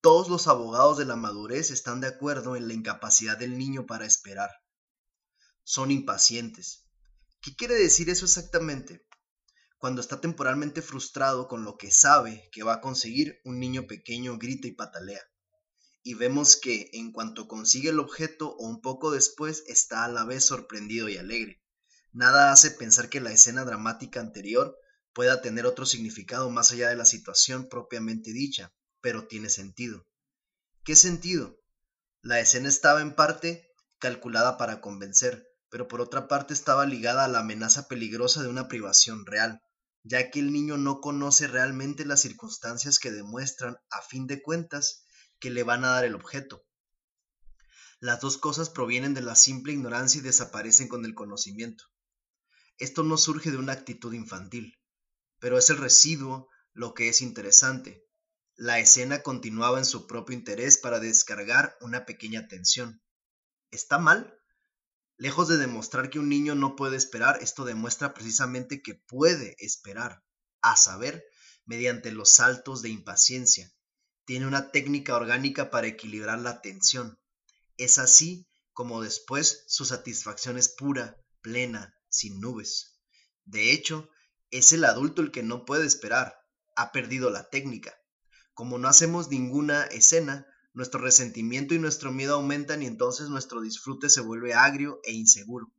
Todos 0.02 0.28
los 0.28 0.48
abogados 0.48 0.98
de 0.98 1.06
la 1.06 1.16
madurez 1.16 1.72
están 1.72 2.02
de 2.02 2.08
acuerdo 2.08 2.58
en 2.58 2.68
la 2.68 2.74
incapacidad 2.74 3.38
del 3.38 3.58
niño 3.58 3.86
para 3.86 4.06
esperar 4.06 4.50
son 5.64 5.90
impacientes. 5.90 6.86
¿Qué 7.40 7.56
quiere 7.56 7.76
decir 7.76 8.10
eso 8.10 8.26
exactamente? 8.26 9.06
Cuando 9.78 10.02
está 10.02 10.20
temporalmente 10.20 10.82
frustrado 10.82 11.48
con 11.48 11.64
lo 11.64 11.78
que 11.78 11.92
sabe 11.92 12.50
que 12.52 12.64
va 12.64 12.74
a 12.74 12.82
conseguir, 12.82 13.40
un 13.46 13.58
niño 13.58 13.88
pequeño 13.88 14.38
grita 14.38 14.68
y 14.68 14.74
patalea. 14.74 15.22
Y 16.04 16.16
vemos 16.16 16.58
que 16.58 16.90
en 16.92 17.14
cuanto 17.14 17.48
consigue 17.48 17.90
el 17.90 18.00
objeto 18.00 18.50
o 18.50 18.68
un 18.68 18.82
poco 18.82 19.12
después 19.12 19.64
está 19.68 20.04
a 20.04 20.10
la 20.10 20.26
vez 20.26 20.44
sorprendido 20.44 21.08
y 21.08 21.16
alegre. 21.16 21.61
Nada 22.14 22.52
hace 22.52 22.72
pensar 22.72 23.10
que 23.10 23.22
la 23.22 23.32
escena 23.32 23.64
dramática 23.64 24.20
anterior 24.20 24.78
pueda 25.14 25.42
tener 25.42 25.66
otro 25.66 25.86
significado 25.86 26.50
más 26.50 26.72
allá 26.72 26.90
de 26.90 26.98
la 26.98 27.06
situación 27.06 27.70
propiamente 27.70 28.34
dicha, 28.34 28.74
pero 29.00 29.28
tiene 29.28 29.50
sentido. 29.50 30.06
¿Qué 30.84 30.96
sentido? 30.96 31.58
La 32.22 32.40
escena 32.40 32.68
estaba 32.68 33.02
en 33.02 33.16
parte 33.16 33.72
calculada 34.00 34.58
para 34.58 34.82
convencer, 34.82 35.48
pero 35.70 35.88
por 35.88 36.02
otra 36.02 36.28
parte 36.28 36.54
estaba 36.54 36.86
ligada 36.86 37.24
a 37.24 37.28
la 37.30 37.40
amenaza 37.40 37.88
peligrosa 37.88 38.44
de 38.44 38.50
una 38.50 38.68
privación 38.68 39.26
real, 39.26 39.62
ya 40.04 40.32
que 40.32 40.40
el 40.40 40.52
niño 40.52 40.78
no 40.78 41.00
conoce 41.00 41.48
realmente 41.48 42.06
las 42.06 42.22
circunstancias 42.22 43.00
que 43.00 43.12
demuestran, 43.12 43.78
a 43.90 44.02
fin 44.02 44.28
de 44.28 44.42
cuentas, 44.42 45.06
que 45.40 45.50
le 45.50 45.64
van 45.64 45.86
a 45.86 45.92
dar 45.92 46.04
el 46.04 46.16
objeto. 46.16 46.66
Las 48.00 48.20
dos 48.20 48.38
cosas 48.38 48.70
provienen 48.70 49.14
de 49.14 49.22
la 49.22 49.36
simple 49.36 49.72
ignorancia 49.74 50.20
y 50.20 50.24
desaparecen 50.24 50.88
con 50.88 51.06
el 51.06 51.14
conocimiento. 51.14 51.86
Esto 52.78 53.04
no 53.04 53.18
surge 53.18 53.52
de 53.52 53.58
una 53.58 53.74
actitud 53.74 54.14
infantil, 54.14 54.80
pero 55.40 55.58
es 55.58 55.70
el 55.70 55.78
residuo 55.78 56.50
lo 56.74 56.94
que 56.94 57.10
es 57.10 57.22
interesante. 57.22 58.06
La 58.56 58.80
escena 58.80 59.24
continuaba 59.24 59.80
en 59.80 59.86
su 59.86 60.08
propio 60.08 60.36
interés 60.36 60.78
para 60.78 61.00
descargar 61.00 61.78
una 61.82 62.06
pequeña 62.06 62.48
tensión. 62.48 63.02
¿Está 63.72 63.98
mal? 63.98 64.38
Lejos 65.18 65.48
de 65.48 65.58
demostrar 65.58 66.10
que 66.10 66.20
un 66.20 66.30
niño 66.30 66.56
no 66.56 66.76
puede 66.76 66.98
esperar, 66.98 67.42
esto 67.42 67.66
demuestra 67.66 68.14
precisamente 68.14 68.82
que 68.82 68.96
puede 68.96 69.56
esperar, 69.60 70.24
a 70.62 70.76
saber, 70.76 71.26
mediante 71.66 72.12
los 72.12 72.34
saltos 72.34 72.82
de 72.82 72.90
impaciencia. 72.90 73.72
Tiene 74.26 74.48
una 74.48 74.72
técnica 74.72 75.16
orgánica 75.16 75.70
para 75.72 75.88
equilibrar 75.88 76.40
la 76.40 76.52
atención. 76.52 77.20
Es 77.78 77.98
así 77.98 78.48
como 78.74 79.02
después 79.02 79.64
su 79.68 79.86
satisfacción 79.86 80.58
es 80.58 80.70
pura, 80.70 81.18
plena, 81.42 81.96
sin 82.12 82.40
nubes. 82.40 83.00
De 83.46 83.72
hecho, 83.72 84.10
es 84.52 84.72
el 84.72 84.86
adulto 84.86 85.22
el 85.22 85.32
que 85.32 85.42
no 85.42 85.66
puede 85.66 85.88
esperar, 85.88 86.36
ha 86.76 86.92
perdido 86.92 87.32
la 87.32 87.50
técnica. 87.50 87.96
Como 88.54 88.78
no 88.78 88.88
hacemos 88.88 89.30
ninguna 89.30 89.86
escena, 89.86 90.46
nuestro 90.74 91.02
resentimiento 91.02 91.74
y 91.74 91.80
nuestro 91.80 92.12
miedo 92.12 92.36
aumentan 92.36 92.84
y 92.84 92.86
entonces 92.86 93.30
nuestro 93.30 93.62
disfrute 93.62 94.10
se 94.10 94.22
vuelve 94.22 94.54
agrio 94.54 95.00
e 95.04 95.14
inseguro. 95.14 95.74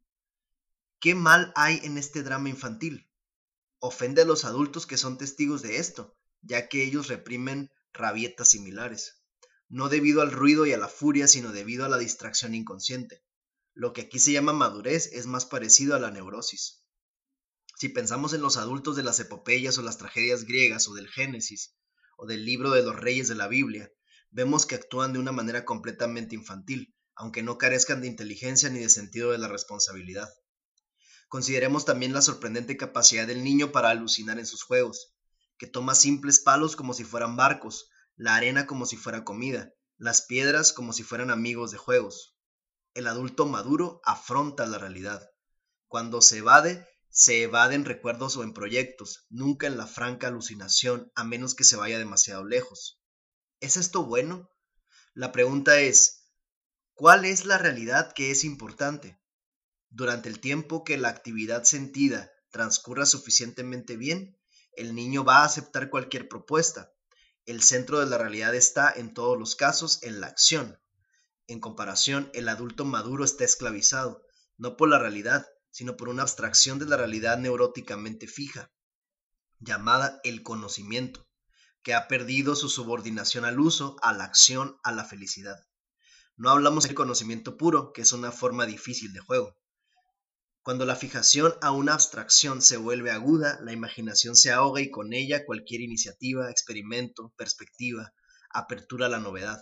¿Qué 1.01 1.15
mal 1.15 1.53
hay 1.55 1.81
en 1.83 1.99
este 1.99 2.23
drama 2.23 2.49
infantil? 2.49 3.09
Ofende 3.79 4.23
a 4.23 4.25
los 4.25 4.45
adultos 4.45 4.87
que 4.87 4.97
son 4.97 5.19
testigos 5.19 5.63
de 5.63 5.79
esto, 5.79 6.17
ya 6.41 6.69
que 6.69 6.85
ellos 6.85 7.09
reprimen 7.09 7.71
rabietas 7.93 8.49
similares, 8.51 9.23
no 9.69 9.89
debido 9.89 10.23
al 10.23 10.31
ruido 10.31 10.67
y 10.67 10.73
a 10.73 10.79
la 10.79 10.89
furia, 10.89 11.27
sino 11.29 11.53
debido 11.53 11.85
a 11.85 11.89
la 11.89 11.99
distracción 11.99 12.55
inconsciente. 12.55 13.23
Lo 13.75 13.93
que 13.93 14.03
aquí 14.03 14.19
se 14.19 14.33
llama 14.33 14.53
madurez 14.53 15.11
es 15.13 15.27
más 15.27 15.47
parecido 15.47 15.95
a 15.95 15.99
la 15.99 16.11
neurosis. 16.11 16.85
Si 17.79 17.89
pensamos 17.89 18.33
en 18.33 18.43
los 18.43 18.59
adultos 18.59 18.97
de 18.97 19.03
las 19.03 19.19
epopeyas 19.19 19.79
o 19.79 19.83
las 19.83 19.99
tragedias 19.99 20.45
griegas 20.45 20.89
o 20.89 20.95
del 20.95 21.09
Génesis 21.09 21.75
o 22.17 22.27
del 22.27 22.45
libro 22.45 22.71
de 22.71 22.83
los 22.83 22.95
reyes 22.95 23.29
de 23.29 23.35
la 23.35 23.49
Biblia, 23.49 23.91
vemos 24.31 24.67
que 24.67 24.75
actúan 24.75 25.13
de 25.13 25.19
una 25.19 25.33
manera 25.33 25.65
completamente 25.65 26.35
infantil, 26.35 26.95
aunque 27.15 27.43
no 27.43 27.59
carezcan 27.59 28.01
de 28.01 28.09
inteligencia 28.09 28.69
ni 28.69 28.79
de 28.79 28.89
sentido 28.89 29.33
de 29.33 29.39
la 29.39 29.49
responsabilidad. 29.49 30.29
Consideremos 31.29 31.85
también 31.85 32.13
la 32.13 32.21
sorprendente 32.21 32.77
capacidad 32.77 33.27
del 33.27 33.43
niño 33.43 33.73
para 33.73 33.89
alucinar 33.89 34.39
en 34.39 34.47
sus 34.47 34.63
juegos, 34.63 35.15
que 35.57 35.67
toma 35.67 35.95
simples 35.95 36.41
palos 36.41 36.77
como 36.77 36.93
si 36.93 37.05
fueran 37.05 37.37
barcos, 37.37 37.89
la 38.17 38.37
arena 38.37 38.67
como 38.67 38.85
si 38.85 38.97
fuera 38.97 39.25
comida, 39.25 39.73
las 39.97 40.23
piedras 40.23 40.73
como 40.73 40.93
si 40.93 41.03
fueran 41.03 41.31
amigos 41.31 41.71
de 41.71 41.79
juegos. 41.79 42.37
El 42.95 43.07
adulto 43.07 43.47
maduro 43.47 44.03
afronta 44.05 44.67
la 44.67 44.77
realidad. 44.77 45.31
Cuando 45.89 46.21
se 46.21 46.39
evade, 46.39 46.87
se 47.09 47.43
evade 47.43 47.75
en 47.75 47.87
recuerdos 47.87 48.37
o 48.37 48.43
en 48.43 48.53
proyectos, 48.53 49.27
nunca 49.31 49.67
en 49.67 49.79
la 49.79 49.87
franca 49.87 50.29
alucinación, 50.29 51.11
a 51.15 51.25
menos 51.25 51.55
que 51.55 51.65
se 51.65 51.77
vaya 51.77 51.99
demasiado 51.99 52.45
lejos. 52.45 53.03
¿Es 53.61 53.79
esto 53.79 54.05
bueno? 54.05 54.51
La 55.15 55.33
pregunta 55.33 55.81
es, 55.81 56.27
¿cuál 56.93 57.25
es 57.25 57.47
la 57.47 57.57
realidad 57.57 58.13
que 58.13 58.31
es 58.31 58.45
importante? 58.45 59.19
Durante 59.89 60.29
el 60.29 60.41
tiempo 60.41 60.85
que 60.85 60.99
la 60.99 61.09
actividad 61.09 61.65
sentida 61.65 62.31
transcurra 62.51 63.07
suficientemente 63.07 63.97
bien, 63.97 64.39
el 64.77 64.95
niño 64.95 65.25
va 65.25 65.39
a 65.39 65.45
aceptar 65.45 65.89
cualquier 65.89 66.29
propuesta. 66.29 66.93
El 67.47 67.63
centro 67.63 68.01
de 68.01 68.07
la 68.07 68.19
realidad 68.19 68.55
está, 68.55 68.93
en 68.93 69.15
todos 69.15 69.39
los 69.39 69.57
casos, 69.57 70.03
en 70.03 70.21
la 70.21 70.27
acción. 70.27 70.79
En 71.47 71.61
comparación, 71.61 72.31
el 72.35 72.49
adulto 72.49 72.85
maduro 72.85 73.25
está 73.25 73.45
esclavizado, 73.45 74.23
no 74.57 74.77
por 74.77 74.89
la 74.89 74.99
realidad, 74.99 75.47
sino 75.71 75.97
por 75.97 76.09
una 76.09 76.23
abstracción 76.23 76.79
de 76.79 76.87
la 76.87 76.97
realidad 76.97 77.39
neuróticamente 77.39 78.27
fija, 78.27 78.71
llamada 79.59 80.21
el 80.25 80.43
conocimiento 80.43 81.27
que 81.83 81.95
ha 81.95 82.07
perdido 82.07 82.55
su 82.55 82.69
subordinación 82.69 83.45
al 83.45 83.59
uso, 83.59 83.97
a 84.03 84.13
la 84.13 84.25
acción, 84.25 84.79
a 84.85 84.93
la 84.93 85.05
felicidad. 85.05 85.67
No 86.37 86.51
hablamos 86.51 86.85
del 86.85 86.95
conocimiento 86.95 87.57
puro, 87.57 87.93
que 87.93 88.03
es 88.03 88.13
una 88.13 88.31
forma 88.31 88.67
difícil 88.67 89.13
de 89.13 89.21
juego. 89.21 89.57
Cuando 90.63 90.87
la 90.87 90.95
fijación 90.95 91.55
a 91.61 91.73
una 91.73 91.95
abstracción 91.95 92.63
se 92.63 92.77
vuelve 92.77 93.11
aguda, 93.11 93.59
la 93.63 93.73
imaginación 93.73 94.37
se 94.37 94.53
ahoga 94.53 94.81
y 94.81 94.91
con 94.91 95.13
ella 95.13 95.45
cualquier 95.45 95.81
iniciativa, 95.81 96.51
experimento, 96.51 97.33
perspectiva, 97.37 98.13
apertura 98.51 99.07
a 99.07 99.09
la 99.09 99.19
novedad. 99.19 99.61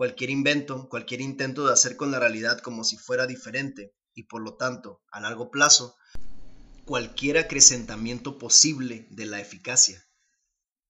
Cualquier 0.00 0.30
invento, 0.30 0.88
cualquier 0.88 1.20
intento 1.20 1.66
de 1.66 1.74
hacer 1.74 1.94
con 1.98 2.10
la 2.10 2.18
realidad 2.18 2.60
como 2.60 2.84
si 2.84 2.96
fuera 2.96 3.26
diferente 3.26 3.94
y 4.14 4.22
por 4.22 4.40
lo 4.40 4.56
tanto, 4.56 5.02
a 5.12 5.20
largo 5.20 5.50
plazo, 5.50 5.94
cualquier 6.86 7.36
acrecentamiento 7.36 8.38
posible 8.38 9.06
de 9.10 9.26
la 9.26 9.42
eficacia. 9.42 10.02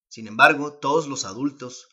Sin 0.06 0.28
embargo, 0.28 0.74
todos 0.74 1.08
los 1.08 1.24
adultos, 1.24 1.88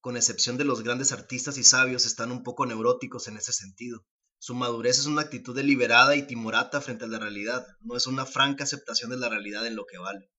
con 0.00 0.16
excepción 0.16 0.56
de 0.56 0.64
los 0.64 0.82
grandes 0.82 1.12
artistas 1.12 1.58
y 1.58 1.64
sabios, 1.64 2.06
están 2.06 2.32
un 2.32 2.42
poco 2.42 2.64
neuróticos 2.64 3.28
en 3.28 3.36
ese 3.36 3.52
sentido. 3.52 4.06
Su 4.38 4.54
madurez 4.54 4.98
es 4.98 5.04
una 5.04 5.20
actitud 5.20 5.54
deliberada 5.54 6.16
y 6.16 6.26
timorata 6.26 6.80
frente 6.80 7.04
a 7.04 7.08
la 7.08 7.18
realidad, 7.18 7.66
no 7.82 7.94
es 7.94 8.06
una 8.06 8.24
franca 8.24 8.64
aceptación 8.64 9.10
de 9.10 9.18
la 9.18 9.28
realidad 9.28 9.66
en 9.66 9.76
lo 9.76 9.84
que 9.84 9.98
vale. 9.98 10.30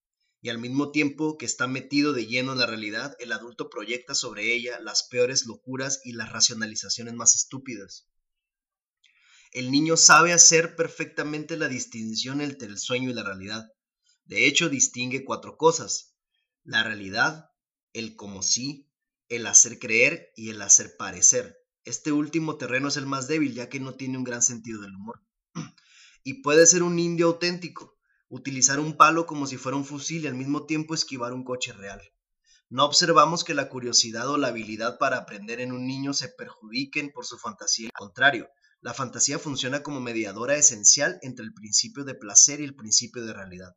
Y 0.46 0.50
al 0.50 0.60
mismo 0.60 0.92
tiempo 0.92 1.40
que 1.40 1.48
está 1.48 1.66
metido 1.66 2.14
de 2.14 2.28
lleno 2.28 2.52
en 2.52 2.60
la 2.60 2.68
realidad, 2.68 3.16
el 3.18 3.32
adulto 3.32 3.68
proyecta 3.68 4.14
sobre 4.14 4.54
ella 4.54 4.80
las 4.80 5.02
peores 5.02 5.48
locuras 5.48 6.02
y 6.04 6.12
las 6.12 6.32
racionalizaciones 6.32 7.16
más 7.16 7.34
estúpidas. 7.34 8.08
El 9.54 9.72
niño 9.72 9.98
sabe 9.98 10.34
hacer 10.34 10.76
perfectamente 10.76 11.58
la 11.58 11.68
distinción 11.68 12.42
entre 12.42 12.68
el 12.68 12.78
sueño 12.78 13.10
y 13.10 13.16
la 13.16 13.24
realidad. 13.24 13.66
De 14.26 14.46
hecho, 14.46 14.70
distingue 14.70 15.26
cuatro 15.26 15.58
cosas, 15.58 16.14
la 16.64 16.84
realidad, 16.84 17.50
el 17.94 18.16
como 18.16 18.44
sí, 18.44 18.88
el 19.30 19.48
hacer 19.48 19.80
creer 19.80 20.32
y 20.36 20.52
el 20.52 20.62
hacer 20.62 20.96
parecer. 20.96 21.58
Este 21.86 22.12
último 22.12 22.58
terreno 22.58 22.90
es 22.90 22.98
el 22.98 23.08
más 23.08 23.28
débil 23.28 23.56
ya 23.56 23.68
que 23.68 23.80
no 23.80 23.96
tiene 23.96 24.20
un 24.20 24.24
gran 24.24 24.44
sentido 24.44 24.82
del 24.82 24.94
humor. 24.94 25.24
y 26.24 26.44
puede 26.44 26.68
ser 26.68 26.84
un 26.84 27.00
indio 27.00 27.30
auténtico, 27.30 27.95
utilizar 28.30 28.80
un 28.80 28.98
palo 28.98 29.26
como 29.26 29.48
si 29.48 29.58
fuera 29.58 29.78
un 29.78 29.86
fusil 29.86 30.24
y 30.24 30.28
al 30.28 30.36
mismo 30.36 30.66
tiempo 30.66 30.94
esquivar 30.94 31.34
un 31.34 31.44
coche 31.44 31.74
real. 31.74 32.02
No 32.70 32.86
observamos 32.86 33.44
que 33.44 33.54
la 33.54 33.70
curiosidad 33.70 34.28
o 34.30 34.38
la 34.38 34.48
habilidad 34.48 34.98
para 34.98 35.18
aprender 35.18 35.60
en 35.60 35.72
un 35.72 35.86
niño 35.86 36.14
se 36.14 36.30
perjudiquen 36.30 37.12
por 37.12 37.26
su 37.26 37.38
fantasía. 37.38 37.90
Al 37.94 38.00
contrario, 38.00 38.50
la 38.82 38.94
fantasía 38.94 39.40
funciona 39.40 39.84
como 39.84 40.00
mediadora 40.00 40.56
esencial 40.56 41.20
entre 41.22 41.46
el 41.46 41.54
principio 41.54 42.04
de 42.04 42.16
placer 42.16 42.62
y 42.62 42.64
el 42.64 42.76
principio 42.76 43.24
de 43.24 43.34
realidad. 43.34 43.76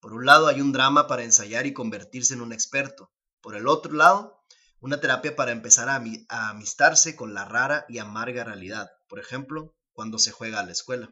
Por 0.00 0.14
un 0.14 0.26
lado 0.26 0.48
hay 0.48 0.60
un 0.60 0.72
drama 0.72 1.06
para 1.06 1.24
ensayar 1.24 1.66
y 1.66 1.72
convertirse 1.72 2.34
en 2.34 2.40
un 2.40 2.52
experto. 2.52 3.12
Por 3.40 3.54
el 3.54 3.68
otro 3.68 3.92
lado, 3.92 4.42
una 4.80 4.98
terapia 4.98 5.36
para 5.36 5.52
empezar 5.52 5.88
a, 5.88 6.02
amistarse 6.50 7.14
con 7.14 7.34
la 7.34 7.44
rara 7.44 7.86
y 7.88 7.98
amarga 7.98 8.44
realidad. 8.44 8.90
Por 9.08 9.20
ejemplo, 9.20 9.76
cuando 9.92 10.18
se 10.18 10.32
juega 10.32 10.58
a 10.58 10.66
la 10.66 10.72
escuela. 10.72 11.08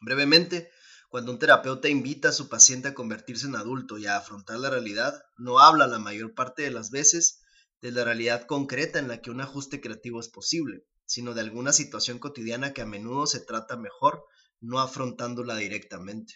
Brevemente, 0.00 0.70
cuando 1.10 1.32
un 1.32 1.40
terapeuta 1.40 1.88
invita 1.88 2.28
a 2.28 2.32
su 2.32 2.48
paciente 2.48 2.86
a 2.86 2.94
convertirse 2.94 3.46
en 3.46 3.56
adulto 3.56 3.98
y 3.98 4.06
a 4.06 4.16
afrontar 4.16 4.60
la 4.60 4.70
realidad, 4.70 5.20
no 5.36 5.58
habla 5.58 5.88
la 5.88 5.98
mayor 5.98 6.34
parte 6.34 6.62
de 6.62 6.70
las 6.70 6.92
veces 6.92 7.40
de 7.80 7.90
la 7.90 8.04
realidad 8.04 8.46
concreta 8.46 9.00
en 9.00 9.08
la 9.08 9.20
que 9.20 9.32
un 9.32 9.40
ajuste 9.40 9.80
creativo 9.80 10.20
es 10.20 10.28
posible, 10.28 10.84
sino 11.06 11.34
de 11.34 11.40
alguna 11.40 11.72
situación 11.72 12.20
cotidiana 12.20 12.72
que 12.72 12.82
a 12.82 12.86
menudo 12.86 13.26
se 13.26 13.40
trata 13.40 13.76
mejor 13.76 14.22
no 14.60 14.78
afrontándola 14.78 15.56
directamente. 15.56 16.34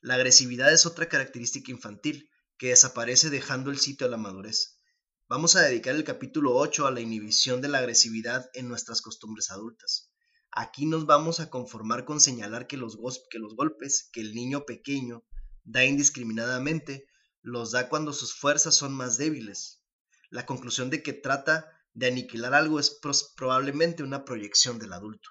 La 0.00 0.14
agresividad 0.14 0.72
es 0.72 0.86
otra 0.86 1.08
característica 1.08 1.72
infantil 1.72 2.30
que 2.58 2.68
desaparece 2.68 3.30
dejando 3.30 3.72
el 3.72 3.80
sitio 3.80 4.06
a 4.06 4.10
la 4.10 4.16
madurez. 4.16 4.78
Vamos 5.26 5.56
a 5.56 5.62
dedicar 5.62 5.96
el 5.96 6.04
capítulo 6.04 6.54
8 6.54 6.86
a 6.86 6.92
la 6.92 7.00
inhibición 7.00 7.60
de 7.60 7.68
la 7.68 7.78
agresividad 7.78 8.48
en 8.54 8.68
nuestras 8.68 9.02
costumbres 9.02 9.50
adultas. 9.50 10.11
Aquí 10.54 10.84
nos 10.84 11.06
vamos 11.06 11.40
a 11.40 11.48
conformar 11.48 12.04
con 12.04 12.20
señalar 12.20 12.66
que 12.66 12.76
los, 12.76 12.98
que 13.30 13.38
los 13.38 13.56
golpes 13.56 14.10
que 14.12 14.20
el 14.20 14.34
niño 14.34 14.66
pequeño 14.66 15.24
da 15.64 15.84
indiscriminadamente 15.86 17.06
los 17.40 17.72
da 17.72 17.88
cuando 17.88 18.12
sus 18.12 18.34
fuerzas 18.34 18.74
son 18.74 18.92
más 18.92 19.16
débiles. 19.16 19.82
La 20.28 20.44
conclusión 20.44 20.90
de 20.90 21.02
que 21.02 21.14
trata 21.14 21.70
de 21.94 22.08
aniquilar 22.08 22.52
algo 22.52 22.78
es 22.78 23.00
probablemente 23.34 24.02
una 24.02 24.26
proyección 24.26 24.78
del 24.78 24.92
adulto. 24.92 25.30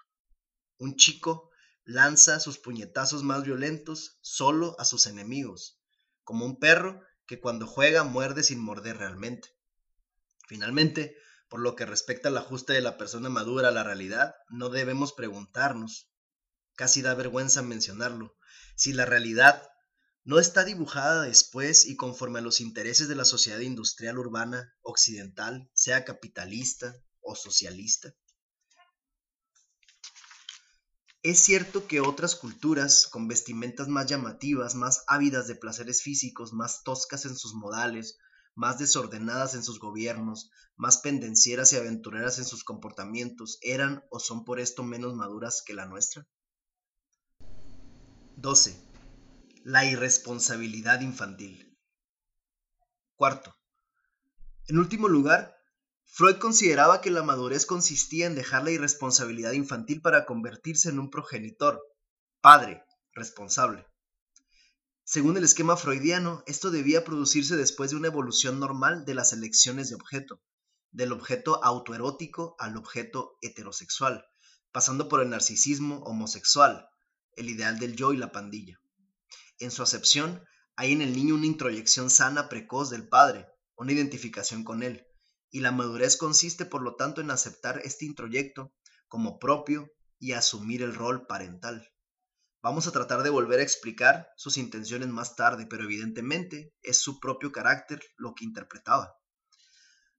Un 0.79 0.95
chico 0.95 1.51
lanza 1.83 2.39
sus 2.39 2.57
puñetazos 2.57 3.21
más 3.21 3.43
violentos 3.43 4.17
solo 4.21 4.75
a 4.79 4.85
sus 4.85 5.05
enemigos, 5.05 5.79
como 6.23 6.45
un 6.45 6.59
perro 6.59 6.99
que 7.27 7.39
cuando 7.39 7.67
juega 7.67 8.03
muerde 8.03 8.41
sin 8.41 8.59
morder 8.59 8.97
realmente. 8.97 9.49
Finalmente, 10.47 11.15
por 11.51 11.59
lo 11.59 11.75
que 11.75 11.85
respecta 11.85 12.29
al 12.29 12.37
ajuste 12.37 12.71
de 12.71 12.79
la 12.79 12.97
persona 12.97 13.27
madura 13.27 13.67
a 13.67 13.71
la 13.71 13.83
realidad, 13.83 14.35
no 14.47 14.69
debemos 14.69 15.11
preguntarnos, 15.11 16.09
casi 16.77 17.01
da 17.01 17.13
vergüenza 17.13 17.61
mencionarlo, 17.61 18.37
si 18.77 18.93
la 18.93 19.05
realidad 19.05 19.61
no 20.23 20.39
está 20.39 20.63
dibujada 20.63 21.23
después 21.23 21.85
y 21.85 21.97
conforme 21.97 22.39
a 22.39 22.41
los 22.41 22.61
intereses 22.61 23.09
de 23.09 23.15
la 23.15 23.25
sociedad 23.25 23.59
industrial 23.59 24.17
urbana 24.17 24.73
occidental, 24.81 25.69
sea 25.73 26.05
capitalista 26.05 26.95
o 27.19 27.35
socialista. 27.35 28.15
Es 31.21 31.41
cierto 31.41 31.85
que 31.85 31.99
otras 31.99 32.37
culturas, 32.37 33.07
con 33.07 33.27
vestimentas 33.27 33.89
más 33.89 34.05
llamativas, 34.05 34.73
más 34.73 35.03
ávidas 35.07 35.49
de 35.49 35.55
placeres 35.55 36.01
físicos, 36.01 36.53
más 36.53 36.83
toscas 36.83 37.25
en 37.25 37.35
sus 37.35 37.53
modales, 37.55 38.17
más 38.55 38.77
desordenadas 38.79 39.55
en 39.55 39.63
sus 39.63 39.79
gobiernos, 39.79 40.51
más 40.75 40.97
pendencieras 40.97 41.73
y 41.73 41.77
aventureras 41.77 42.37
en 42.37 42.45
sus 42.45 42.63
comportamientos, 42.63 43.57
eran 43.61 44.03
o 44.09 44.19
son 44.19 44.43
por 44.43 44.59
esto 44.59 44.83
menos 44.83 45.15
maduras 45.15 45.63
que 45.65 45.73
la 45.73 45.85
nuestra? 45.85 46.27
12. 48.37 48.75
La 49.63 49.85
irresponsabilidad 49.85 51.01
infantil. 51.01 51.77
Cuarto. 53.15 53.55
En 54.67 54.79
último 54.79 55.07
lugar, 55.07 55.55
Freud 56.05 56.37
consideraba 56.37 57.01
que 57.01 57.11
la 57.11 57.23
madurez 57.23 57.65
consistía 57.65 58.25
en 58.25 58.35
dejar 58.35 58.63
la 58.63 58.71
irresponsabilidad 58.71 59.51
infantil 59.53 60.01
para 60.01 60.25
convertirse 60.25 60.89
en 60.89 60.99
un 60.99 61.09
progenitor, 61.09 61.81
padre, 62.41 62.83
responsable. 63.13 63.85
Según 65.13 65.35
el 65.35 65.43
esquema 65.43 65.75
freudiano, 65.75 66.41
esto 66.47 66.71
debía 66.71 67.03
producirse 67.03 67.57
después 67.57 67.91
de 67.91 67.97
una 67.97 68.07
evolución 68.07 68.61
normal 68.61 69.03
de 69.03 69.13
las 69.13 69.33
elecciones 69.33 69.89
de 69.89 69.95
objeto, 69.95 70.41
del 70.91 71.11
objeto 71.11 71.61
autoerótico 71.65 72.55
al 72.59 72.77
objeto 72.77 73.37
heterosexual, 73.41 74.23
pasando 74.71 75.09
por 75.09 75.21
el 75.21 75.29
narcisismo 75.29 75.97
homosexual, 76.05 76.87
el 77.35 77.49
ideal 77.49 77.77
del 77.77 77.97
yo 77.97 78.13
y 78.13 78.17
la 78.17 78.31
pandilla. 78.31 78.79
En 79.59 79.69
su 79.69 79.83
acepción, 79.83 80.45
hay 80.77 80.93
en 80.93 81.01
el 81.01 81.13
niño 81.13 81.35
una 81.35 81.45
introyección 81.45 82.09
sana 82.09 82.47
precoz 82.47 82.89
del 82.89 83.09
padre, 83.09 83.49
una 83.75 83.91
identificación 83.91 84.63
con 84.63 84.81
él, 84.81 85.05
y 85.49 85.59
la 85.59 85.73
madurez 85.73 86.15
consiste 86.15 86.63
por 86.63 86.83
lo 86.83 86.95
tanto 86.95 87.19
en 87.19 87.31
aceptar 87.31 87.81
este 87.83 88.05
introyecto 88.05 88.73
como 89.09 89.39
propio 89.39 89.91
y 90.19 90.31
asumir 90.31 90.83
el 90.83 90.95
rol 90.95 91.27
parental. 91.27 91.91
Vamos 92.63 92.85
a 92.85 92.91
tratar 92.91 93.23
de 93.23 93.31
volver 93.31 93.59
a 93.59 93.63
explicar 93.63 94.29
sus 94.37 94.57
intenciones 94.57 95.07
más 95.07 95.35
tarde, 95.35 95.65
pero 95.67 95.83
evidentemente 95.83 96.75
es 96.83 96.99
su 96.99 97.19
propio 97.19 97.51
carácter 97.51 97.99
lo 98.17 98.35
que 98.35 98.45
interpretaba. 98.45 99.15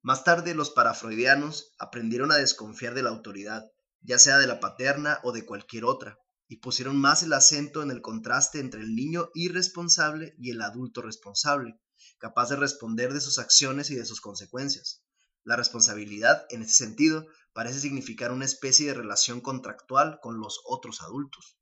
Más 0.01 0.25
tarde 0.25 0.53
los 0.53 0.71
parafreudianos 0.71 1.73
aprendieron 1.79 2.33
a 2.33 2.37
desconfiar 2.37 2.95
de 2.95 3.05
la 3.05 3.11
autoridad, 3.11 3.71
ya 4.01 4.19
sea 4.19 4.39
de 4.39 4.49
la 4.49 4.59
paterna 4.59 5.21
o 5.23 5.31
de 5.31 5.47
cualquier 5.47 5.85
otra, 5.85 6.19
y 6.49 6.57
pusieron 6.57 6.97
más 6.97 7.23
el 7.23 7.33
acento 7.33 7.81
en 7.81 7.93
el 7.93 8.03
contraste 8.03 8.59
entre 8.59 8.81
el 8.81 8.97
niño 8.97 9.31
irresponsable 9.35 10.35
y 10.37 10.51
el 10.51 10.63
adulto 10.63 11.01
responsable, 11.01 11.79
capaz 12.19 12.49
de 12.49 12.57
responder 12.57 13.13
de 13.13 13.21
sus 13.21 13.39
acciones 13.39 13.89
y 13.93 13.95
de 13.95 14.05
sus 14.05 14.21
consecuencias. 14.21 15.05
La 15.45 15.55
responsabilidad, 15.55 16.45
en 16.51 16.63
ese 16.63 16.75
sentido, 16.75 17.25
parece 17.53 17.79
significar 17.79 18.33
una 18.33 18.47
especie 18.47 18.89
de 18.89 18.95
relación 18.95 19.41
contractual 19.41 20.19
con 20.21 20.41
los 20.41 20.61
otros 20.65 21.03
adultos 21.03 21.57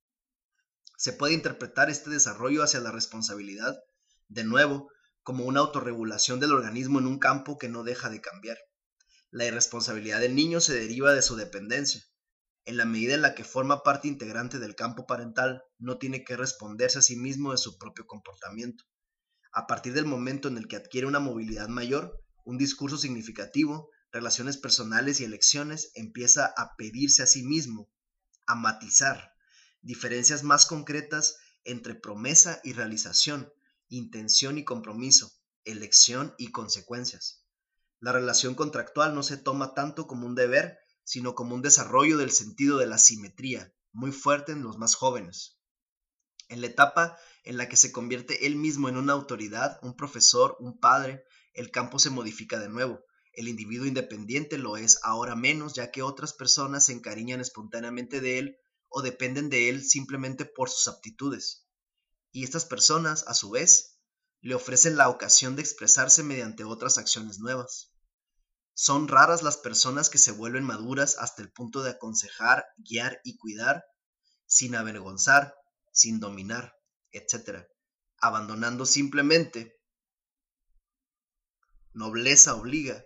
se 1.01 1.15
puede 1.15 1.33
interpretar 1.33 1.89
este 1.89 2.11
desarrollo 2.11 2.63
hacia 2.63 2.79
la 2.79 2.93
responsabilidad, 2.93 3.83
de 4.29 4.45
nuevo, 4.45 4.91
como 5.23 5.47
una 5.47 5.61
autorregulación 5.61 6.41
del 6.41 6.53
organismo 6.53 6.99
en 6.99 7.07
un 7.07 7.19
campo 7.19 7.57
que 7.57 7.71
no 7.71 7.85
deja 7.85 8.11
de 8.11 8.21
cambiar. 8.21 8.59
La 9.31 9.47
irresponsabilidad 9.47 10.21
del 10.21 10.35
niño 10.35 10.61
se 10.61 10.75
deriva 10.75 11.15
de 11.15 11.23
su 11.23 11.37
dependencia. 11.37 12.03
En 12.67 12.77
la 12.77 12.85
medida 12.85 13.15
en 13.15 13.23
la 13.23 13.35
que 13.35 13.45
forma 13.45 13.83
parte 13.83 14.09
integrante 14.09 14.59
del 14.59 14.75
campo 14.75 15.07
parental, 15.07 15.63
no 15.79 15.97
tiene 15.97 16.23
que 16.23 16.37
responderse 16.37 16.99
a 16.99 17.03
sí 17.03 17.17
mismo 17.17 17.53
de 17.53 17.57
su 17.57 17.79
propio 17.79 18.07
comportamiento. 18.07 18.85
A 19.55 19.67
partir 19.67 19.95
del 19.95 20.05
momento 20.05 20.49
en 20.49 20.59
el 20.59 20.69
que 20.69 20.77
adquiere 20.77 21.07
una 21.07 21.19
movilidad 21.19 21.69
mayor, 21.69 22.23
un 22.45 22.59
discurso 22.59 22.99
significativo, 22.99 23.89
relaciones 24.13 24.59
personales 24.59 25.19
y 25.21 25.25
elecciones, 25.25 25.93
empieza 25.95 26.53
a 26.59 26.77
pedirse 26.77 27.23
a 27.23 27.27
sí 27.27 27.43
mismo, 27.43 27.91
a 28.47 28.55
matizar, 28.55 29.33
diferencias 29.83 30.43
más 30.43 30.67
concretas 30.67 31.39
entre 31.65 31.95
promesa 31.95 32.61
y 32.65 32.73
realización, 32.73 33.53
intención 33.89 34.59
y 34.59 34.65
compromiso, 34.65 35.33
elección 35.65 36.35
y 36.39 36.53
consecuencias. 36.53 37.45
La 37.99 38.13
relación 38.13 38.55
contractual 38.55 39.15
no 39.15 39.23
se 39.23 39.37
toma 39.37 39.75
tanto 39.75 40.07
como 40.07 40.27
un 40.27 40.35
deber, 40.35 40.79
sino 41.05 41.35
como 41.35 41.55
un 41.55 41.63
desarrollo 41.63 42.17
del 42.19 42.31
sentido 42.31 42.79
de 42.79 42.87
la 42.87 42.99
simetría, 42.99 43.75
muy 43.93 44.13
fuerte 44.13 44.53
en 44.53 44.63
los 44.63 44.79
más 44.79 44.95
jóvenes. 44.95 45.59
En 46.49 46.61
la 46.61 46.69
etapa 46.69 47.19
en 47.45 47.57
la 47.57 47.69
que 47.69 47.77
se 47.77 47.93
convierte 47.93 48.47
él 48.47 48.57
mismo 48.57 48.89
en 48.89 48.97
una 48.97 49.13
autoridad, 49.13 49.79
un 49.83 49.97
profesor, 49.97 50.57
un 50.61 50.79
padre, 50.79 51.25
el 51.53 51.71
campo 51.71 51.99
se 51.99 52.11
modifica 52.11 52.59
de 52.59 52.69
nuevo. 52.69 53.05
El 53.33 53.49
individuo 53.49 53.87
independiente 53.87 54.59
lo 54.59 54.77
es 54.77 54.99
ahora 55.03 55.37
menos, 55.37 55.75
ya 55.75 55.91
que 55.91 56.03
otras 56.03 56.33
personas 56.33 56.87
se 56.87 56.93
encariñan 56.93 57.41
espontáneamente 57.41 58.21
de 58.21 58.39
él 58.39 58.60
o 58.91 59.03
dependen 59.03 59.49
de 59.49 59.69
él 59.69 59.85
simplemente 59.85 60.45
por 60.45 60.69
sus 60.69 60.89
aptitudes. 60.89 61.67
Y 62.33 62.45
estas 62.45 62.65
personas, 62.65 63.25
a 63.27 63.35
su 63.35 63.51
vez, 63.51 63.99
le 64.41 64.55
ofrecen 64.55 64.97
la 64.97 65.09
ocasión 65.09 65.57
de 65.57 65.63
expresarse 65.63 66.23
mediante 66.23 66.65
otras 66.65 66.99
acciones 66.99 67.39
nuevas. 67.39 67.93
Son 68.75 69.09
raras 69.09 69.43
las 69.43 69.57
personas 69.57 70.11
que 70.11 70.19
se 70.19 70.33
vuelven 70.33 70.65
maduras 70.65 71.17
hasta 71.19 71.43
el 71.43 71.53
punto 71.53 71.83
de 71.83 71.91
aconsejar, 71.91 72.67
guiar 72.79 73.21
y 73.25 73.37
cuidar, 73.37 73.85
sin 74.47 74.75
avergonzar, 74.75 75.55
sin 75.93 76.19
dominar, 76.19 76.75
etc., 77.13 77.67
abandonando 78.21 78.87
simplemente, 78.87 79.79
nobleza 81.93 82.55
obliga, 82.55 83.05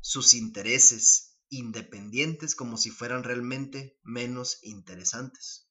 sus 0.00 0.34
intereses 0.34 1.33
independientes 1.48 2.54
como 2.54 2.76
si 2.76 2.90
fueran 2.90 3.24
realmente 3.24 3.98
menos 4.02 4.58
interesantes. 4.62 5.68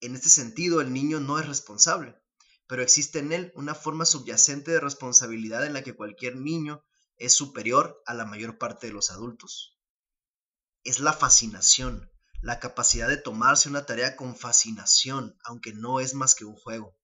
En 0.00 0.14
este 0.14 0.30
sentido, 0.30 0.80
el 0.80 0.92
niño 0.92 1.20
no 1.20 1.38
es 1.38 1.46
responsable, 1.46 2.16
pero 2.66 2.82
existe 2.82 3.18
en 3.18 3.32
él 3.32 3.52
una 3.54 3.74
forma 3.74 4.04
subyacente 4.04 4.70
de 4.70 4.80
responsabilidad 4.80 5.66
en 5.66 5.72
la 5.72 5.82
que 5.82 5.94
cualquier 5.94 6.36
niño 6.36 6.84
es 7.16 7.34
superior 7.34 8.02
a 8.06 8.14
la 8.14 8.24
mayor 8.24 8.58
parte 8.58 8.88
de 8.88 8.92
los 8.92 9.10
adultos. 9.10 9.78
Es 10.82 10.98
la 11.00 11.12
fascinación, 11.12 12.10
la 12.40 12.60
capacidad 12.60 13.08
de 13.08 13.16
tomarse 13.16 13.68
una 13.68 13.86
tarea 13.86 14.16
con 14.16 14.36
fascinación, 14.36 15.36
aunque 15.44 15.72
no 15.72 16.00
es 16.00 16.14
más 16.14 16.34
que 16.34 16.44
un 16.44 16.56
juego. 16.56 16.96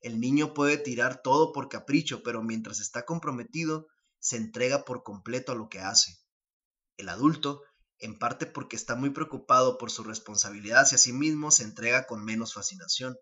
El 0.00 0.20
niño 0.20 0.54
puede 0.54 0.78
tirar 0.78 1.20
todo 1.22 1.52
por 1.52 1.68
capricho, 1.68 2.22
pero 2.22 2.42
mientras 2.42 2.80
está 2.80 3.04
comprometido, 3.04 3.88
se 4.18 4.36
entrega 4.36 4.84
por 4.84 5.02
completo 5.02 5.52
a 5.52 5.54
lo 5.54 5.68
que 5.68 5.80
hace. 5.80 6.18
El 6.96 7.08
adulto, 7.08 7.62
en 7.98 8.18
parte 8.18 8.46
porque 8.46 8.76
está 8.76 8.94
muy 8.94 9.10
preocupado 9.10 9.78
por 9.78 9.90
su 9.90 10.04
responsabilidad 10.04 10.82
hacia 10.82 10.98
sí 10.98 11.12
mismo, 11.12 11.50
se 11.50 11.64
entrega 11.64 12.06
con 12.06 12.24
menos 12.24 12.54
fascinación. 12.54 13.16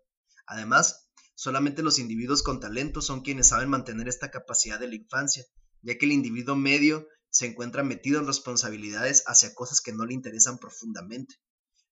Además, 0.47 1.09
solamente 1.35 1.83
los 1.83 1.99
individuos 1.99 2.43
con 2.43 2.59
talento 2.59 3.01
son 3.01 3.21
quienes 3.21 3.47
saben 3.47 3.69
mantener 3.69 4.07
esta 4.07 4.31
capacidad 4.31 4.79
de 4.79 4.87
la 4.87 4.95
infancia, 4.95 5.45
ya 5.81 5.97
que 5.97 6.05
el 6.05 6.11
individuo 6.11 6.55
medio 6.55 7.07
se 7.29 7.47
encuentra 7.47 7.83
metido 7.83 8.19
en 8.19 8.27
responsabilidades 8.27 9.23
hacia 9.27 9.53
cosas 9.53 9.81
que 9.81 9.91
no 9.91 10.05
le 10.05 10.13
interesan 10.13 10.57
profundamente. 10.57 11.35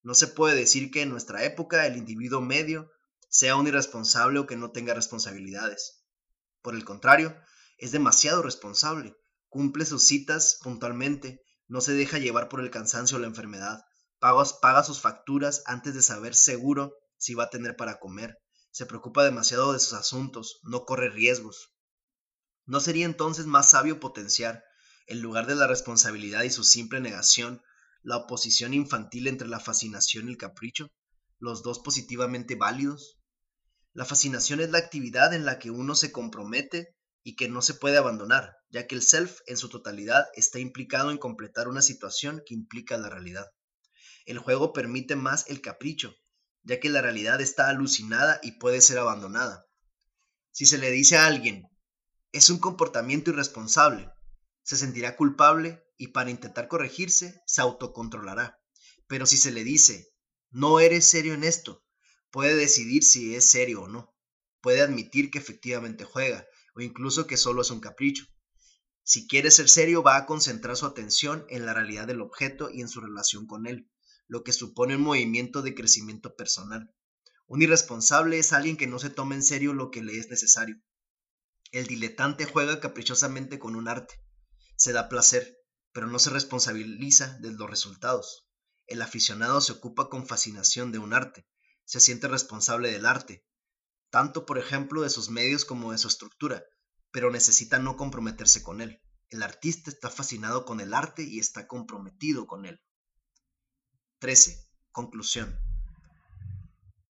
No 0.02 0.14
se 0.16 0.28
puede 0.28 0.56
decir 0.56 0.90
que 0.90 1.02
en 1.02 1.10
nuestra 1.10 1.44
época 1.44 1.86
el 1.86 1.98
individuo 1.98 2.42
medio 2.42 2.90
sea 3.30 3.56
un 3.56 3.68
irresponsable 3.68 4.40
o 4.40 4.48
que 4.48 4.56
no 4.56 4.72
tenga 4.72 4.94
responsabilidades. 4.94 6.04
Por 6.62 6.76
el 6.76 6.86
contrario, 6.86 7.36
es 7.78 7.92
demasiado 7.92 8.42
responsable, 8.42 9.16
cumple 9.50 9.86
sus 9.86 10.04
citas 10.04 10.60
puntualmente, 10.64 11.43
no 11.68 11.82
se 11.82 11.94
deja 11.94 12.18
llevar 12.18 12.50
por 12.50 12.62
el 12.62 12.72
cansancio 12.72 13.18
o 13.18 13.20
la 13.20 13.28
enfermedad, 13.28 13.84
paga, 14.20 14.84
sus 14.84 15.02
facturas 15.02 15.64
antes 15.66 15.94
de 15.94 16.02
saber 16.02 16.36
seguro 16.36 16.94
si 17.18 17.34
va 17.34 17.46
a 17.46 17.50
tener 17.50 17.76
para 17.76 18.00
comer, 18.00 18.38
se 18.72 18.86
preocupa 18.86 19.24
demasiado 19.24 19.74
de 19.74 19.80
sus 19.80 19.94
asuntos, 19.94 20.60
no 20.64 20.86
corre 20.86 21.10
riesgos. 21.10 21.74
¿No 22.66 22.80
sería 22.80 23.06
entonces 23.06 23.46
más 23.46 23.70
sabio 23.70 24.00
potenciar, 24.00 24.64
en 25.08 25.22
lugar 25.22 25.46
de 25.48 25.56
la 25.56 25.68
responsabilidad 25.68 26.44
y 26.44 26.50
su 26.50 26.64
simple 26.64 27.02
negación, 27.02 27.62
la 28.04 28.18
oposición 28.18 28.74
infantil 28.74 29.28
entre 29.28 29.48
la 29.48 29.60
fascinación 29.60 30.28
y 30.28 30.32
el 30.32 30.38
capricho, 30.38 30.92
los 31.40 31.64
dos 31.64 31.80
positivamente 31.80 32.56
válidos. 32.56 33.20
La 33.94 34.06
fascinación 34.06 34.60
es 34.60 34.72
la 34.72 34.78
actividad 34.78 35.34
en 35.34 35.46
la 35.46 35.60
que 35.60 35.72
uno 35.72 35.96
se 35.96 36.12
compromete 36.12 36.93
y 37.24 37.36
que 37.36 37.48
no 37.48 37.62
se 37.62 37.74
puede 37.74 37.98
abandonar, 37.98 38.58
ya 38.70 38.86
que 38.86 38.96
el 38.96 39.02
self 39.02 39.40
en 39.48 39.58
su 39.58 39.70
totalidad 39.70 40.28
está 40.36 40.60
implicado 40.60 41.10
en 41.10 41.18
completar 41.18 41.68
una 41.68 41.82
situación 41.82 42.44
que 42.46 42.54
implica 42.54 42.98
la 42.98 43.10
realidad. 43.10 43.48
El 44.26 44.40
juego 44.40 44.74
permite 44.74 45.16
más 45.16 45.50
el 45.50 45.62
capricho, 45.62 46.16
ya 46.64 46.80
que 46.80 46.90
la 46.90 47.02
realidad 47.02 47.42
está 47.42 47.70
alucinada 47.70 48.40
y 48.44 48.54
puede 48.54 48.82
ser 48.82 48.98
abandonada. 48.98 49.66
Si 50.52 50.66
se 50.66 50.78
le 50.78 50.92
dice 50.92 51.18
a 51.18 51.26
alguien, 51.26 51.68
es 52.32 52.50
un 52.50 52.60
comportamiento 52.60 53.32
irresponsable, 53.32 54.10
se 54.64 54.78
sentirá 54.78 55.16
culpable 55.16 55.84
y 55.98 56.08
para 56.08 56.30
intentar 56.30 56.68
corregirse 56.68 57.42
se 57.46 57.62
autocontrolará. 57.62 58.60
Pero 59.08 59.26
si 59.26 59.38
se 59.38 59.52
le 59.52 59.64
dice, 59.64 60.10
no 60.50 60.80
eres 60.80 61.06
serio 61.06 61.34
en 61.34 61.44
esto, 61.44 61.84
puede 62.32 62.56
decidir 62.56 63.04
si 63.04 63.36
es 63.36 63.50
serio 63.50 63.84
o 63.84 63.88
no. 63.88 64.16
Puede 64.62 64.82
admitir 64.82 65.30
que 65.30 65.40
efectivamente 65.40 66.06
juega 66.06 66.48
o 66.76 66.82
incluso 66.82 67.28
que 67.28 67.38
solo 67.38 67.62
es 67.62 67.72
un 67.72 67.80
capricho. 67.80 68.26
Si 69.04 69.28
quiere 69.28 69.52
ser 69.52 69.68
serio, 69.68 70.02
va 70.02 70.16
a 70.16 70.26
concentrar 70.26 70.78
su 70.78 70.86
atención 70.86 71.46
en 71.50 71.66
la 71.66 71.74
realidad 71.74 72.08
del 72.08 72.22
objeto 72.22 72.70
y 72.70 72.82
en 72.82 72.88
su 72.88 73.02
relación 73.02 73.48
con 73.48 73.68
él, 73.68 73.90
lo 74.28 74.44
que 74.44 74.54
supone 74.54 74.96
un 74.96 75.02
movimiento 75.02 75.62
de 75.62 75.76
crecimiento 75.76 76.36
personal. 76.36 76.94
Un 77.46 77.62
irresponsable 77.62 78.40
es 78.40 78.54
alguien 78.54 78.78
que 78.78 78.88
no 78.88 79.00
se 79.00 79.10
toma 79.10 79.36
en 79.36 79.44
serio 79.44 79.74
lo 79.74 79.92
que 79.92 80.02
le 80.02 80.18
es 80.18 80.30
necesario. 80.30 80.82
El 81.72 81.88
diletante 81.88 82.46
juega 82.46 82.80
caprichosamente 82.80 83.60
con 83.60 83.76
un 83.76 83.88
arte, 83.88 84.22
se 84.78 84.94
da 84.94 85.10
placer, 85.10 85.58
pero 85.92 86.08
no 86.08 86.18
se 86.20 86.30
responsabiliza 86.30 87.38
de 87.40 87.52
los 87.52 87.70
resultados. 87.70 88.48
El 88.88 89.02
aficionado 89.02 89.62
se 89.62 89.74
ocupa 89.74 90.10
con 90.10 90.26
fascinación 90.26 90.92
de 90.92 91.00
un 91.00 91.14
arte, 91.14 91.48
se 91.86 92.00
siente 92.00 92.28
responsable 92.28 92.92
del 92.92 93.06
arte, 93.06 93.46
tanto 94.14 94.46
por 94.46 94.60
ejemplo 94.60 95.02
de 95.02 95.10
sus 95.10 95.32
medios 95.32 95.66
como 95.66 95.92
de 95.92 95.98
su 95.98 96.08
estructura, 96.08 96.64
pero 97.10 97.32
necesita 97.32 97.80
no 97.80 97.98
comprometerse 97.98 98.62
con 98.62 98.80
él. 98.80 99.02
El 99.32 99.42
artista 99.42 99.90
está 99.90 100.12
fascinado 100.12 100.66
con 100.66 100.80
el 100.80 100.94
arte 100.94 101.24
y 101.24 101.40
está 101.40 101.66
comprometido 101.66 102.46
con 102.46 102.68
él. 102.68 102.80
13. 104.20 104.70
Conclusión. 104.92 105.58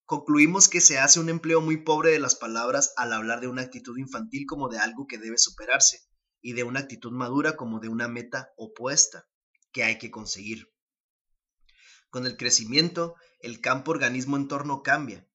Concluimos 0.06 0.70
que 0.70 0.80
se 0.80 0.98
hace 0.98 1.20
un 1.20 1.28
empleo 1.28 1.60
muy 1.60 1.84
pobre 1.84 2.12
de 2.12 2.20
las 2.20 2.36
palabras 2.36 2.94
al 2.96 3.12
hablar 3.12 3.42
de 3.42 3.50
una 3.50 3.64
actitud 3.64 3.98
infantil 3.98 4.46
como 4.48 4.70
de 4.70 4.80
algo 4.80 5.06
que 5.06 5.18
debe 5.18 5.38
superarse, 5.38 6.00
y 6.42 6.54
de 6.54 6.64
una 6.64 6.80
actitud 6.80 7.12
madura 7.12 7.58
como 7.58 7.82
de 7.82 7.90
una 7.90 8.08
meta 8.08 8.54
opuesta 8.56 9.28
que 9.74 9.84
hay 9.84 9.98
que 9.98 10.10
conseguir. 10.10 10.72
Con 12.10 12.26
el 12.26 12.38
crecimiento, 12.38 13.16
el 13.42 13.60
campo 13.60 13.92
organismo 13.92 14.38
entorno 14.38 14.84
cambia. 14.84 15.28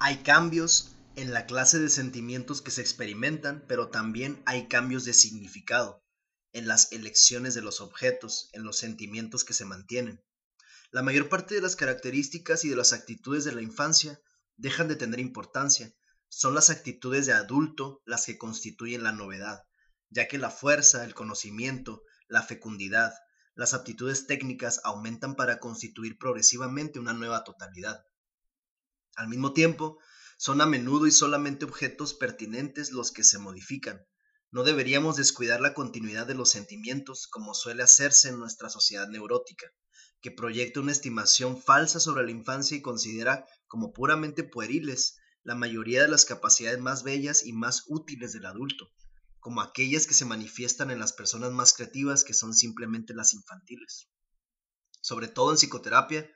Hay 0.00 0.22
cambios 0.22 0.96
en 1.16 1.32
la 1.32 1.46
clase 1.46 1.78
de 1.78 1.88
sentimientos 1.88 2.62
que 2.62 2.70
se 2.70 2.80
experimentan, 2.80 3.64
pero 3.68 3.88
también 3.88 4.42
hay 4.46 4.68
cambios 4.68 5.04
de 5.04 5.12
significado 5.12 6.04
en 6.52 6.66
las 6.66 6.92
elecciones 6.92 7.54
de 7.54 7.62
los 7.62 7.80
objetos, 7.80 8.48
en 8.52 8.64
los 8.64 8.78
sentimientos 8.78 9.44
que 9.44 9.54
se 9.54 9.64
mantienen. 9.64 10.22
La 10.90 11.02
mayor 11.02 11.28
parte 11.28 11.54
de 11.54 11.60
las 11.60 11.76
características 11.76 12.64
y 12.64 12.68
de 12.68 12.76
las 12.76 12.92
actitudes 12.92 13.44
de 13.44 13.52
la 13.52 13.62
infancia 13.62 14.20
dejan 14.56 14.88
de 14.88 14.96
tener 14.96 15.20
importancia. 15.20 15.94
Son 16.28 16.54
las 16.54 16.70
actitudes 16.70 17.26
de 17.26 17.32
adulto 17.32 18.02
las 18.06 18.26
que 18.26 18.38
constituyen 18.38 19.02
la 19.02 19.12
novedad 19.12 19.68
ya 20.10 20.28
que 20.28 20.38
la 20.38 20.50
fuerza, 20.50 21.04
el 21.04 21.14
conocimiento, 21.14 22.02
la 22.28 22.42
fecundidad, 22.42 23.12
las 23.54 23.74
aptitudes 23.74 24.26
técnicas 24.26 24.80
aumentan 24.84 25.34
para 25.34 25.58
constituir 25.58 26.18
progresivamente 26.18 26.98
una 26.98 27.12
nueva 27.12 27.44
totalidad. 27.44 28.04
Al 29.18 29.28
mismo 29.28 29.52
tiempo, 29.52 29.98
son 30.38 30.62
a 30.62 30.66
menudo 30.66 31.06
y 31.06 31.10
solamente 31.10 31.66
objetos 31.66 32.14
pertinentes 32.14 32.92
los 32.92 33.12
que 33.12 33.22
se 33.22 33.38
modifican. 33.38 34.06
No 34.50 34.62
deberíamos 34.62 35.16
descuidar 35.16 35.60
la 35.60 35.74
continuidad 35.74 36.26
de 36.26 36.34
los 36.34 36.48
sentimientos 36.48 37.26
como 37.26 37.52
suele 37.52 37.82
hacerse 37.82 38.30
en 38.30 38.38
nuestra 38.38 38.70
sociedad 38.70 39.08
neurótica, 39.08 39.66
que 40.22 40.30
proyecta 40.30 40.80
una 40.80 40.92
estimación 40.92 41.60
falsa 41.60 42.00
sobre 42.00 42.24
la 42.24 42.30
infancia 42.30 42.78
y 42.78 42.80
considera 42.80 43.44
como 43.66 43.92
puramente 43.92 44.42
pueriles 44.42 45.18
la 45.42 45.54
mayoría 45.54 46.00
de 46.00 46.08
las 46.08 46.24
capacidades 46.24 46.78
más 46.78 47.02
bellas 47.02 47.44
y 47.44 47.52
más 47.52 47.82
útiles 47.88 48.32
del 48.32 48.46
adulto 48.46 48.88
como 49.40 49.60
aquellas 49.60 50.06
que 50.06 50.14
se 50.14 50.24
manifiestan 50.24 50.90
en 50.90 50.98
las 50.98 51.12
personas 51.12 51.52
más 51.52 51.72
creativas 51.72 52.24
que 52.24 52.34
son 52.34 52.54
simplemente 52.54 53.14
las 53.14 53.34
infantiles. 53.34 54.10
Sobre 55.00 55.28
todo 55.28 55.52
en 55.52 55.56
psicoterapia, 55.56 56.30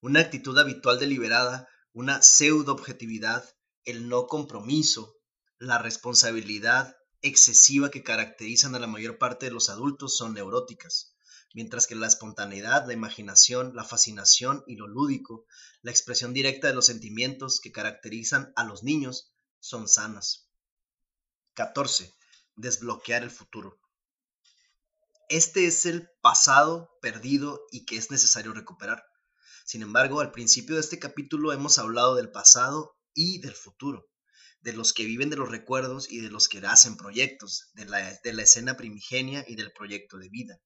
una 0.00 0.20
actitud 0.20 0.56
habitual 0.56 0.98
deliberada, 0.98 1.68
una 1.92 2.22
pseudo 2.22 2.72
objetividad, 2.72 3.44
el 3.84 4.08
no 4.08 4.26
compromiso, 4.26 5.16
la 5.58 5.78
responsabilidad 5.78 6.96
excesiva 7.22 7.90
que 7.90 8.02
caracterizan 8.02 8.74
a 8.74 8.78
la 8.78 8.86
mayor 8.86 9.18
parte 9.18 9.46
de 9.46 9.52
los 9.52 9.70
adultos 9.70 10.16
son 10.16 10.34
neuróticas, 10.34 11.14
mientras 11.54 11.86
que 11.86 11.94
la 11.94 12.06
espontaneidad, 12.06 12.86
la 12.86 12.92
imaginación, 12.92 13.74
la 13.74 13.84
fascinación 13.84 14.62
y 14.66 14.76
lo 14.76 14.86
lúdico, 14.86 15.46
la 15.82 15.90
expresión 15.90 16.32
directa 16.32 16.68
de 16.68 16.74
los 16.74 16.86
sentimientos 16.86 17.60
que 17.60 17.72
caracterizan 17.72 18.52
a 18.56 18.64
los 18.64 18.82
niños, 18.82 19.32
son 19.58 19.88
sanas. 19.88 20.48
14 21.54 22.14
desbloquear 22.58 23.22
el 23.22 23.30
futuro. 23.30 23.80
Este 25.28 25.66
es 25.66 25.86
el 25.86 26.10
pasado 26.20 26.90
perdido 27.00 27.60
y 27.70 27.86
que 27.86 27.96
es 27.96 28.10
necesario 28.10 28.52
recuperar. 28.52 29.04
Sin 29.68 29.82
embargo, 29.82 30.22
al 30.22 30.30
principio 30.30 30.76
de 30.76 30.80
este 30.80 30.98
capítulo 30.98 31.52
hemos 31.52 31.76
hablado 31.76 32.14
del 32.14 32.30
pasado 32.30 32.96
y 33.12 33.38
del 33.40 33.52
futuro, 33.52 34.08
de 34.62 34.72
los 34.72 34.94
que 34.94 35.04
viven 35.04 35.28
de 35.28 35.36
los 35.36 35.50
recuerdos 35.50 36.10
y 36.10 36.22
de 36.22 36.30
los 36.30 36.48
que 36.48 36.56
hacen 36.66 36.96
proyectos, 36.96 37.68
de 37.74 37.84
la, 37.84 38.42
escena 38.42 38.78
primigenia 38.78 39.44
y 39.46 39.56
del 39.56 39.70
proyecto 39.72 40.16
de 40.16 40.30
vida. 40.30 40.58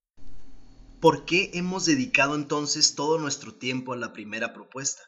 ¿Por 1.01 1.25
qué 1.25 1.51
hemos 1.55 1.85
dedicado 1.85 2.37
entonces 2.37 2.95
todo 2.95 3.19
nuestro 3.19 3.57
tiempo 3.57 3.93
a 3.93 3.97
la 3.97 4.13
primera 4.13 4.53
propuesta? 4.53 5.03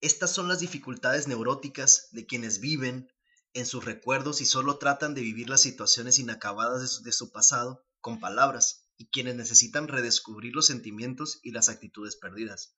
Estas 0.00 0.32
son 0.32 0.48
las 0.48 0.58
dificultades 0.58 1.28
neuróticas 1.28 2.08
de 2.10 2.26
quienes 2.26 2.58
viven, 2.58 3.08
en 3.52 3.66
sus 3.66 3.84
recuerdos 3.84 4.40
y 4.40 4.46
solo 4.46 4.78
tratan 4.78 5.14
de 5.14 5.20
vivir 5.20 5.48
las 5.48 5.60
situaciones 5.60 6.18
inacabadas 6.18 7.04
de 7.04 7.12
su, 7.12 7.30
pasado 7.30 7.86
con 8.00 8.18
palabras, 8.18 8.88
y 8.96 9.06
quienes 9.10 9.36
necesitan 9.36 9.86
redescubrir 9.86 10.56
los 10.56 10.66
sentimientos 10.66 11.38
y 11.44 11.52
las 11.52 11.68
actitudes 11.68 12.16
perdidas. 12.16 12.74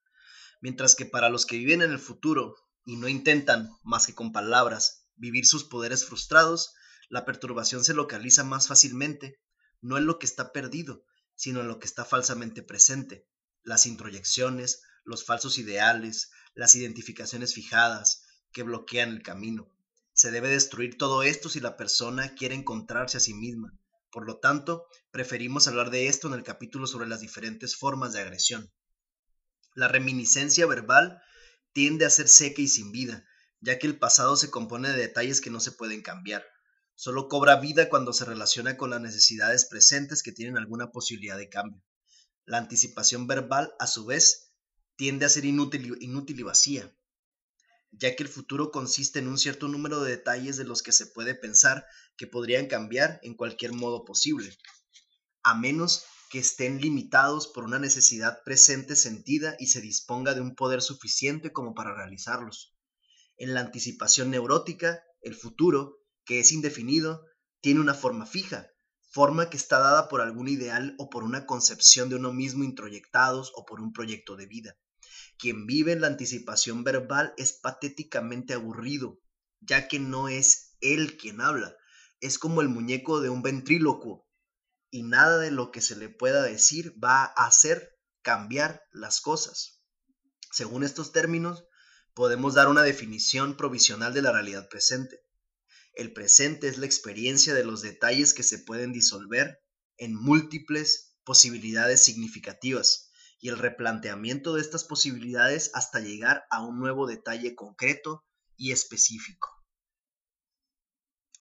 Mientras 0.64 0.94
que 0.94 1.04
para 1.04 1.28
los 1.28 1.44
que 1.44 1.58
viven 1.58 1.82
en 1.82 1.90
el 1.90 1.98
futuro 1.98 2.56
y 2.86 2.96
no 2.96 3.06
intentan, 3.06 3.68
más 3.82 4.06
que 4.06 4.14
con 4.14 4.32
palabras, 4.32 5.10
vivir 5.14 5.44
sus 5.44 5.64
poderes 5.64 6.06
frustrados, 6.06 6.72
la 7.10 7.26
perturbación 7.26 7.84
se 7.84 7.92
localiza 7.92 8.44
más 8.44 8.68
fácilmente, 8.68 9.38
no 9.82 9.98
en 9.98 10.06
lo 10.06 10.18
que 10.18 10.24
está 10.24 10.52
perdido, 10.52 11.04
sino 11.34 11.60
en 11.60 11.68
lo 11.68 11.78
que 11.78 11.86
está 11.86 12.06
falsamente 12.06 12.62
presente, 12.62 13.28
las 13.62 13.84
introyecciones, 13.84 14.80
los 15.04 15.26
falsos 15.26 15.58
ideales, 15.58 16.30
las 16.54 16.74
identificaciones 16.74 17.52
fijadas 17.52 18.22
que 18.50 18.62
bloquean 18.62 19.10
el 19.10 19.22
camino. 19.22 19.70
Se 20.14 20.30
debe 20.30 20.48
destruir 20.48 20.96
todo 20.96 21.24
esto 21.24 21.50
si 21.50 21.60
la 21.60 21.76
persona 21.76 22.34
quiere 22.34 22.54
encontrarse 22.54 23.18
a 23.18 23.20
sí 23.20 23.34
misma. 23.34 23.78
Por 24.10 24.24
lo 24.24 24.38
tanto, 24.38 24.86
preferimos 25.10 25.68
hablar 25.68 25.90
de 25.90 26.06
esto 26.06 26.28
en 26.28 26.32
el 26.32 26.42
capítulo 26.42 26.86
sobre 26.86 27.06
las 27.06 27.20
diferentes 27.20 27.76
formas 27.76 28.14
de 28.14 28.22
agresión. 28.22 28.72
La 29.74 29.88
reminiscencia 29.88 30.66
verbal 30.66 31.20
tiende 31.72 32.06
a 32.06 32.10
ser 32.10 32.28
seca 32.28 32.62
y 32.62 32.68
sin 32.68 32.92
vida, 32.92 33.26
ya 33.60 33.78
que 33.78 33.88
el 33.88 33.98
pasado 33.98 34.36
se 34.36 34.50
compone 34.50 34.90
de 34.90 34.98
detalles 34.98 35.40
que 35.40 35.50
no 35.50 35.58
se 35.58 35.72
pueden 35.72 36.00
cambiar. 36.00 36.46
Solo 36.94 37.28
cobra 37.28 37.56
vida 37.56 37.88
cuando 37.88 38.12
se 38.12 38.24
relaciona 38.24 38.76
con 38.76 38.90
las 38.90 39.00
necesidades 39.00 39.64
presentes 39.64 40.22
que 40.22 40.30
tienen 40.30 40.56
alguna 40.56 40.92
posibilidad 40.92 41.36
de 41.36 41.48
cambio. 41.48 41.82
La 42.44 42.58
anticipación 42.58 43.26
verbal, 43.26 43.74
a 43.80 43.88
su 43.88 44.06
vez, 44.06 44.52
tiende 44.94 45.26
a 45.26 45.28
ser 45.28 45.44
inútil, 45.44 45.96
inútil 46.00 46.38
y 46.38 46.42
vacía, 46.44 46.94
ya 47.90 48.14
que 48.14 48.22
el 48.22 48.28
futuro 48.28 48.70
consiste 48.70 49.18
en 49.18 49.26
un 49.26 49.38
cierto 49.38 49.66
número 49.66 50.02
de 50.02 50.12
detalles 50.12 50.56
de 50.56 50.64
los 50.64 50.82
que 50.82 50.92
se 50.92 51.06
puede 51.06 51.34
pensar 51.34 51.84
que 52.16 52.28
podrían 52.28 52.66
cambiar 52.66 53.18
en 53.24 53.34
cualquier 53.34 53.72
modo 53.72 54.04
posible, 54.04 54.56
a 55.42 55.54
menos 55.54 56.04
que 56.34 56.40
estén 56.40 56.80
limitados 56.80 57.46
por 57.46 57.62
una 57.62 57.78
necesidad 57.78 58.42
presente 58.42 58.96
sentida 58.96 59.54
y 59.60 59.68
se 59.68 59.80
disponga 59.80 60.34
de 60.34 60.40
un 60.40 60.56
poder 60.56 60.82
suficiente 60.82 61.52
como 61.52 61.74
para 61.74 61.94
realizarlos. 61.94 62.74
En 63.36 63.54
la 63.54 63.60
anticipación 63.60 64.32
neurótica, 64.32 65.00
el 65.22 65.36
futuro, 65.36 66.00
que 66.24 66.40
es 66.40 66.50
indefinido, 66.50 67.24
tiene 67.60 67.78
una 67.78 67.94
forma 67.94 68.26
fija, 68.26 68.66
forma 69.12 69.48
que 69.48 69.56
está 69.56 69.78
dada 69.78 70.08
por 70.08 70.22
algún 70.22 70.48
ideal 70.48 70.96
o 70.98 71.08
por 71.08 71.22
una 71.22 71.46
concepción 71.46 72.08
de 72.08 72.16
uno 72.16 72.32
mismo 72.32 72.64
introyectados 72.64 73.52
o 73.54 73.64
por 73.64 73.80
un 73.80 73.92
proyecto 73.92 74.34
de 74.34 74.46
vida. 74.46 74.76
Quien 75.38 75.66
vive 75.66 75.92
en 75.92 76.00
la 76.00 76.08
anticipación 76.08 76.82
verbal 76.82 77.32
es 77.36 77.52
patéticamente 77.52 78.54
aburrido, 78.54 79.20
ya 79.60 79.86
que 79.86 80.00
no 80.00 80.28
es 80.28 80.74
él 80.80 81.16
quien 81.16 81.40
habla, 81.40 81.76
es 82.18 82.40
como 82.40 82.60
el 82.60 82.68
muñeco 82.68 83.20
de 83.20 83.30
un 83.30 83.42
ventrílocuo, 83.42 84.23
y 84.94 85.02
nada 85.02 85.38
de 85.38 85.50
lo 85.50 85.72
que 85.72 85.80
se 85.80 85.96
le 85.96 86.08
pueda 86.08 86.44
decir 86.44 86.94
va 87.02 87.24
a 87.24 87.48
hacer 87.48 87.98
cambiar 88.22 88.84
las 88.92 89.20
cosas. 89.20 89.82
Según 90.52 90.84
estos 90.84 91.10
términos, 91.10 91.64
podemos 92.14 92.54
dar 92.54 92.68
una 92.68 92.84
definición 92.84 93.56
provisional 93.56 94.14
de 94.14 94.22
la 94.22 94.30
realidad 94.30 94.68
presente. 94.68 95.18
El 95.94 96.12
presente 96.12 96.68
es 96.68 96.78
la 96.78 96.86
experiencia 96.86 97.54
de 97.54 97.64
los 97.64 97.82
detalles 97.82 98.34
que 98.34 98.44
se 98.44 98.60
pueden 98.60 98.92
disolver 98.92 99.64
en 99.96 100.14
múltiples 100.14 101.16
posibilidades 101.24 102.04
significativas 102.04 103.10
y 103.40 103.48
el 103.48 103.58
replanteamiento 103.58 104.54
de 104.54 104.60
estas 104.60 104.84
posibilidades 104.84 105.72
hasta 105.74 105.98
llegar 105.98 106.44
a 106.50 106.64
un 106.64 106.78
nuevo 106.78 107.08
detalle 107.08 107.56
concreto 107.56 108.24
y 108.56 108.70
específico. 108.70 109.53